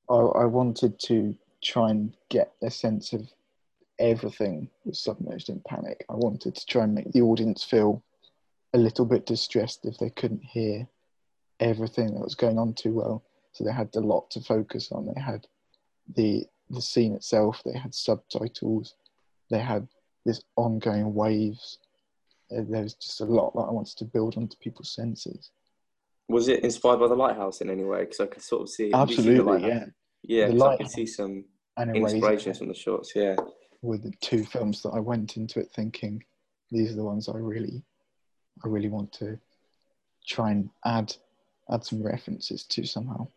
I, 0.10 0.42
I 0.42 0.46
wanted 0.46 1.00
to 1.00 1.36
try 1.64 1.90
and 1.90 2.14
get 2.30 2.54
a 2.62 2.72
sense 2.72 3.14
of 3.14 3.30
everything 4.00 4.70
was 4.86 5.00
submerged 5.00 5.50
in 5.50 5.62
panic. 5.68 6.06
I 6.10 6.14
wanted 6.14 6.56
to 6.56 6.66
try 6.66 6.84
and 6.84 6.94
make 6.94 7.12
the 7.12 7.22
audience 7.22 7.64
feel 7.64 8.04
a 8.74 8.78
little 8.78 9.06
bit 9.06 9.26
distressed 9.26 9.86
if 9.86 9.98
they 9.98 10.10
couldn't 10.10 10.44
hear 10.44 10.88
everything 11.60 12.14
that 12.14 12.24
was 12.24 12.36
going 12.36 12.60
on 12.60 12.74
too 12.74 12.94
well. 12.94 13.24
So 13.54 13.64
they 13.64 13.72
had 13.72 13.90
a 13.96 14.02
lot 14.02 14.30
to 14.32 14.42
focus 14.42 14.92
on. 14.92 15.08
They 15.08 15.20
had 15.20 15.48
the 16.16 16.46
the 16.70 16.82
scene 16.82 17.14
itself. 17.14 17.62
They 17.66 17.78
had 17.78 17.94
subtitles. 17.94 18.96
They 19.50 19.60
had 19.60 19.88
this 20.26 20.42
ongoing 20.56 21.14
waves. 21.14 21.80
Uh, 22.52 22.64
There 22.70 22.84
was 22.84 22.94
just 22.96 23.22
a 23.22 23.26
lot 23.26 23.54
that 23.56 23.62
I 23.62 23.72
wanted 23.72 23.98
to 23.98 24.06
build 24.06 24.38
onto 24.38 24.58
people's 24.58 24.92
senses. 24.94 25.52
Was 26.30 26.50
it 26.50 26.64
inspired 26.64 27.00
by 27.00 27.08
the 27.08 27.16
lighthouse 27.16 27.62
in 27.62 27.70
any 27.70 27.84
way? 27.86 28.02
Because 28.02 28.20
I 28.20 28.26
could 28.28 28.42
sort 28.44 28.64
of 28.64 28.70
see. 28.70 28.90
did 28.92 29.10
you 29.10 29.16
see 29.16 29.22
the 29.24 29.40
Absolutely, 29.42 29.68
yeah. 29.70 29.86
Yeah, 30.24 30.48
The 30.48 30.54
'cause 30.54 30.62
I 30.64 30.78
could 30.78 30.90
see 30.92 31.06
some 31.06 31.46
And 31.78 31.96
inspirations 31.96 32.58
from 32.58 32.68
the 32.68 32.74
shorts. 32.74 33.14
Yeah. 33.16 33.36
were 33.82 33.98
the 33.98 34.12
two 34.22 34.44
films 34.44 34.82
that 34.82 34.90
I 34.90 35.00
went 35.00 35.38
into 35.38 35.60
it 35.60 35.72
thinking 35.72 36.24
these 36.72 36.92
are 36.92 36.96
the 36.96 37.04
ones 37.06 37.30
I 37.30 37.38
really 37.38 37.84
I 38.66 38.68
really 38.68 38.90
want 38.90 39.14
to 39.14 39.40
try 40.26 40.50
and 40.52 40.70
add 40.84 41.16
add 41.70 41.86
some 41.86 42.02
references 42.04 42.64
to 42.66 42.86
somehow. 42.86 43.28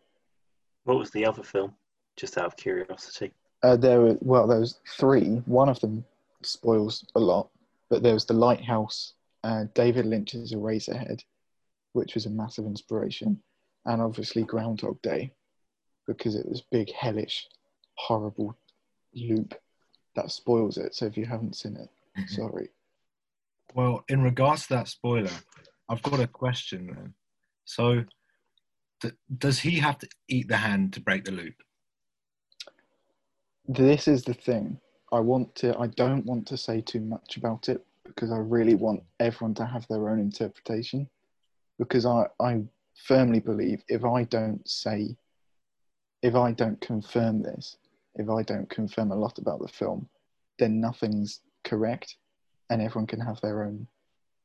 What 0.83 0.97
was 0.97 1.11
the 1.11 1.25
other 1.25 1.43
film? 1.43 1.75
Just 2.21 2.37
out 2.37 2.45
of 2.45 2.55
curiosity. 2.55 3.31
Uh, 3.63 3.75
there 3.75 3.99
were 3.99 4.15
well 4.21 4.45
there 4.45 4.59
was 4.59 4.79
three. 4.95 5.41
One 5.47 5.69
of 5.69 5.79
them 5.79 6.05
spoils 6.43 7.03
a 7.15 7.19
lot, 7.19 7.49
but 7.89 8.03
there 8.03 8.13
was 8.13 8.25
the 8.25 8.33
Lighthouse, 8.33 9.13
uh, 9.43 9.65
David 9.73 10.05
Lynch's 10.05 10.53
Eraserhead, 10.53 11.23
which 11.93 12.13
was 12.13 12.27
a 12.27 12.29
massive 12.29 12.65
inspiration, 12.65 13.41
and 13.85 14.03
obviously 14.03 14.43
Groundhog 14.43 15.01
Day, 15.01 15.33
because 16.05 16.35
it 16.35 16.47
was 16.47 16.61
big, 16.61 16.91
hellish, 16.93 17.47
horrible 17.95 18.55
loop 19.15 19.55
that 20.15 20.29
spoils 20.29 20.77
it. 20.77 20.93
So 20.93 21.07
if 21.07 21.17
you 21.17 21.25
haven't 21.25 21.55
seen 21.55 21.75
it, 21.75 21.89
sorry. 22.29 22.69
Well, 23.73 24.03
in 24.09 24.21
regards 24.21 24.67
to 24.67 24.75
that 24.75 24.89
spoiler, 24.89 25.31
I've 25.89 26.03
got 26.03 26.19
a 26.19 26.27
question 26.27 26.85
then. 26.85 27.13
So, 27.65 28.03
d- 28.99 29.17
does 29.39 29.59
he 29.59 29.79
have 29.79 29.97
to 29.99 30.07
eat 30.27 30.49
the 30.49 30.57
hand 30.57 30.93
to 30.93 31.01
break 31.01 31.25
the 31.25 31.31
loop? 31.31 31.55
This 33.67 34.07
is 34.07 34.23
the 34.23 34.33
thing. 34.33 34.79
I 35.11 35.19
want 35.19 35.53
to 35.55 35.77
i 35.77 35.87
don't 35.87 36.25
want 36.25 36.47
to 36.47 36.57
say 36.57 36.81
too 36.81 37.01
much 37.01 37.37
about 37.37 37.67
it 37.67 37.85
because 38.05 38.31
i 38.31 38.37
really 38.37 38.75
want 38.75 39.03
everyone 39.19 39.53
to 39.55 39.65
have 39.65 39.85
their 39.87 40.09
own 40.09 40.19
interpretation. 40.19 41.09
Because 41.77 42.05
i 42.05 42.25
i 42.39 42.61
firmly 43.05 43.39
believe 43.39 43.83
if 43.87 44.03
i 44.05 44.23
don't 44.23 44.67
say 44.67 45.15
if 46.21 46.35
i 46.35 46.51
don't 46.51 46.79
confirm 46.81 47.41
this 47.41 47.77
if 48.15 48.29
i 48.29 48.43
don't 48.43 48.69
confirm 48.69 49.11
a 49.11 49.15
lot 49.15 49.37
about 49.37 49.59
the 49.61 49.67
film 49.67 50.07
then 50.59 50.79
nothing's 50.79 51.39
correct 51.63 52.17
and 52.69 52.81
everyone 52.81 53.07
can 53.07 53.19
have 53.19 53.39
their 53.41 53.63
own 53.63 53.87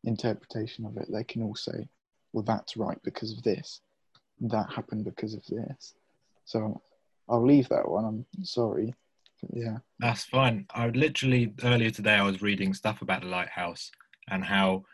interpretation 0.04 0.86
of 0.86 0.96
it. 0.96 1.06
They 1.10 1.24
can 1.24 1.42
all 1.42 1.56
say 1.56 1.88
well 2.32 2.44
that's 2.44 2.76
right 2.76 2.98
because 3.02 3.32
of 3.32 3.42
this 3.42 3.80
that 4.40 4.70
happened 4.72 5.04
because 5.04 5.34
of 5.34 5.44
this. 5.46 5.94
So 6.44 6.80
i'll 7.28 7.44
leave 7.44 7.68
that 7.68 7.88
one. 7.88 8.04
I'm 8.04 8.44
sorry 8.44 8.94
yeah 9.52 9.78
That's 9.98 10.24
fine. 10.24 10.66
I 10.74 10.88
literally 10.88 11.54
earlier 11.62 11.90
today 11.90 12.14
I 12.14 12.22
was 12.22 12.42
reading 12.42 12.74
stuff 12.74 13.02
about 13.02 13.22
the 13.22 13.28
lighthouse 13.28 13.90
and 14.28 14.44
how 14.44 14.84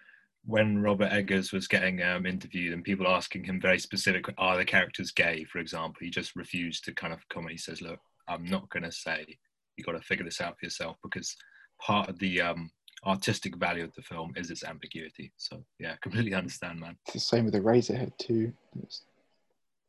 when 0.45 0.83
Robert 0.83 1.13
Eggers 1.13 1.53
was 1.53 1.69
getting 1.69 2.03
um, 2.03 2.27
interviewed 2.27 2.73
and 2.73 2.83
people 2.83 3.07
asking 3.07 3.45
him 3.45 3.61
very 3.61 3.79
specific, 3.79 4.25
are 4.39 4.57
the 4.57 4.65
characters 4.65 5.13
gay, 5.13 5.45
for 5.45 5.59
example, 5.59 5.99
he 6.01 6.11
just 6.11 6.35
refused 6.35 6.85
to 6.85 6.95
kind 6.95 7.13
of 7.13 7.29
comment. 7.29 7.53
He 7.53 7.59
says, 7.59 7.81
"Look, 7.81 8.01
I'm 8.29 8.45
not 8.45 8.69
going 8.71 8.83
to 8.83 8.93
say. 8.93 9.39
You 9.77 9.85
got 9.85 9.93
to 9.93 10.01
figure 10.01 10.25
this 10.25 10.41
out 10.41 10.59
for 10.59 10.67
yourself 10.67 10.97
because 11.03 11.37
part 11.81 12.09
of 12.09 12.19
the 12.19 12.41
um, 12.41 12.71
artistic 13.07 13.57
value 13.57 13.85
of 13.85 13.95
the 13.95 14.03
film 14.03 14.33
is 14.37 14.51
its 14.51 14.65
ambiguity." 14.65 15.33
So 15.37 15.65
yeah, 15.79 15.95
completely 16.03 16.35
understand, 16.35 16.81
man. 16.81 16.97
It's 17.07 17.15
the 17.15 17.21
same 17.21 17.45
with 17.45 17.55
the 17.55 17.61
Eraserhead 17.61 18.17
too. 18.19 18.53
It's, 18.83 19.03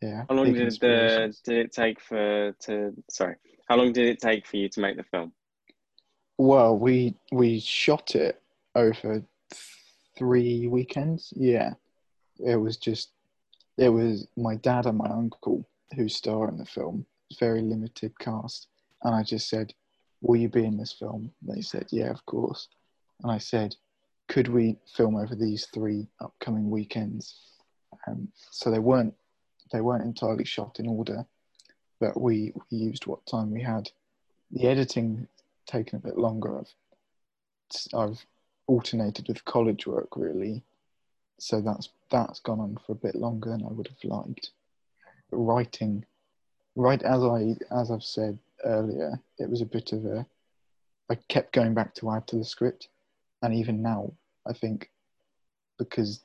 yeah. 0.01 0.25
How 0.29 0.35
long 0.35 0.53
did 0.53 0.79
the 0.79 1.33
did 1.43 1.57
it 1.57 1.71
take 1.71 1.99
for 1.99 2.51
to 2.51 2.93
sorry? 3.09 3.35
How 3.65 3.77
long 3.77 3.93
did 3.93 4.07
it 4.07 4.19
take 4.19 4.45
for 4.45 4.57
you 4.57 4.69
to 4.69 4.79
make 4.79 4.97
the 4.97 5.03
film? 5.03 5.31
Well, 6.37 6.77
we 6.77 7.15
we 7.31 7.59
shot 7.59 8.15
it 8.15 8.41
over 8.75 9.23
three 10.17 10.67
weekends. 10.67 11.33
Yeah, 11.35 11.73
it 12.45 12.55
was 12.55 12.77
just 12.77 13.11
it 13.77 13.89
was 13.89 14.27
my 14.35 14.55
dad 14.55 14.85
and 14.85 14.97
my 14.97 15.09
uncle. 15.09 15.67
who 15.95 16.09
star 16.09 16.49
in 16.49 16.57
the 16.57 16.65
film. 16.65 17.05
Very 17.39 17.61
limited 17.61 18.17
cast, 18.19 18.67
and 19.03 19.15
I 19.15 19.23
just 19.23 19.47
said, 19.49 19.73
"Will 20.21 20.39
you 20.39 20.49
be 20.49 20.65
in 20.65 20.77
this 20.77 20.93
film?" 20.93 21.31
They 21.41 21.61
said, 21.61 21.87
"Yeah, 21.91 22.09
of 22.11 22.25
course." 22.25 22.67
And 23.21 23.31
I 23.31 23.37
said, 23.37 23.75
"Could 24.27 24.47
we 24.47 24.77
film 24.95 25.15
over 25.15 25.35
these 25.35 25.67
three 25.73 26.07
upcoming 26.19 26.69
weekends?" 26.69 27.39
Um, 28.07 28.31
so 28.51 28.69
they 28.71 28.79
weren't 28.79 29.13
they 29.71 29.81
weren't 29.81 30.03
entirely 30.05 30.45
shot 30.45 30.79
in 30.79 30.87
order, 30.87 31.25
but 32.03 32.19
we, 32.19 32.51
we 32.69 32.77
used 32.77 33.07
what 33.07 33.25
time 33.25 33.49
we 33.49 33.61
had. 33.61 33.89
The 34.51 34.67
editing 34.67 35.25
taken 35.65 35.95
a 35.95 36.01
bit 36.01 36.17
longer. 36.17 36.59
I've 36.59 36.73
I've 37.93 38.25
alternated 38.67 39.29
with 39.29 39.45
college 39.45 39.87
work 39.87 40.17
really, 40.17 40.63
so 41.39 41.61
that's 41.61 41.87
that's 42.11 42.41
gone 42.41 42.59
on 42.59 42.77
for 42.85 42.91
a 42.91 43.03
bit 43.05 43.15
longer 43.15 43.51
than 43.51 43.63
I 43.63 43.71
would 43.71 43.87
have 43.87 44.03
liked. 44.03 44.51
Writing, 45.31 46.03
right 46.75 47.01
as 47.01 47.23
I 47.23 47.55
as 47.71 47.89
I've 47.89 48.03
said 48.03 48.37
earlier, 48.65 49.17
it 49.39 49.49
was 49.49 49.61
a 49.61 49.65
bit 49.65 49.93
of 49.93 50.05
a. 50.05 50.25
I 51.09 51.15
kept 51.29 51.53
going 51.53 51.73
back 51.73 51.95
to 51.95 52.11
add 52.11 52.27
to 52.27 52.35
the 52.35 52.43
script, 52.43 52.89
and 53.41 53.53
even 53.53 53.81
now, 53.81 54.11
I 54.45 54.51
think, 54.51 54.89
because 55.77 56.19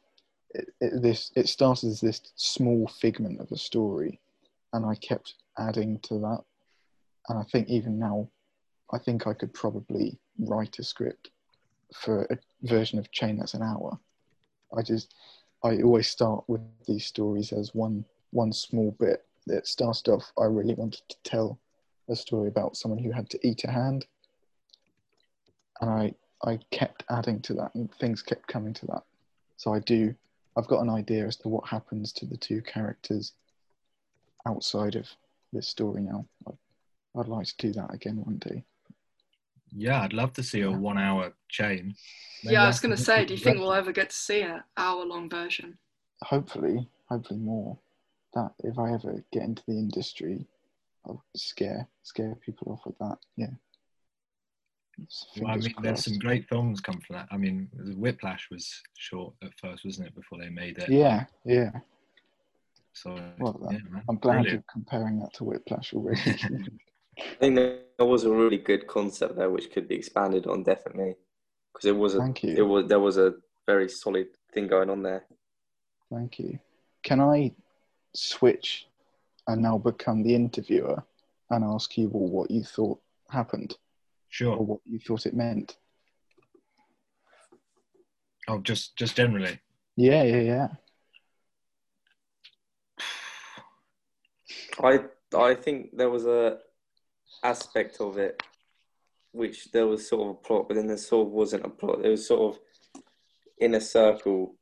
it, 0.50 0.70
it, 0.80 1.02
this 1.02 1.30
it 1.36 1.48
started 1.48 1.88
as 1.90 2.00
this 2.00 2.20
small 2.34 2.88
figment 2.88 3.40
of 3.40 3.52
a 3.52 3.56
story, 3.56 4.18
and 4.72 4.84
I 4.84 4.96
kept 4.96 5.34
adding 5.58 5.98
to 6.00 6.14
that, 6.14 6.42
and 7.28 7.38
I 7.38 7.42
think 7.44 7.68
even 7.68 7.98
now, 7.98 8.28
I 8.92 8.98
think 8.98 9.26
I 9.26 9.34
could 9.34 9.52
probably 9.52 10.18
write 10.38 10.78
a 10.78 10.84
script 10.84 11.30
for 11.94 12.24
a 12.24 12.38
version 12.62 12.98
of 12.98 13.10
Chain 13.10 13.38
that's 13.38 13.54
an 13.54 13.62
hour. 13.62 13.98
I 14.76 14.82
just 14.82 15.14
I 15.64 15.80
always 15.82 16.08
start 16.08 16.44
with 16.48 16.60
these 16.86 17.06
stories 17.06 17.52
as 17.52 17.74
one 17.74 18.04
one 18.30 18.52
small 18.52 18.92
bit. 18.98 19.24
It 19.46 19.66
started 19.66 20.10
off 20.10 20.32
I 20.38 20.44
really 20.44 20.74
wanted 20.74 21.02
to 21.08 21.16
tell 21.24 21.58
a 22.08 22.16
story 22.16 22.48
about 22.48 22.76
someone 22.76 23.02
who 23.02 23.10
had 23.10 23.28
to 23.30 23.46
eat 23.46 23.64
a 23.64 23.70
hand. 23.70 24.06
And 25.80 25.90
I 25.90 26.14
I 26.44 26.58
kept 26.70 27.04
adding 27.10 27.40
to 27.42 27.54
that 27.54 27.74
and 27.74 27.92
things 27.94 28.22
kept 28.22 28.46
coming 28.46 28.74
to 28.74 28.86
that. 28.86 29.02
So 29.56 29.72
I 29.72 29.80
do 29.80 30.14
I've 30.56 30.68
got 30.68 30.82
an 30.82 30.90
idea 30.90 31.26
as 31.26 31.36
to 31.38 31.48
what 31.48 31.68
happens 31.68 32.12
to 32.14 32.26
the 32.26 32.36
two 32.36 32.62
characters 32.62 33.32
outside 34.46 34.96
of 34.96 35.08
this 35.52 35.68
story 35.68 36.02
now. 36.02 36.26
I'd, 36.46 36.54
I'd 37.18 37.28
like 37.28 37.46
to 37.46 37.54
do 37.58 37.72
that 37.72 37.92
again 37.94 38.16
one 38.24 38.38
day. 38.38 38.64
Yeah, 39.70 40.02
I'd 40.02 40.12
love 40.12 40.32
to 40.34 40.42
see 40.42 40.62
a 40.62 40.70
one 40.70 40.98
hour 40.98 41.34
chain. 41.48 41.94
Maybe 42.42 42.54
yeah, 42.54 42.64
I 42.64 42.66
was 42.68 42.80
going 42.80 42.96
to 42.96 43.02
say, 43.02 43.24
do 43.24 43.34
you 43.34 43.40
think 43.40 43.58
we'll 43.58 43.72
ever 43.72 43.92
get 43.92 44.10
to 44.10 44.16
see 44.16 44.42
an 44.42 44.62
hour 44.76 45.04
long 45.04 45.28
version? 45.28 45.78
Hopefully, 46.22 46.88
hopefully 47.08 47.40
more. 47.40 47.78
That 48.34 48.52
if 48.64 48.78
I 48.78 48.92
ever 48.92 49.22
get 49.32 49.42
into 49.42 49.62
the 49.66 49.72
industry, 49.72 50.46
I'll 51.06 51.24
scare 51.34 51.88
scare 52.02 52.34
people 52.44 52.72
off 52.72 52.86
with 52.86 52.98
that. 52.98 53.18
Yeah. 53.36 53.46
Well, 54.98 55.50
I 55.50 55.52
Fingers 55.52 55.64
mean, 55.64 55.74
there's 55.82 56.04
some 56.04 56.18
great 56.18 56.48
films 56.48 56.80
come 56.80 57.00
from 57.00 57.16
that. 57.16 57.28
I 57.30 57.36
mean, 57.36 57.68
Whiplash 57.96 58.48
was 58.50 58.82
short 58.96 59.32
at 59.42 59.52
first, 59.60 59.84
wasn't 59.84 60.08
it, 60.08 60.14
before 60.14 60.38
they 60.38 60.48
made 60.48 60.78
it? 60.78 60.88
Yeah, 60.88 61.24
yeah. 61.44 61.70
So, 63.02 63.14
Well, 63.38 63.60
uh, 63.64 63.72
yeah. 63.72 63.78
I'm 64.08 64.16
glad 64.16 64.42
Brilliant. 64.42 64.52
you're 64.52 64.64
comparing 64.72 65.20
that 65.20 65.32
to 65.34 65.44
Whiplash 65.44 65.94
already. 65.94 66.20
I 67.18 67.22
think 67.38 67.54
there 67.56 68.06
was 68.06 68.24
a 68.24 68.30
really 68.30 68.58
good 68.58 68.86
concept 68.86 69.36
there 69.36 69.50
which 69.50 69.70
could 69.70 69.86
be 69.88 69.94
expanded 69.94 70.46
on 70.46 70.62
definitely 70.64 71.14
because 71.72 71.86
it 71.86 71.96
was 71.96 72.14
a 72.14 72.18
Thank 72.18 72.42
you. 72.42 72.56
it 72.56 72.62
was 72.62 72.86
there 72.88 73.00
was 73.00 73.16
a 73.18 73.34
very 73.66 73.88
solid 73.88 74.28
thing 74.52 74.66
going 74.66 74.90
on 74.90 75.02
there. 75.02 75.26
Thank 76.12 76.38
you. 76.38 76.58
Can 77.02 77.20
I 77.20 77.52
switch 78.14 78.86
and 79.46 79.62
now 79.62 79.78
become 79.78 80.22
the 80.22 80.34
interviewer 80.34 81.04
and 81.50 81.64
ask 81.64 81.96
you 81.98 82.10
all 82.10 82.28
what 82.30 82.50
you 82.50 82.62
thought 82.64 83.00
happened 83.30 83.72
or 83.72 83.76
Sure. 84.30 84.56
what 84.58 84.80
you 84.84 84.98
thought 84.98 85.26
it 85.26 85.34
meant? 85.34 85.76
Oh, 88.48 88.58
just 88.58 88.96
just 88.96 89.14
generally. 89.16 89.60
Yeah, 89.96 90.22
yeah, 90.22 90.40
yeah. 90.40 90.68
I 94.82 95.00
I 95.36 95.54
think 95.54 95.96
there 95.96 96.10
was 96.10 96.26
a 96.26 96.58
aspect 97.42 98.00
of 98.00 98.18
it 98.18 98.42
which 99.32 99.70
there 99.72 99.86
was 99.86 100.08
sort 100.08 100.22
of 100.22 100.28
a 100.30 100.34
plot, 100.34 100.66
but 100.66 100.74
then 100.74 100.86
there 100.86 100.96
sort 100.96 101.26
of 101.26 101.32
wasn't 101.32 101.64
a 101.64 101.68
plot. 101.68 102.04
It 102.04 102.08
was 102.08 102.26
sort 102.26 102.54
of 102.54 102.60
in 103.58 103.74
a 103.74 103.80
circle, 103.80 104.56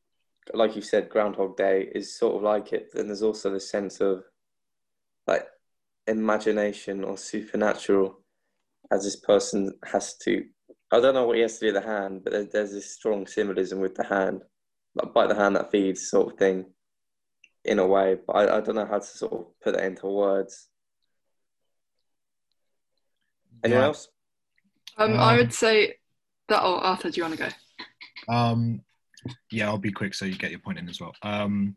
like 0.52 0.74
you 0.74 0.82
said, 0.82 1.08
Groundhog 1.08 1.56
Day 1.56 1.88
is 1.94 2.18
sort 2.18 2.36
of 2.36 2.42
like 2.42 2.72
it. 2.72 2.88
Then 2.92 3.06
there's 3.06 3.22
also 3.22 3.50
the 3.50 3.60
sense 3.60 4.00
of 4.00 4.24
like 5.26 5.46
imagination 6.06 7.04
or 7.04 7.16
supernatural, 7.16 8.20
as 8.90 9.04
this 9.04 9.16
person 9.16 9.72
has 9.84 10.16
to. 10.18 10.44
I 10.90 11.00
don't 11.00 11.14
know 11.14 11.26
what 11.26 11.36
he 11.36 11.42
has 11.42 11.58
to 11.58 11.68
do 11.68 11.72
with 11.72 11.82
the 11.82 11.88
hand, 11.88 12.22
but 12.24 12.52
there's 12.52 12.72
this 12.72 12.92
strong 12.92 13.26
symbolism 13.26 13.80
with 13.80 13.94
the 13.94 14.04
hand, 14.04 14.42
like 14.94 15.14
bite 15.14 15.28
the 15.28 15.34
hand 15.34 15.56
that 15.56 15.70
feeds, 15.70 16.10
sort 16.10 16.32
of 16.32 16.38
thing 16.38 16.66
in 17.66 17.78
a 17.78 17.86
way, 17.86 18.16
but 18.26 18.32
I, 18.36 18.58
I 18.58 18.60
don't 18.60 18.76
know 18.76 18.86
how 18.86 18.98
to 18.98 19.04
sort 19.04 19.32
of 19.32 19.46
put 19.60 19.74
that 19.74 19.84
into 19.84 20.06
words. 20.06 20.68
Anyone 23.64 23.82
Yeah. 23.82 23.86
else? 23.88 24.08
Um, 24.96 25.14
I 25.14 25.32
Um, 25.32 25.36
would 25.38 25.52
say 25.52 25.94
that. 26.48 26.62
Oh, 26.62 26.78
Arthur, 26.78 27.10
do 27.10 27.16
you 27.20 27.24
want 27.24 27.36
to 27.38 27.44
go? 27.44 28.32
Um, 28.32 28.82
yeah, 29.50 29.66
I'll 29.66 29.78
be 29.78 29.92
quick 29.92 30.14
so 30.14 30.24
you 30.24 30.36
get 30.36 30.50
your 30.50 30.60
point 30.60 30.78
in 30.78 30.88
as 30.88 31.00
well. 31.00 31.14
Um, 31.22 31.76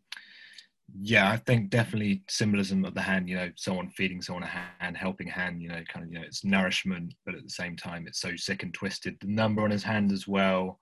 yeah, 1.01 1.29
I 1.31 1.37
think 1.37 1.69
definitely 1.69 2.23
symbolism 2.29 2.85
of 2.85 2.93
the 2.93 3.01
hand. 3.01 3.27
You 3.29 3.35
know, 3.37 3.51
someone 3.55 3.89
feeding 3.89 4.21
someone 4.21 4.43
a 4.43 4.47
hand, 4.79 4.95
helping 4.95 5.27
hand. 5.27 5.61
You 5.61 5.69
know, 5.69 5.83
kind 5.91 6.05
of 6.05 6.11
you 6.11 6.19
know, 6.19 6.25
it's 6.25 6.43
nourishment, 6.43 7.13
but 7.25 7.35
at 7.35 7.43
the 7.43 7.49
same 7.49 7.75
time, 7.75 8.07
it's 8.07 8.21
so 8.21 8.35
sick 8.35 8.63
and 8.63 8.73
twisted. 8.73 9.17
The 9.19 9.27
number 9.27 9.63
on 9.63 9.71
his 9.71 9.83
hand 9.83 10.11
as 10.11 10.27
well. 10.27 10.79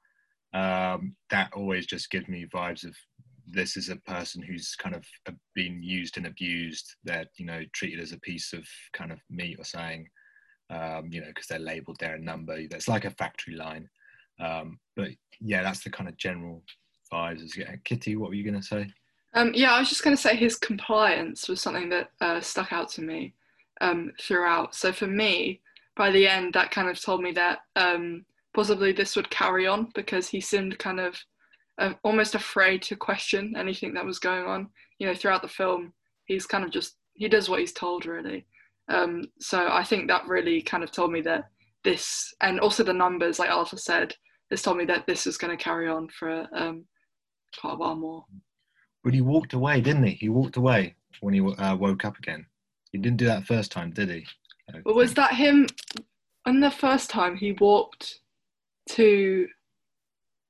Um, 0.53 1.15
that 1.29 1.51
always 1.53 1.85
just 1.85 2.09
gives 2.09 2.27
me 2.27 2.45
vibes 2.53 2.85
of 2.85 2.95
this 3.49 3.77
is 3.77 3.89
a 3.89 3.95
person 3.97 4.41
who's 4.41 4.75
kind 4.75 4.95
of 4.95 5.05
uh, 5.27 5.31
been 5.55 5.81
used 5.81 6.17
and 6.17 6.27
abused. 6.27 6.95
They're 7.03 7.25
you 7.37 7.45
know 7.45 7.61
treated 7.73 7.99
as 7.99 8.11
a 8.11 8.19
piece 8.19 8.53
of 8.53 8.67
kind 8.93 9.11
of 9.11 9.19
meat 9.29 9.57
or 9.59 9.65
saying, 9.65 10.07
Um, 10.69 11.09
you 11.11 11.21
know, 11.21 11.27
because 11.27 11.47
they're 11.47 11.59
labelled 11.59 11.97
there 11.99 12.15
a 12.15 12.19
number. 12.19 12.55
It's 12.57 12.87
like 12.87 13.05
a 13.05 13.11
factory 13.11 13.55
line. 13.55 13.87
Um, 14.39 14.79
but 14.95 15.09
yeah, 15.39 15.63
that's 15.63 15.83
the 15.83 15.89
kind 15.89 16.09
of 16.09 16.17
general 16.17 16.63
vibes. 17.11 17.43
Is 17.43 17.57
yeah. 17.57 17.75
Kitty, 17.85 18.15
what 18.15 18.29
were 18.29 18.35
you 18.35 18.43
going 18.43 18.61
to 18.61 18.67
say? 18.67 18.87
Um, 19.33 19.51
yeah, 19.53 19.71
I 19.73 19.79
was 19.79 19.89
just 19.89 20.03
going 20.03 20.15
to 20.15 20.21
say 20.21 20.35
his 20.35 20.57
compliance 20.57 21.47
was 21.47 21.61
something 21.61 21.89
that 21.89 22.09
uh, 22.21 22.41
stuck 22.41 22.73
out 22.73 22.89
to 22.91 23.01
me 23.01 23.33
um, 23.81 24.11
throughout. 24.19 24.75
So 24.75 24.91
for 24.91 25.07
me, 25.07 25.61
by 25.95 26.11
the 26.11 26.27
end, 26.27 26.53
that 26.53 26.71
kind 26.71 26.89
of 26.89 26.99
told 26.99 27.21
me 27.21 27.31
that 27.33 27.59
um, 27.75 28.25
possibly 28.53 28.91
this 28.91 29.15
would 29.15 29.29
carry 29.29 29.67
on 29.67 29.89
because 29.93 30.27
he 30.27 30.41
seemed 30.41 30.79
kind 30.79 30.99
of 30.99 31.15
uh, 31.79 31.93
almost 32.03 32.35
afraid 32.35 32.81
to 32.83 32.95
question 32.95 33.55
anything 33.57 33.93
that 33.93 34.05
was 34.05 34.19
going 34.19 34.45
on. 34.45 34.69
You 34.99 35.07
know, 35.07 35.13
throughout 35.13 35.41
the 35.41 35.47
film, 35.47 35.93
he's 36.25 36.45
kind 36.45 36.63
of 36.63 36.71
just 36.71 36.95
he 37.13 37.27
does 37.27 37.49
what 37.49 37.59
he's 37.59 37.73
told 37.73 38.05
really. 38.05 38.45
Um, 38.89 39.25
so 39.39 39.67
I 39.69 39.83
think 39.83 40.07
that 40.07 40.27
really 40.27 40.61
kind 40.61 40.83
of 40.83 40.91
told 40.91 41.11
me 41.11 41.21
that 41.21 41.49
this, 41.83 42.33
and 42.41 42.59
also 42.59 42.83
the 42.83 42.93
numbers, 42.93 43.39
like 43.39 43.49
Arthur 43.49 43.77
said, 43.77 44.13
this 44.49 44.61
told 44.61 44.77
me 44.77 44.85
that 44.85 45.05
this 45.07 45.27
is 45.27 45.37
going 45.37 45.55
to 45.55 45.61
carry 45.61 45.89
on 45.89 46.07
for 46.09 46.47
um, 46.53 46.85
quite 47.59 47.73
a 47.73 47.77
while 47.77 47.95
more. 47.95 48.25
But 49.03 49.13
he 49.13 49.21
walked 49.21 49.53
away, 49.53 49.81
didn't 49.81 50.03
he? 50.03 50.11
He 50.11 50.29
walked 50.29 50.57
away 50.57 50.95
when 51.21 51.33
he 51.33 51.41
uh, 51.41 51.75
woke 51.75 52.05
up 52.05 52.17
again. 52.17 52.45
He 52.91 52.97
didn't 52.97 53.17
do 53.17 53.25
that 53.25 53.45
first 53.45 53.71
time, 53.71 53.91
did 53.91 54.09
he? 54.09 54.25
But 54.83 54.95
was 54.95 55.13
that 55.15 55.33
him? 55.33 55.67
And 56.45 56.63
the 56.63 56.71
first 56.71 57.09
time, 57.09 57.35
he 57.35 57.53
walked 57.53 58.19
to 58.89 59.47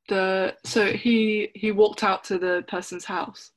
the 0.08 0.56
so 0.64 0.92
he 0.92 1.50
he 1.54 1.72
walked 1.72 2.04
out 2.04 2.24
to 2.26 2.38
the 2.38 2.64
person's 2.68 3.06
house, 3.06 3.52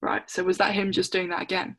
right? 0.00 0.28
So 0.30 0.44
was 0.44 0.58
that 0.58 0.74
him 0.74 0.92
just 0.92 1.12
doing 1.12 1.28
that 1.30 1.42
again? 1.42 1.76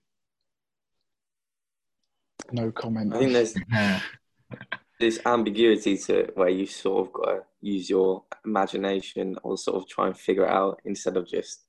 No 2.51 2.72
comment. 2.72 3.13
I 3.13 3.20
think 3.20 3.34
there's 3.34 3.55
this 4.99 5.20
ambiguity 5.26 5.97
to 5.97 6.20
it 6.20 6.38
where 6.38 6.49
you 6.49 6.65
sort 6.65 7.07
of 7.07 7.13
got 7.13 7.26
to 7.26 7.43
use 7.61 7.89
your 7.89 8.24
imagination 8.45 9.38
or 9.43 9.57
sort 9.57 9.78
of 9.78 9.88
try 9.88 10.07
and 10.07 10.18
figure 10.18 10.45
it 10.45 10.51
out 10.51 10.82
instead 10.86 11.18
of 11.18 11.28
just 11.28 11.63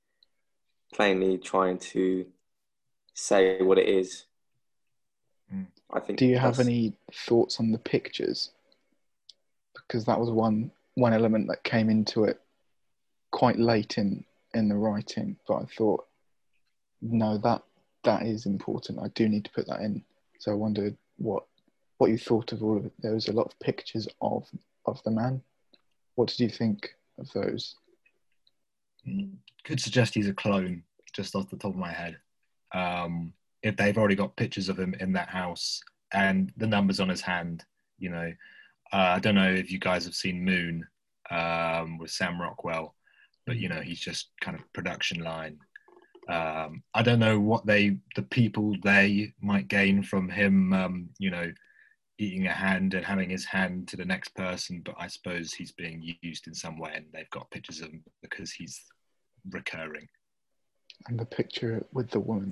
plainly 0.94 1.38
trying 1.38 1.78
to 1.78 2.26
say 3.14 3.60
what 3.62 3.78
it 3.78 3.88
is. 3.88 4.24
Mm. 5.52 5.66
I 5.92 6.00
think. 6.00 6.18
Do 6.18 6.26
you 6.26 6.38
have 6.38 6.60
any 6.60 6.94
thoughts 7.12 7.58
on 7.60 7.72
the 7.72 7.78
pictures? 7.78 8.50
Because 9.74 10.04
that 10.04 10.20
was 10.20 10.30
one 10.30 10.70
one 10.98 11.12
element 11.12 11.46
that 11.48 11.62
came 11.62 11.88
into 11.88 12.24
it 12.24 12.40
quite 13.30 13.58
late 13.58 13.98
in 13.98 14.24
in 14.54 14.68
the 14.68 14.74
writing, 14.74 15.36
but 15.46 15.56
I 15.56 15.64
thought, 15.76 16.06
no, 17.00 17.38
that 17.38 17.62
that 18.04 18.22
is 18.22 18.46
important. 18.46 18.98
I 19.00 19.08
do 19.08 19.28
need 19.28 19.44
to 19.44 19.50
put 19.52 19.66
that 19.68 19.80
in. 19.80 20.04
So 20.40 20.52
I 20.52 20.54
wondered 20.54 20.96
what 21.16 21.44
what 21.98 22.10
you 22.10 22.18
thought 22.18 22.52
of 22.52 22.62
all 22.62 22.76
of 22.76 22.86
it. 22.86 22.92
There 23.00 23.14
was 23.14 23.28
a 23.28 23.32
lot 23.32 23.46
of 23.46 23.58
pictures 23.60 24.08
of 24.20 24.48
of 24.86 25.02
the 25.04 25.10
man. 25.10 25.42
What 26.16 26.28
did 26.28 26.40
you 26.40 26.48
think 26.48 26.90
of 27.18 27.30
those? 27.32 27.76
Could 29.64 29.80
suggest 29.80 30.14
he's 30.14 30.28
a 30.28 30.34
clone, 30.34 30.82
just 31.14 31.36
off 31.36 31.50
the 31.50 31.56
top 31.56 31.72
of 31.72 31.76
my 31.76 31.92
head. 31.92 32.18
Um, 32.74 33.32
if 33.62 33.76
they've 33.76 33.96
already 33.96 34.14
got 34.16 34.36
pictures 34.36 34.68
of 34.68 34.78
him 34.78 34.94
in 35.00 35.12
that 35.12 35.28
house 35.28 35.80
and 36.12 36.52
the 36.56 36.66
numbers 36.66 37.00
on 37.00 37.08
his 37.08 37.20
hand, 37.20 37.64
you 37.98 38.10
know, 38.10 38.32
uh, 38.92 39.14
I 39.16 39.18
don't 39.18 39.34
know 39.34 39.50
if 39.52 39.70
you 39.70 39.78
guys 39.78 40.04
have 40.04 40.14
seen 40.14 40.44
Moon 40.44 40.86
um, 41.30 41.98
with 41.98 42.10
Sam 42.10 42.40
Rockwell, 42.40 42.94
but 43.46 43.56
you 43.56 43.68
know 43.68 43.80
he's 43.80 44.00
just 44.00 44.30
kind 44.40 44.58
of 44.58 44.72
production 44.72 45.22
line. 45.22 45.58
Um, 46.28 46.82
I 46.94 47.02
don't 47.02 47.20
know 47.20 47.40
what 47.40 47.64
they, 47.64 47.96
the 48.14 48.22
people 48.22 48.74
they 48.82 49.32
might 49.40 49.68
gain 49.68 50.02
from 50.02 50.28
him, 50.28 50.74
um, 50.74 51.08
you 51.18 51.30
know, 51.30 51.50
eating 52.18 52.46
a 52.46 52.52
hand 52.52 52.92
and 52.92 53.04
having 53.04 53.30
his 53.30 53.46
hand 53.46 53.88
to 53.88 53.96
the 53.96 54.04
next 54.04 54.34
person, 54.34 54.82
but 54.84 54.94
I 54.98 55.06
suppose 55.06 55.54
he's 55.54 55.72
being 55.72 56.02
used 56.20 56.46
in 56.46 56.54
some 56.54 56.78
way, 56.78 56.92
and 56.94 57.06
they've 57.14 57.30
got 57.30 57.50
pictures 57.50 57.80
of 57.80 57.88
him 57.88 58.04
because 58.22 58.52
he's 58.52 58.78
recurring. 59.50 60.06
And 61.06 61.18
the 61.18 61.24
picture 61.24 61.86
with 61.92 62.10
the 62.10 62.20
woman. 62.20 62.50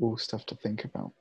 All 0.00 0.16
stuff 0.16 0.46
to 0.46 0.54
think 0.56 0.84
about. 0.84 1.12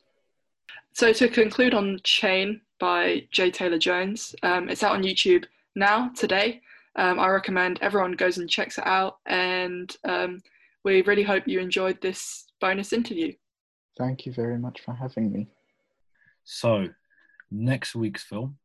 So 0.93 1.13
to 1.13 1.27
conclude 1.27 1.73
on 1.73 1.99
Chain 2.03 2.61
by 2.79 3.27
Jay 3.31 3.51
Taylor 3.51 3.77
Jones, 3.77 4.35
um, 4.43 4.69
it's 4.69 4.83
out 4.83 4.93
on 4.93 5.03
YouTube 5.03 5.45
now 5.75 6.09
today. 6.15 6.61
Um, 6.95 7.19
I 7.19 7.27
recommend 7.27 7.77
everyone 7.81 8.13
goes 8.13 8.39
and 8.39 8.49
checks 8.49 8.79
it 8.79 8.87
out, 8.87 9.17
and 9.27 9.95
um, 10.03 10.41
we 10.83 11.03
really 11.03 11.21
hope 11.21 11.47
you 11.47 11.59
enjoyed 11.59 12.01
this 12.01 12.47
bonus 12.59 12.91
interview. 12.91 13.33
Thank 13.97 14.25
you 14.25 14.33
very 14.33 14.57
much 14.57 14.81
for 14.81 14.93
having 14.95 15.31
me. 15.31 15.47
So, 16.43 16.87
next 17.51 17.93
week's 17.93 18.23
film, 18.23 18.57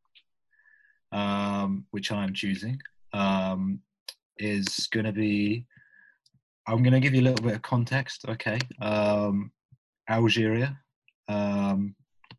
um, 1.11 1.85
which 1.91 2.11
I'm 2.11 2.33
choosing, 2.33 2.81
um, 3.13 3.79
is 4.37 4.87
going 4.91 5.05
to 5.05 5.11
be. 5.11 5.65
I'm 6.65 6.81
going 6.81 6.93
to 6.93 7.01
give 7.01 7.13
you 7.13 7.21
a 7.21 7.27
little 7.27 7.45
bit 7.45 7.55
of 7.55 7.61
context, 7.61 8.25
okay? 8.27 8.57
Um, 8.81 9.51
Algeria, 10.09 10.79
um, 11.27 11.93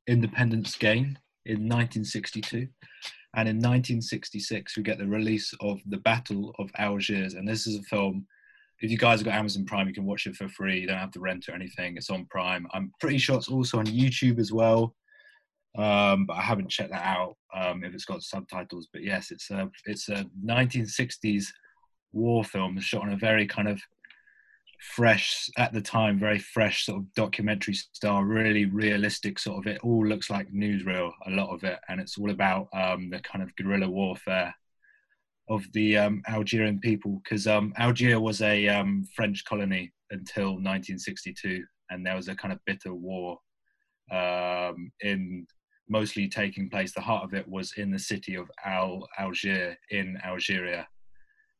independence 0.06 0.76
gain 0.76 1.18
in 1.46 1.68
1962. 1.68 2.68
And 3.36 3.48
in 3.48 3.56
1966, 3.56 4.76
we 4.76 4.82
get 4.82 4.98
the 4.98 5.06
release 5.06 5.52
of 5.60 5.80
The 5.86 5.96
Battle 5.98 6.54
of 6.58 6.70
Algiers. 6.78 7.34
And 7.34 7.48
this 7.48 7.66
is 7.66 7.76
a 7.76 7.82
film, 7.82 8.26
if 8.80 8.90
you 8.90 8.98
guys 8.98 9.20
have 9.20 9.26
got 9.26 9.34
Amazon 9.34 9.64
Prime, 9.64 9.88
you 9.88 9.94
can 9.94 10.04
watch 10.04 10.26
it 10.26 10.36
for 10.36 10.48
free. 10.48 10.80
You 10.80 10.86
don't 10.86 10.98
have 10.98 11.10
to 11.12 11.20
rent 11.20 11.48
or 11.48 11.54
anything. 11.54 11.96
It's 11.96 12.10
on 12.10 12.26
Prime. 12.26 12.66
I'm 12.72 12.92
pretty 13.00 13.18
sure 13.18 13.36
it's 13.36 13.48
also 13.48 13.78
on 13.78 13.86
YouTube 13.86 14.38
as 14.38 14.52
well. 14.52 14.94
Um, 15.76 16.26
but 16.26 16.34
I 16.34 16.42
haven't 16.42 16.70
checked 16.70 16.92
that 16.92 17.04
out 17.04 17.36
um, 17.52 17.82
if 17.82 17.92
it's 17.92 18.04
got 18.04 18.22
subtitles. 18.22 18.88
But 18.92 19.02
yes, 19.02 19.32
it's 19.32 19.50
a, 19.50 19.68
it's 19.86 20.08
a 20.08 20.26
1960s 20.46 21.46
war 22.12 22.44
film 22.44 22.78
shot 22.78 23.02
on 23.02 23.12
a 23.12 23.16
very 23.16 23.46
kind 23.46 23.66
of 23.66 23.80
fresh 24.92 25.48
at 25.56 25.72
the 25.72 25.80
time 25.80 26.18
very 26.18 26.38
fresh 26.38 26.86
sort 26.86 26.98
of 26.98 27.14
documentary 27.14 27.74
style 27.74 28.22
really 28.22 28.66
realistic 28.66 29.38
sort 29.38 29.58
of 29.58 29.72
it. 29.72 29.80
All 29.82 30.06
looks 30.06 30.30
like 30.30 30.52
newsreel 30.52 31.12
a 31.26 31.30
lot 31.30 31.52
of 31.52 31.64
it 31.64 31.78
and 31.88 32.00
it's 32.00 32.18
all 32.18 32.30
about 32.30 32.68
um, 32.74 33.10
the 33.10 33.20
kind 33.20 33.42
of 33.42 33.54
guerrilla 33.56 33.88
warfare 33.88 34.54
of 35.48 35.64
the 35.72 35.96
um, 35.98 36.22
algerian 36.28 36.78
people 36.80 37.20
because 37.22 37.46
um, 37.46 37.74
algeria 37.78 38.18
was 38.18 38.40
a 38.40 38.68
um, 38.68 39.04
french 39.14 39.44
colony 39.44 39.92
until 40.10 40.52
1962 40.52 41.62
and 41.90 42.06
there 42.06 42.16
was 42.16 42.28
a 42.28 42.34
kind 42.34 42.52
of 42.52 42.60
bitter 42.66 42.94
war 42.94 43.38
um, 44.10 44.90
in 45.00 45.46
mostly 45.88 46.28
taking 46.28 46.70
place. 46.70 46.92
The 46.92 47.00
heart 47.00 47.24
of 47.24 47.34
it 47.34 47.46
was 47.48 47.74
in 47.76 47.90
the 47.90 47.98
city 47.98 48.34
of 48.34 48.50
Al 48.64 49.06
Algiers 49.18 49.76
in 49.90 50.18
Algeria 50.24 50.86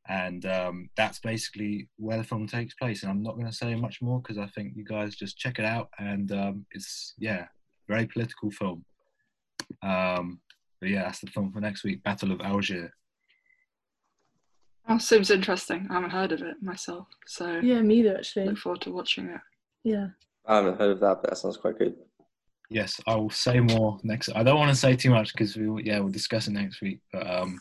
and 0.09 0.44
um, 0.46 0.90
that's 0.96 1.18
basically 1.18 1.88
where 1.96 2.18
the 2.18 2.24
film 2.24 2.46
takes 2.46 2.74
place. 2.74 3.02
And 3.02 3.11
I'm 3.11 3.22
not 3.22 3.34
going 3.36 3.46
to 3.46 3.52
say 3.52 3.74
much 3.74 4.02
more 4.02 4.20
because 4.20 4.38
I 4.38 4.46
think 4.48 4.72
you 4.76 4.84
guys 4.84 5.14
just 5.14 5.38
check 5.38 5.59
it 5.59 5.64
out, 5.64 5.88
and 5.98 6.30
um, 6.32 6.66
it's 6.72 7.14
yeah, 7.18 7.46
very 7.88 8.07
political 8.07 8.50
film. 8.50 8.84
Um, 9.82 10.40
but 10.80 10.90
yeah, 10.90 11.05
that's 11.05 11.20
the 11.20 11.28
film 11.30 11.52
for 11.52 11.61
next 11.61 11.84
week, 11.84 12.02
Battle 12.02 12.32
of 12.32 12.40
Algiers. 12.40 12.90
That 14.88 15.00
seems 15.00 15.30
interesting. 15.30 15.86
I 15.90 15.94
haven't 15.94 16.11
heard 16.11 16.32
of 16.32 16.42
it 16.42 16.57
myself, 16.62 17.07
so 17.26 17.59
Yeah, 17.61 17.80
me 17.80 18.00
either 18.00 18.18
actually. 18.18 18.46
look 18.46 18.59
forward 18.59 18.82
to 18.82 18.92
watching 18.92 19.28
it. 19.28 19.40
Yeah. 19.82 20.09
I 20.46 20.57
haven't 20.57 20.78
heard 20.78 20.90
of 20.90 21.00
that, 21.00 21.22
but 21.22 21.30
that 21.30 21.36
sounds 21.36 21.57
quite 21.57 21.78
good. 21.78 21.94
Yes, 22.68 23.00
I 23.07 23.14
will 23.14 23.30
say 23.30 23.61
more 23.61 23.98
next. 24.02 24.28
I 24.34 24.42
don't 24.42 24.59
want 24.59 24.70
to 24.70 24.76
say 24.76 24.94
too 24.94 25.11
much 25.11 25.32
because 25.32 25.57
we 25.57 25.68
will- 25.68 25.80
yeah 25.80 26.00
we'll 26.00 26.12
discuss 26.12 26.48
it 26.48 26.52
next 26.52 26.82
week. 26.82 27.00
But 27.12 27.26
um, 27.30 27.61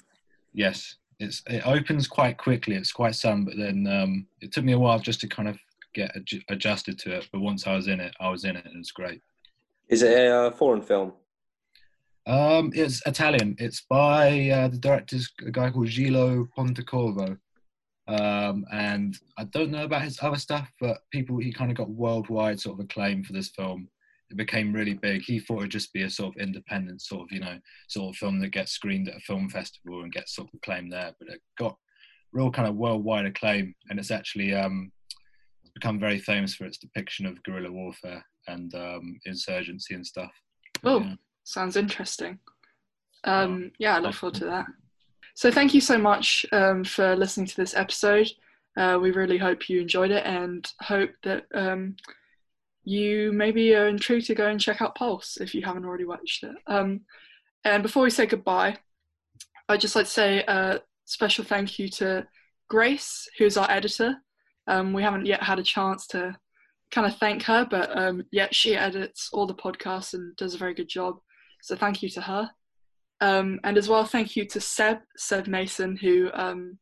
yes, 0.54 0.96
it's 1.20 1.41
it 1.47 1.66
opens 1.66 2.07
quite 2.07 2.38
quickly. 2.38 2.76
It's 2.76 2.91
quite 2.91 3.16
some, 3.16 3.45
but 3.45 3.57
then 3.57 3.88
um, 3.88 4.28
it 4.41 4.51
took 4.51 4.64
me 4.64 4.74
a 4.74 4.80
while 4.80 4.99
just 4.99 5.22
to 5.22 5.28
kind 5.28 5.47
of 5.47 5.57
get 5.93 6.16
adju- 6.16 6.43
adjusted 6.49 6.99
to 6.99 7.16
it. 7.16 7.30
But 7.32 7.41
once 7.41 7.68
I 7.68 7.76
was 7.76 7.88
in 7.88 7.99
it, 7.99 8.14
I 8.20 8.30
was 8.30 8.45
in 8.45 8.55
it, 8.55 8.66
and 8.66 8.78
it's 8.78 8.91
great. 8.91 9.22
Is 9.89 10.01
it 10.01 10.18
a 10.18 10.47
uh, 10.47 10.51
foreign 10.51 10.82
film? 10.82 11.14
Um, 12.26 12.72
it's 12.74 13.01
Italian. 13.05 13.55
It's 13.59 13.82
by 13.89 14.49
uh, 14.49 14.68
the 14.70 14.78
director's 14.78 15.32
a 15.45 15.51
guy 15.51 15.70
called 15.70 15.88
Gilo 15.88 16.47
Pontecorvo. 16.57 17.38
Um, 18.07 18.66
and 18.72 19.18
I 19.38 19.45
don't 19.45 19.72
know 19.72 19.86
about 19.86 20.01
his 20.01 20.20
other 20.22 20.38
stuff, 20.38 20.70
but 20.80 20.97
people 21.11 21.38
he 21.38 21.53
kind 21.53 21.72
of 21.72 21.78
got 21.78 21.89
worldwide 21.89 22.59
sort 22.59 22.80
of 22.80 22.86
acclaim 22.86 23.24
for 23.24 23.34
this 23.34 23.49
film. 23.49 23.88
It 24.30 24.38
became 24.38 24.74
really 24.74 24.96
big. 24.96 25.22
He 25.22 25.40
thought 25.40 25.60
it'd 25.60 25.72
just 25.72 25.94
be 25.94 26.04
a 26.04 26.10
sort 26.10 26.36
of 26.36 26.42
independent 26.42 27.02
sort 27.02 27.24
of 27.24 27.32
you 27.32 27.40
know 27.40 27.58
sort 27.88 28.14
of 28.14 28.18
film 28.18 28.40
that 28.40 28.50
gets 28.50 28.72
screened 28.72 29.08
at 29.10 29.18
a 29.18 29.20
film 29.22 29.50
festival 29.50 30.02
and 30.02 30.12
gets 30.12 30.36
sort 30.36 30.48
of 30.48 30.54
acclaim 30.56 30.90
there. 30.90 31.14
But 31.20 31.30
it 31.30 31.42
got 31.60 31.76
real 32.32 32.52
kind 32.52 32.68
of 32.68 32.76
worldwide 32.76 33.26
acclaim, 33.26 33.76
and 33.90 34.00
it's 34.00 34.12
actually 34.12 34.54
um, 34.56 34.92
become 35.74 36.00
very 36.00 36.20
famous 36.20 36.56
for 36.56 36.66
its 36.66 36.78
depiction 36.78 37.26
of 37.26 37.42
guerrilla 37.44 37.72
warfare 37.72 38.24
and 38.48 38.74
um, 38.76 39.20
insurgency 39.26 39.94
and 39.94 40.06
stuff. 40.06 40.32
Oh, 40.84 41.00
Yeah. 41.00 41.16
sounds 41.44 41.76
interesting. 41.78 42.40
Um, 43.24 43.72
yeah, 43.80 43.96
I 43.96 44.00
look 44.00 44.16
forward 44.16 44.36
to 44.36 44.46
that. 44.46 44.66
So, 45.36 45.50
thank 45.52 45.74
you 45.74 45.82
so 45.82 45.98
much 45.98 46.46
um, 46.52 46.84
for 46.84 47.16
listening 47.16 47.48
to 47.48 47.56
this 47.56 47.76
episode. 47.76 48.30
Uh, 48.76 48.98
we 49.02 49.12
really 49.12 49.38
hope 49.38 49.70
you 49.70 49.82
enjoyed 49.82 50.12
it 50.12 50.26
and 50.26 50.72
hope 50.82 51.12
that 51.24 51.46
um, 51.54 51.96
you 52.84 53.32
maybe 53.34 53.76
are 53.76 53.88
intrigued 53.88 54.28
to 54.28 54.36
go 54.36 54.48
and 54.48 54.60
check 54.60 54.82
out 54.82 54.96
Pulse 54.96 55.38
if 55.38 55.56
you 55.56 55.62
haven't 55.62 55.86
already 55.86 56.06
watched 56.06 56.44
it. 56.44 56.56
Um, 56.68 57.02
and 57.64 57.82
before 57.82 58.04
we 58.04 58.10
say 58.10 58.26
goodbye, 58.26 58.78
I'd 59.70 59.82
just 59.82 59.96
like 59.96 60.06
to 60.06 60.12
say 60.12 60.44
a 60.48 60.82
special 61.06 61.46
thank 61.46 61.80
you 61.80 61.88
to 61.90 62.28
Grace, 62.70 63.30
who's 63.38 63.58
our 63.58 63.70
editor. 63.72 64.18
Um, 64.68 64.94
we 64.94 65.04
haven't 65.04 65.26
yet 65.26 65.44
had 65.44 65.60
a 65.60 65.64
chance 65.64 66.08
to 66.08 66.36
kind 66.92 67.08
of 67.08 67.18
thank 67.18 67.44
her, 67.44 67.66
but 67.70 67.96
um, 67.98 68.24
yet 68.32 68.54
she 68.54 68.76
edits 68.76 69.30
all 69.32 69.48
the 69.48 69.54
podcasts 69.54 70.14
and 70.14 70.36
does 70.36 70.54
a 70.54 70.58
very 70.58 70.74
good 70.74 70.90
job. 70.90 71.18
So 71.62 71.76
thank 71.76 72.04
you 72.04 72.10
to 72.10 72.22
her. 72.22 72.50
Um, 73.22 73.60
and 73.64 73.78
as 73.78 73.88
well, 73.88 74.04
thank 74.06 74.36
you 74.36 74.46
to 74.48 74.60
Seb, 74.60 75.00
Seb 75.16 75.48
Mason, 75.48 75.96
who 75.96 76.30
um, 76.34 76.78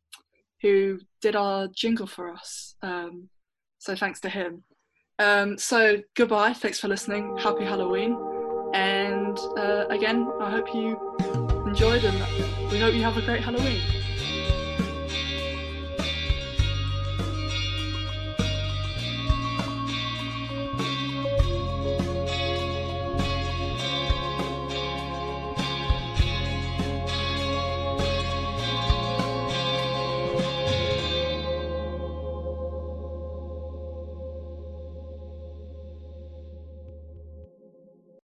who 0.62 1.00
did 1.22 1.36
our 1.36 1.68
jingle 1.68 2.08
for 2.08 2.32
us. 2.32 2.76
Um, 2.82 3.30
so 3.78 3.96
thanks 3.96 4.20
to 4.22 4.30
him. 4.30 4.64
Um, 5.22 5.56
so 5.60 6.02
goodbye. 6.16 6.54
Thanks 6.54 6.80
for 6.80 6.88
listening. 6.88 7.38
Happy 7.38 7.64
Halloween. 7.64 8.18
And 8.74 9.38
uh, 9.56 9.86
again, 9.90 10.28
I 10.40 10.50
hope 10.50 10.74
you 10.74 10.98
enjoyed 11.68 12.04
and 12.04 12.72
we 12.72 12.80
hope 12.80 12.96
you 12.96 13.04
have 13.04 13.18
a 13.18 13.22
great 13.22 13.42
Halloween. 13.42 14.01